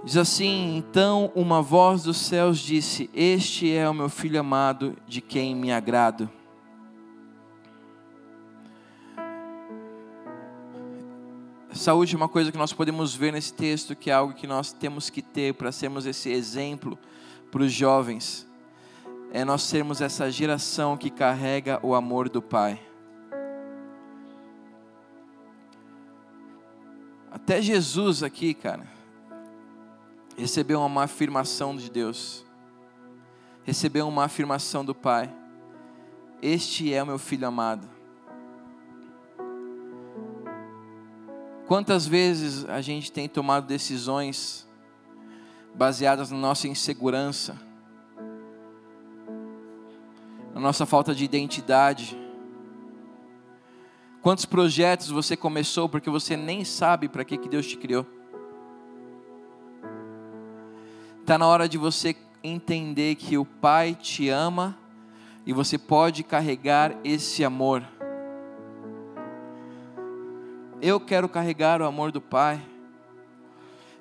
Diz 0.06 0.18
assim: 0.18 0.78
Então 0.78 1.32
uma 1.34 1.64
voz 1.64 2.04
dos 2.04 2.18
céus 2.18 2.60
disse: 2.60 3.10
Este 3.12 3.74
é 3.74 3.90
o 3.90 3.94
meu 3.94 4.08
filho 4.08 4.40
amado, 4.40 4.96
de 5.08 5.20
quem 5.20 5.56
me 5.56 5.72
agrado. 5.72 6.30
Saúde 11.74 12.14
é 12.14 12.18
uma 12.18 12.30
coisa 12.30 12.52
que 12.52 12.58
nós 12.58 12.72
podemos 12.72 13.16
ver 13.16 13.34
nesse 13.34 13.52
texto, 13.52 13.96
que 13.96 14.12
é 14.12 14.14
algo 14.14 14.34
que 14.34 14.46
nós 14.46 14.72
temos 14.72 15.10
que 15.10 15.24
ter 15.24 15.56
para 15.56 15.72
sermos 15.72 16.06
esse 16.06 16.32
exemplo 16.32 16.98
para 17.52 17.64
os 17.64 17.72
jovens. 17.74 18.48
É 19.34 19.44
nós 19.44 19.64
sermos 19.64 20.02
essa 20.02 20.32
geração 20.32 20.96
que 20.96 21.10
carrega 21.10 21.80
o 21.82 21.96
amor 21.96 22.30
do 22.30 22.44
Pai. 22.44 22.80
Até 27.32 27.60
Jesus 27.62 28.22
aqui, 28.22 28.54
cara 28.54 28.95
recebeu 30.38 30.82
uma 30.82 31.04
afirmação 31.04 31.76
de 31.76 31.90
Deus, 31.90 32.46
recebeu 33.64 34.08
uma 34.08 34.26
afirmação 34.26 34.84
do 34.84 34.94
Pai: 34.94 35.34
Este 36.42 36.94
é 36.94 37.02
o 37.02 37.08
meu 37.08 37.18
filho 37.18 37.48
amado. 37.48 37.88
Quantas 41.68 42.06
vezes 42.06 42.64
a 42.66 42.80
gente 42.80 43.12
tem 43.12 43.28
tomado 43.28 43.66
decisões 43.66 44.68
baseadas 45.74 46.30
na 46.30 46.38
nossa 46.38 46.68
insegurança, 46.68 47.60
na 50.54 50.60
nossa 50.60 50.86
falta 50.86 51.16
de 51.16 51.24
identidade? 51.24 52.16
Quantos 54.22 54.46
projetos 54.46 55.10
você 55.10 55.36
começou 55.36 55.90
porque 55.90 56.10
você 56.10 56.38
nem 56.38 56.64
sabe 56.64 57.08
para 57.10 57.26
que, 57.26 57.38
que 57.38 57.50
Deus 57.50 57.66
te 57.66 57.78
criou? 57.78 58.06
Está 61.26 61.40
na 61.40 61.48
hora 61.48 61.68
de 61.68 61.76
você 61.76 62.16
entender 62.44 63.16
que 63.16 63.36
o 63.36 63.44
Pai 63.44 63.98
te 64.00 64.30
ama 64.30 64.78
e 65.44 65.54
você 65.54 65.76
pode 65.76 66.24
carregar 66.24 66.96
esse 67.04 67.44
amor. 67.44 67.84
Eu 70.80 71.00
quero 71.00 71.28
carregar 71.28 71.82
o 71.82 71.86
amor 71.86 72.12
do 72.12 72.22
Pai. 72.22 72.62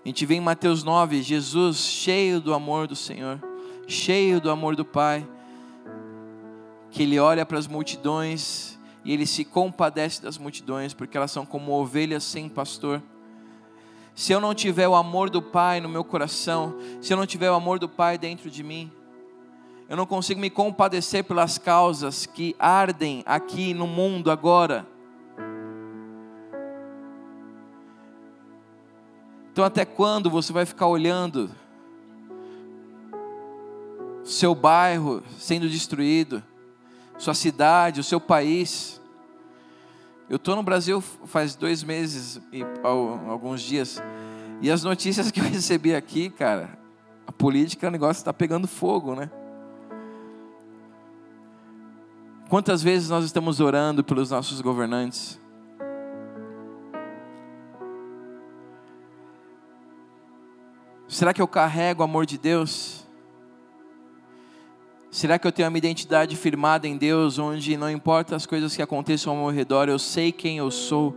A 0.04 0.06
gente 0.08 0.26
vê 0.26 0.34
em 0.34 0.40
Mateus 0.42 0.84
9, 0.84 1.22
Jesus 1.22 1.78
cheio 1.78 2.42
do 2.42 2.52
amor 2.52 2.86
do 2.86 2.94
Senhor, 2.94 3.42
cheio 3.88 4.38
do 4.38 4.50
amor 4.50 4.76
do 4.76 4.84
Pai, 4.84 5.26
que 6.90 7.04
ele 7.04 7.18
olha 7.18 7.46
para 7.46 7.58
as 7.58 7.66
multidões 7.66 8.78
e 9.02 9.14
ele 9.14 9.24
se 9.24 9.46
compadece 9.46 10.20
das 10.20 10.36
multidões, 10.36 10.92
porque 10.92 11.16
elas 11.16 11.30
são 11.30 11.46
como 11.46 11.72
ovelhas 11.72 12.22
sem 12.22 12.50
pastor 12.50 13.00
se 14.14 14.32
eu 14.32 14.40
não 14.40 14.54
tiver 14.54 14.86
o 14.86 14.94
amor 14.94 15.28
do 15.28 15.42
Pai 15.42 15.80
no 15.80 15.88
meu 15.88 16.04
coração, 16.04 16.76
se 17.00 17.12
eu 17.12 17.16
não 17.16 17.26
tiver 17.26 17.50
o 17.50 17.54
amor 17.54 17.78
do 17.78 17.88
Pai 17.88 18.16
dentro 18.16 18.48
de 18.48 18.62
mim, 18.62 18.90
eu 19.88 19.96
não 19.96 20.06
consigo 20.06 20.40
me 20.40 20.48
compadecer 20.48 21.24
pelas 21.24 21.58
causas 21.58 22.24
que 22.24 22.54
ardem 22.58 23.22
aqui 23.26 23.74
no 23.74 23.86
mundo 23.86 24.30
agora. 24.30 24.86
Então, 29.52 29.64
até 29.64 29.84
quando 29.84 30.30
você 30.30 30.52
vai 30.52 30.64
ficar 30.64 30.86
olhando 30.86 31.50
seu 34.24 34.54
bairro 34.54 35.22
sendo 35.38 35.68
destruído, 35.68 36.42
sua 37.18 37.34
cidade, 37.34 38.00
o 38.00 38.04
seu 38.04 38.20
país? 38.20 39.00
Eu 40.28 40.36
estou 40.36 40.56
no 40.56 40.62
Brasil 40.62 41.00
faz 41.00 41.54
dois 41.54 41.82
meses 41.82 42.40
e 42.52 42.64
alguns 42.82 43.60
dias. 43.60 44.02
E 44.62 44.70
as 44.70 44.82
notícias 44.82 45.30
que 45.32 45.40
eu 45.40 45.44
recebi 45.44 45.94
aqui, 45.94 46.30
cara, 46.30 46.78
a 47.26 47.32
política, 47.32 47.88
o 47.88 47.90
negócio 47.90 48.20
está 48.20 48.32
pegando 48.32 48.66
fogo, 48.66 49.14
né? 49.14 49.30
Quantas 52.48 52.82
vezes 52.82 53.08
nós 53.08 53.24
estamos 53.24 53.60
orando 53.60 54.04
pelos 54.04 54.30
nossos 54.30 54.60
governantes? 54.60 55.40
Será 61.08 61.32
que 61.32 61.40
eu 61.40 61.48
carrego 61.48 62.02
o 62.02 62.04
amor 62.04 62.26
de 62.26 62.38
Deus? 62.38 63.03
Será 65.14 65.38
que 65.38 65.46
eu 65.46 65.52
tenho 65.52 65.68
uma 65.68 65.78
identidade 65.78 66.34
firmada 66.34 66.88
em 66.88 66.96
Deus, 66.96 67.38
onde 67.38 67.76
não 67.76 67.88
importa 67.88 68.34
as 68.34 68.46
coisas 68.46 68.74
que 68.74 68.82
aconteçam 68.82 69.32
ao 69.32 69.44
meu 69.44 69.54
redor, 69.54 69.88
eu 69.88 69.96
sei 69.96 70.32
quem 70.32 70.58
eu 70.58 70.72
sou? 70.72 71.16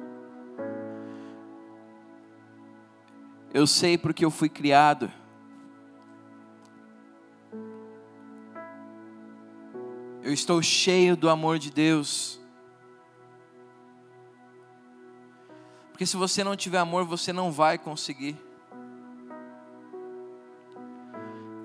Eu 3.52 3.66
sei 3.66 3.98
porque 3.98 4.24
eu 4.24 4.30
fui 4.30 4.50
criado. 4.50 5.12
Eu 10.22 10.32
estou 10.32 10.62
cheio 10.62 11.18
do 11.18 11.28
amor 11.28 11.58
de 11.58 11.72
Deus. 11.72 12.40
Porque 15.92 16.06
se 16.06 16.16
você 16.16 16.44
não 16.44 16.56
tiver 16.56 16.78
amor, 16.78 17.04
você 17.04 17.34
não 17.34 17.52
vai 17.52 17.80
conseguir. 17.80 18.47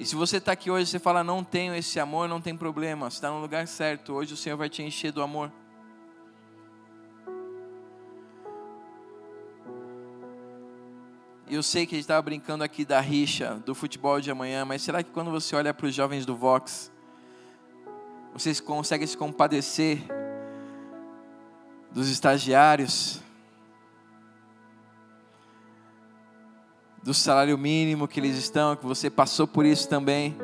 E 0.03 0.05
se 0.05 0.17
você 0.17 0.39
está 0.39 0.51
aqui 0.51 0.69
hoje 0.69 0.83
e 0.83 0.87
você 0.89 0.99
fala, 0.99 1.23
não 1.23 1.45
tenho 1.45 1.73
esse 1.77 2.01
amor, 2.01 2.29
não 2.29 2.41
tem 2.41 2.57
problema, 2.57 3.07
está 3.07 3.31
no 3.31 3.41
lugar 3.41 3.69
certo. 3.69 4.15
Hoje 4.15 4.35
o 4.35 4.37
Senhor 4.37 4.57
vai 4.57 4.69
te 4.69 4.83
encher 4.83 5.13
do 5.13 5.23
amor. 5.23 5.49
Eu 11.49 11.63
sei 11.63 11.87
que 11.87 11.95
a 11.95 11.97
gente 11.99 12.03
estava 12.03 12.21
brincando 12.21 12.65
aqui 12.65 12.85
da 12.85 12.99
rixa, 12.99 13.63
do 13.65 13.77
futebol 13.77 14.21
de 14.21 14.29
amanhã, 14.29 14.65
mas 14.65 14.83
será 14.83 15.05
que 15.05 15.11
quando 15.13 15.31
você 15.31 15.55
olha 15.55 15.73
para 15.73 15.87
os 15.87 15.95
jovens 15.95 16.27
do 16.27 16.35
Vox, 16.35 16.91
vocês 18.33 18.59
conseguem 18.59 19.07
se 19.07 19.17
compadecer 19.17 20.03
dos 21.93 22.09
estagiários, 22.09 23.22
do 27.03 27.13
salário 27.13 27.59
mínimo 27.59 28.07
que 28.07 28.21
eles 28.21 28.37
estão, 28.37 28.77
que 28.77 28.87
você 28.87 29.11
passou 29.11 29.47
por 29.47 29.67
isso 29.67 29.89
também, 29.89 30.37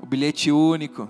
o 0.00 0.06
bilhete 0.06 0.50
único, 0.50 1.08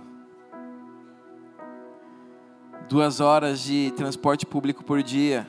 duas 2.88 3.20
horas 3.20 3.62
de 3.62 3.92
transporte 3.96 4.44
público 4.44 4.82
por 4.82 5.02
dia. 5.02 5.46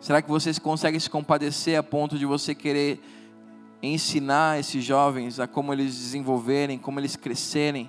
Será 0.00 0.20
que 0.20 0.28
vocês 0.28 0.58
conseguem 0.58 0.98
se 0.98 1.08
compadecer 1.08 1.78
a 1.78 1.82
ponto 1.82 2.18
de 2.18 2.26
você 2.26 2.54
querer 2.54 3.00
ensinar 3.80 4.58
esses 4.58 4.82
jovens 4.84 5.38
a 5.38 5.46
como 5.46 5.72
eles 5.72 5.96
desenvolverem, 5.96 6.76
como 6.76 6.98
eles 6.98 7.14
crescerem? 7.14 7.88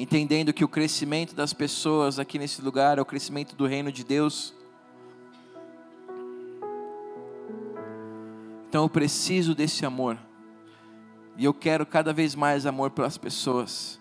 Entendendo 0.00 0.52
que 0.52 0.64
o 0.64 0.68
crescimento 0.68 1.34
das 1.34 1.52
pessoas 1.52 2.20
aqui 2.20 2.38
nesse 2.38 2.62
lugar 2.62 2.98
é 2.98 3.00
o 3.00 3.04
crescimento 3.04 3.56
do 3.56 3.66
reino 3.66 3.90
de 3.90 4.04
Deus. 4.04 4.54
Então 8.68 8.84
eu 8.84 8.88
preciso 8.88 9.56
desse 9.56 9.84
amor. 9.84 10.16
E 11.36 11.44
eu 11.44 11.52
quero 11.52 11.84
cada 11.84 12.12
vez 12.12 12.36
mais 12.36 12.64
amor 12.64 12.92
pelas 12.92 13.18
pessoas. 13.18 13.98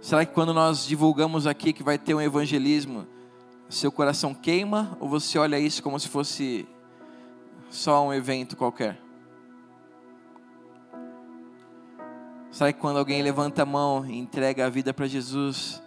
Será 0.00 0.26
que 0.26 0.34
quando 0.34 0.52
nós 0.52 0.84
divulgamos 0.84 1.46
aqui 1.46 1.72
que 1.72 1.84
vai 1.84 1.96
ter 1.96 2.12
um 2.12 2.20
evangelismo, 2.20 3.06
seu 3.68 3.92
coração 3.92 4.34
queima 4.34 4.98
ou 4.98 5.08
você 5.08 5.38
olha 5.38 5.60
isso 5.60 5.80
como 5.80 6.00
se 6.00 6.08
fosse 6.08 6.66
só 7.70 8.04
um 8.04 8.12
evento 8.12 8.56
qualquer? 8.56 9.07
Que 12.50 12.72
quando 12.72 12.98
alguém 12.98 13.22
levanta 13.22 13.62
a 13.62 13.66
mão 13.66 14.04
e 14.04 14.18
entrega 14.18 14.66
a 14.66 14.68
vida 14.68 14.92
para 14.92 15.06
Jesus, 15.06 15.82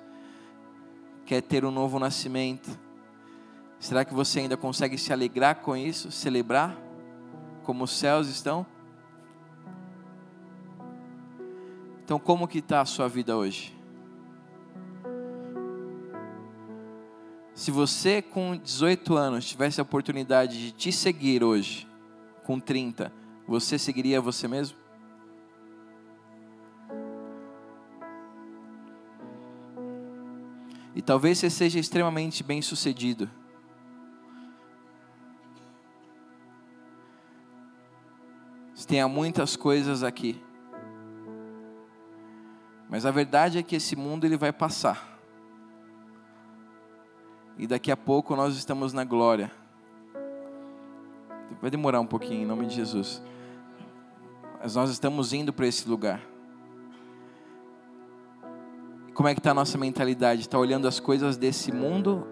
quer 1.26 1.42
ter 1.42 1.66
um 1.66 1.72
novo 1.72 2.00
nascimento, 2.00 2.70
será 3.80 4.06
que 4.06 4.14
você 4.14 4.40
ainda 4.40 4.56
consegue 4.56 4.98
se 4.98 5.12
alegrar 5.12 5.56
com 5.56 5.76
isso, 5.76 6.12
celebrar 6.12 6.78
como 7.64 7.84
os 7.84 7.92
céus 7.92 8.28
estão? 8.28 8.66
Então, 12.04 12.20
como 12.20 12.48
que 12.48 12.60
está 12.60 12.82
a 12.82 12.86
sua 12.86 13.08
vida 13.08 13.38
hoje? 13.38 13.78
Se 17.54 17.70
você 17.70 18.22
com 18.22 18.58
18 18.58 19.16
anos 19.16 19.46
tivesse 19.46 19.80
a 19.80 19.84
oportunidade 19.84 20.58
de 20.58 20.72
te 20.72 20.92
seguir 20.92 21.44
hoje, 21.44 21.88
com 22.44 22.60
30, 22.60 23.14
você 23.48 23.78
seguiria 23.78 24.20
você 24.20 24.48
mesmo? 24.48 24.81
E 30.96 31.02
talvez 31.02 31.38
você 31.38 31.50
seja 31.50 31.80
extremamente 31.80 32.44
bem 32.44 32.62
sucedido. 32.62 33.30
Você 38.74 38.88
tenha 38.88 39.08
muitas 39.08 39.56
coisas 39.56 40.04
aqui. 40.04 40.42
Mas 42.90 43.06
a 43.06 43.12
verdade 43.12 43.58
é 43.58 43.64
que 43.64 43.76
esse 43.76 43.96
mundo 43.96 44.26
ele 44.26 44.36
vai 44.36 44.52
passar 44.52 45.12
e 47.62 47.68
daqui 47.68 47.92
a 47.92 47.98
pouco 47.98 48.36
nós 48.36 48.58
estamos 48.58 48.92
na 48.92 49.04
glória. 49.04 49.52
Vai 51.62 51.70
demorar 51.70 52.00
um 52.00 52.08
pouquinho, 52.08 52.42
em 52.42 52.46
nome 52.46 52.66
de 52.66 52.74
Jesus. 52.74 53.22
Mas 54.60 54.74
nós 54.74 54.90
estamos 54.90 55.32
indo 55.32 55.54
para 55.54 55.68
esse 55.68 55.88
lugar. 55.88 56.20
Como 59.14 59.28
é 59.28 59.34
que 59.34 59.40
está 59.40 59.52
a 59.52 59.54
nossa 59.54 59.78
mentalidade? 59.78 60.42
Está 60.42 60.58
olhando 60.58 60.88
as 60.88 61.00
coisas 61.00 61.36
desse 61.36 61.72
mundo? 61.72 62.26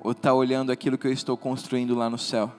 Ou 0.00 0.12
está 0.12 0.34
olhando 0.34 0.70
aquilo 0.70 0.98
que 0.98 1.06
eu 1.06 1.12
estou 1.12 1.36
construindo 1.36 1.94
lá 1.94 2.10
no 2.10 2.18
céu? 2.18 2.52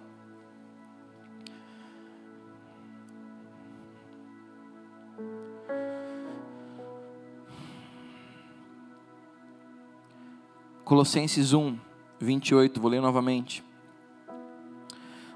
Colossenses 10.83 11.53
1, 11.53 11.77
28, 12.19 12.81
vou 12.81 12.91
ler 12.91 12.99
novamente. 12.99 13.63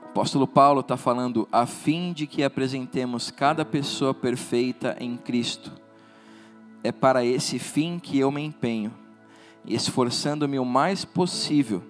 O 0.03 0.07
apóstolo 0.07 0.47
Paulo 0.47 0.81
está 0.81 0.97
falando, 0.97 1.47
a 1.51 1.65
fim 1.65 2.11
de 2.11 2.25
que 2.25 2.43
apresentemos 2.43 3.29
cada 3.29 3.63
pessoa 3.63 4.13
perfeita 4.13 4.97
em 4.99 5.15
Cristo. 5.15 5.84
É 6.85 6.91
para 6.91 7.25
esse 7.25 7.57
fim 7.57 7.97
que 7.97 8.19
eu 8.19 8.29
me 8.29 8.43
empenho, 8.43 8.93
esforçando-me 9.65 10.59
o 10.59 10.63
mais 10.63 11.03
possível, 11.03 11.81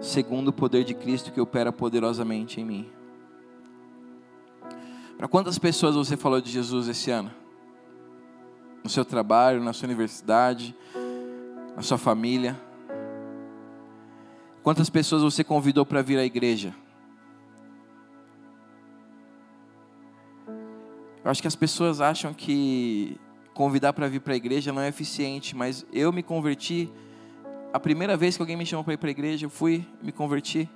segundo 0.00 0.46
o 0.48 0.52
poder 0.52 0.84
de 0.84 0.94
Cristo 0.94 1.32
que 1.32 1.40
opera 1.40 1.72
poderosamente 1.72 2.60
em 2.60 2.64
mim. 2.64 2.88
Para 5.16 5.26
quantas 5.26 5.58
pessoas 5.58 5.96
você 5.96 6.16
falou 6.16 6.40
de 6.40 6.52
Jesus 6.52 6.86
esse 6.86 7.10
ano? 7.10 7.32
No 8.84 8.88
seu 8.88 9.04
trabalho, 9.04 9.60
na 9.60 9.72
sua 9.72 9.86
universidade, 9.86 10.72
na 11.74 11.82
sua 11.82 11.98
família? 11.98 12.56
Quantas 14.62 14.88
pessoas 14.88 15.20
você 15.20 15.42
convidou 15.42 15.84
para 15.84 16.00
vir 16.00 16.16
à 16.16 16.24
igreja? 16.24 16.72
Eu 21.24 21.28
acho 21.28 21.42
que 21.42 21.48
as 21.48 21.56
pessoas 21.56 22.00
acham 22.00 22.32
que 22.32 23.18
convidar 23.58 23.92
para 23.92 24.06
vir 24.06 24.20
para 24.20 24.34
a 24.34 24.36
igreja 24.36 24.72
não 24.72 24.80
é 24.80 24.86
eficiente, 24.86 25.56
mas 25.56 25.84
eu 25.92 26.12
me 26.12 26.22
converti. 26.22 26.88
A 27.72 27.80
primeira 27.80 28.16
vez 28.16 28.36
que 28.36 28.42
alguém 28.42 28.56
me 28.56 28.64
chamou 28.64 28.84
para 28.84 28.94
ir 28.94 28.98
para 28.98 29.08
a 29.08 29.10
igreja, 29.10 29.46
eu 29.46 29.50
fui, 29.50 29.84
me 30.00 30.12
converti. 30.12 30.70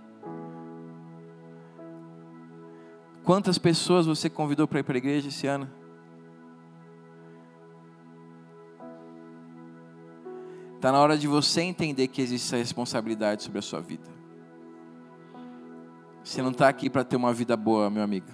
Quantas 3.23 3.57
pessoas 3.57 4.07
você 4.07 4.29
convidou 4.29 4.67
para 4.67 4.81
ir 4.81 4.83
para 4.83 4.97
a 4.97 4.99
igreja 4.99 5.29
esse 5.29 5.47
ano? 5.47 5.71
Está 10.75 10.91
na 10.91 10.99
hora 10.99 11.17
de 11.17 11.29
você 11.29 11.61
entender 11.61 12.09
que 12.09 12.21
existe 12.21 12.47
essa 12.49 12.57
responsabilidade 12.57 13.45
sobre 13.45 13.61
a 13.61 13.63
sua 13.63 13.81
vida. 13.81 14.11
Você 16.25 16.43
não 16.43 16.51
está 16.51 16.69
aqui 16.69 16.91
para 16.91 17.05
ter 17.05 17.15
uma 17.15 17.33
vida 17.33 17.57
boa, 17.57 17.89
meu 17.89 18.03
amigo. 18.03 18.27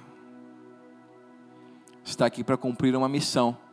Você 2.02 2.12
está 2.12 2.24
aqui 2.24 2.42
para 2.42 2.56
cumprir 2.56 2.96
uma 2.96 3.10
missão. 3.10 3.67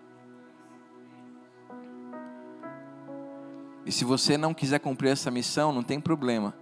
E 3.86 3.92
se 3.92 4.04
você 4.04 4.38
não 4.38 4.54
quiser 4.54 4.80
cumprir 4.80 5.10
essa 5.10 5.30
missão, 5.30 5.72
não 5.72 5.84
tem 5.84 6.00
problema. 6.00 6.54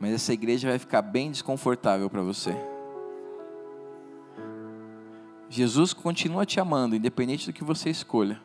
Mas 0.00 0.14
essa 0.14 0.32
igreja 0.32 0.68
vai 0.68 0.78
ficar 0.78 1.02
bem 1.02 1.30
desconfortável 1.30 2.08
para 2.08 2.22
você. 2.22 2.56
Jesus 5.48 5.92
continua 5.92 6.46
te 6.46 6.58
amando, 6.58 6.96
independente 6.96 7.46
do 7.46 7.52
que 7.52 7.62
você 7.62 7.90
escolha. 7.90 8.40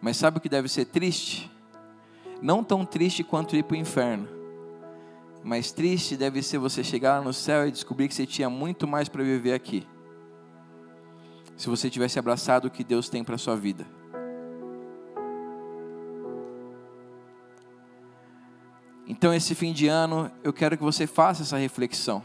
Mas 0.00 0.16
sabe 0.16 0.38
o 0.38 0.40
que 0.40 0.48
deve 0.48 0.66
ser 0.68 0.86
triste? 0.86 1.50
Não 2.40 2.64
tão 2.64 2.86
triste 2.86 3.22
quanto 3.22 3.54
ir 3.54 3.64
para 3.64 3.74
o 3.74 3.78
inferno. 3.78 4.26
Mas 5.42 5.72
triste 5.72 6.16
deve 6.16 6.42
ser 6.42 6.56
você 6.56 6.82
chegar 6.82 7.18
lá 7.18 7.24
no 7.24 7.34
céu 7.34 7.68
e 7.68 7.70
descobrir 7.70 8.08
que 8.08 8.14
você 8.14 8.24
tinha 8.24 8.48
muito 8.48 8.88
mais 8.88 9.10
para 9.10 9.22
viver 9.22 9.52
aqui. 9.52 9.86
Se 11.54 11.68
você 11.68 11.90
tivesse 11.90 12.18
abraçado 12.18 12.66
o 12.66 12.70
que 12.70 12.82
Deus 12.82 13.10
tem 13.10 13.22
para 13.22 13.36
sua 13.36 13.54
vida. 13.54 13.86
Então, 19.16 19.32
esse 19.32 19.54
fim 19.54 19.72
de 19.72 19.86
ano, 19.86 20.28
eu 20.42 20.52
quero 20.52 20.76
que 20.76 20.82
você 20.82 21.06
faça 21.06 21.42
essa 21.42 21.56
reflexão. 21.56 22.20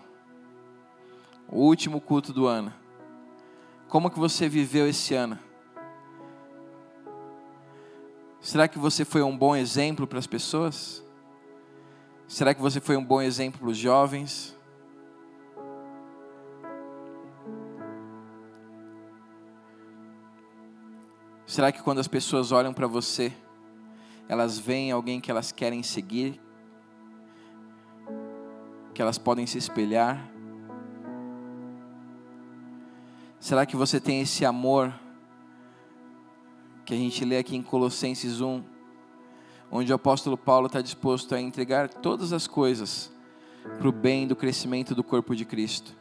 O 1.48 1.60
último 1.60 2.02
culto 2.02 2.34
do 2.34 2.48
ano. 2.48 2.74
Como 3.88 4.10
que 4.10 4.18
você 4.18 4.50
viveu 4.50 4.88
esse 4.88 5.14
ano? 5.14 5.38
Será 8.42 8.68
que 8.68 8.80
você 8.80 9.06
foi 9.06 9.22
um 9.22 9.38
bom 9.38 9.56
exemplo 9.56 10.08
para 10.08 10.18
as 10.18 10.26
pessoas? 10.26 11.06
Será 12.28 12.56
que 12.56 12.62
você 12.62 12.82
foi 12.82 12.98
um 12.98 13.06
bom 13.06 13.22
exemplo 13.22 13.60
para 13.60 13.70
os 13.70 13.78
jovens? 13.78 14.58
Será 21.46 21.72
que 21.72 21.84
quando 21.84 22.00
as 22.00 22.08
pessoas 22.08 22.52
olham 22.52 22.74
para 22.74 22.88
você, 22.88 23.32
elas 24.28 24.58
veem 24.58 24.92
alguém 24.92 25.22
que 25.22 25.30
elas 25.30 25.52
querem 25.52 25.84
seguir, 25.84 26.42
que 29.00 29.02
elas 29.02 29.18
podem 29.18 29.48
se 29.48 29.58
espelhar? 29.58 30.30
Será 33.40 33.66
que 33.66 33.78
você 33.78 33.98
tem 33.98 34.20
esse 34.20 34.44
amor 34.44 34.94
que 36.84 36.94
a 36.94 36.98
gente 36.98 37.24
lê 37.24 37.38
aqui 37.38 37.56
em 37.56 37.62
Colossenses 37.62 38.42
1, 38.42 38.62
onde 39.72 39.90
o 39.90 39.96
apóstolo 39.96 40.38
Paulo 40.38 40.68
está 40.68 40.82
disposto 40.82 41.34
a 41.34 41.40
entregar 41.40 41.88
todas 41.88 42.34
as 42.34 42.46
coisas 42.46 43.10
para 43.78 43.88
o 43.88 43.92
bem 43.94 44.28
do 44.28 44.36
crescimento 44.36 44.94
do 44.94 45.02
corpo 45.02 45.34
de 45.34 45.46
Cristo, 45.46 45.96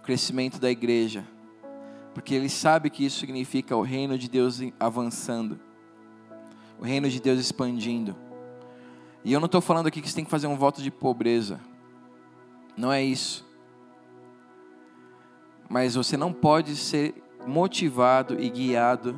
o 0.00 0.02
crescimento 0.02 0.58
da 0.58 0.70
igreja, 0.70 1.26
porque 2.12 2.34
ele 2.34 2.50
sabe 2.50 2.90
que 2.90 3.06
isso 3.06 3.20
significa 3.20 3.74
o 3.74 3.80
reino 3.80 4.18
de 4.18 4.28
Deus 4.28 4.60
avançando, 4.78 5.58
o 6.78 6.84
reino 6.84 7.08
de 7.08 7.18
Deus 7.22 7.40
expandindo. 7.40 8.14
E 9.24 9.32
eu 9.32 9.40
não 9.40 9.46
estou 9.46 9.60
falando 9.60 9.86
aqui 9.86 10.02
que 10.02 10.08
você 10.08 10.14
tem 10.14 10.24
que 10.24 10.30
fazer 10.30 10.46
um 10.46 10.56
voto 10.56 10.82
de 10.82 10.90
pobreza, 10.90 11.58
não 12.76 12.92
é 12.92 13.02
isso. 13.02 13.46
Mas 15.68 15.94
você 15.94 16.16
não 16.16 16.32
pode 16.32 16.76
ser 16.76 17.14
motivado 17.46 18.38
e 18.40 18.50
guiado 18.50 19.16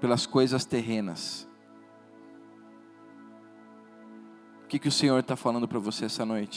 pelas 0.00 0.26
coisas 0.26 0.64
terrenas. 0.64 1.48
O 4.64 4.68
que, 4.68 4.78
que 4.78 4.88
o 4.88 4.92
Senhor 4.92 5.18
está 5.18 5.36
falando 5.36 5.66
para 5.66 5.78
você 5.78 6.06
essa 6.06 6.26
noite? 6.26 6.56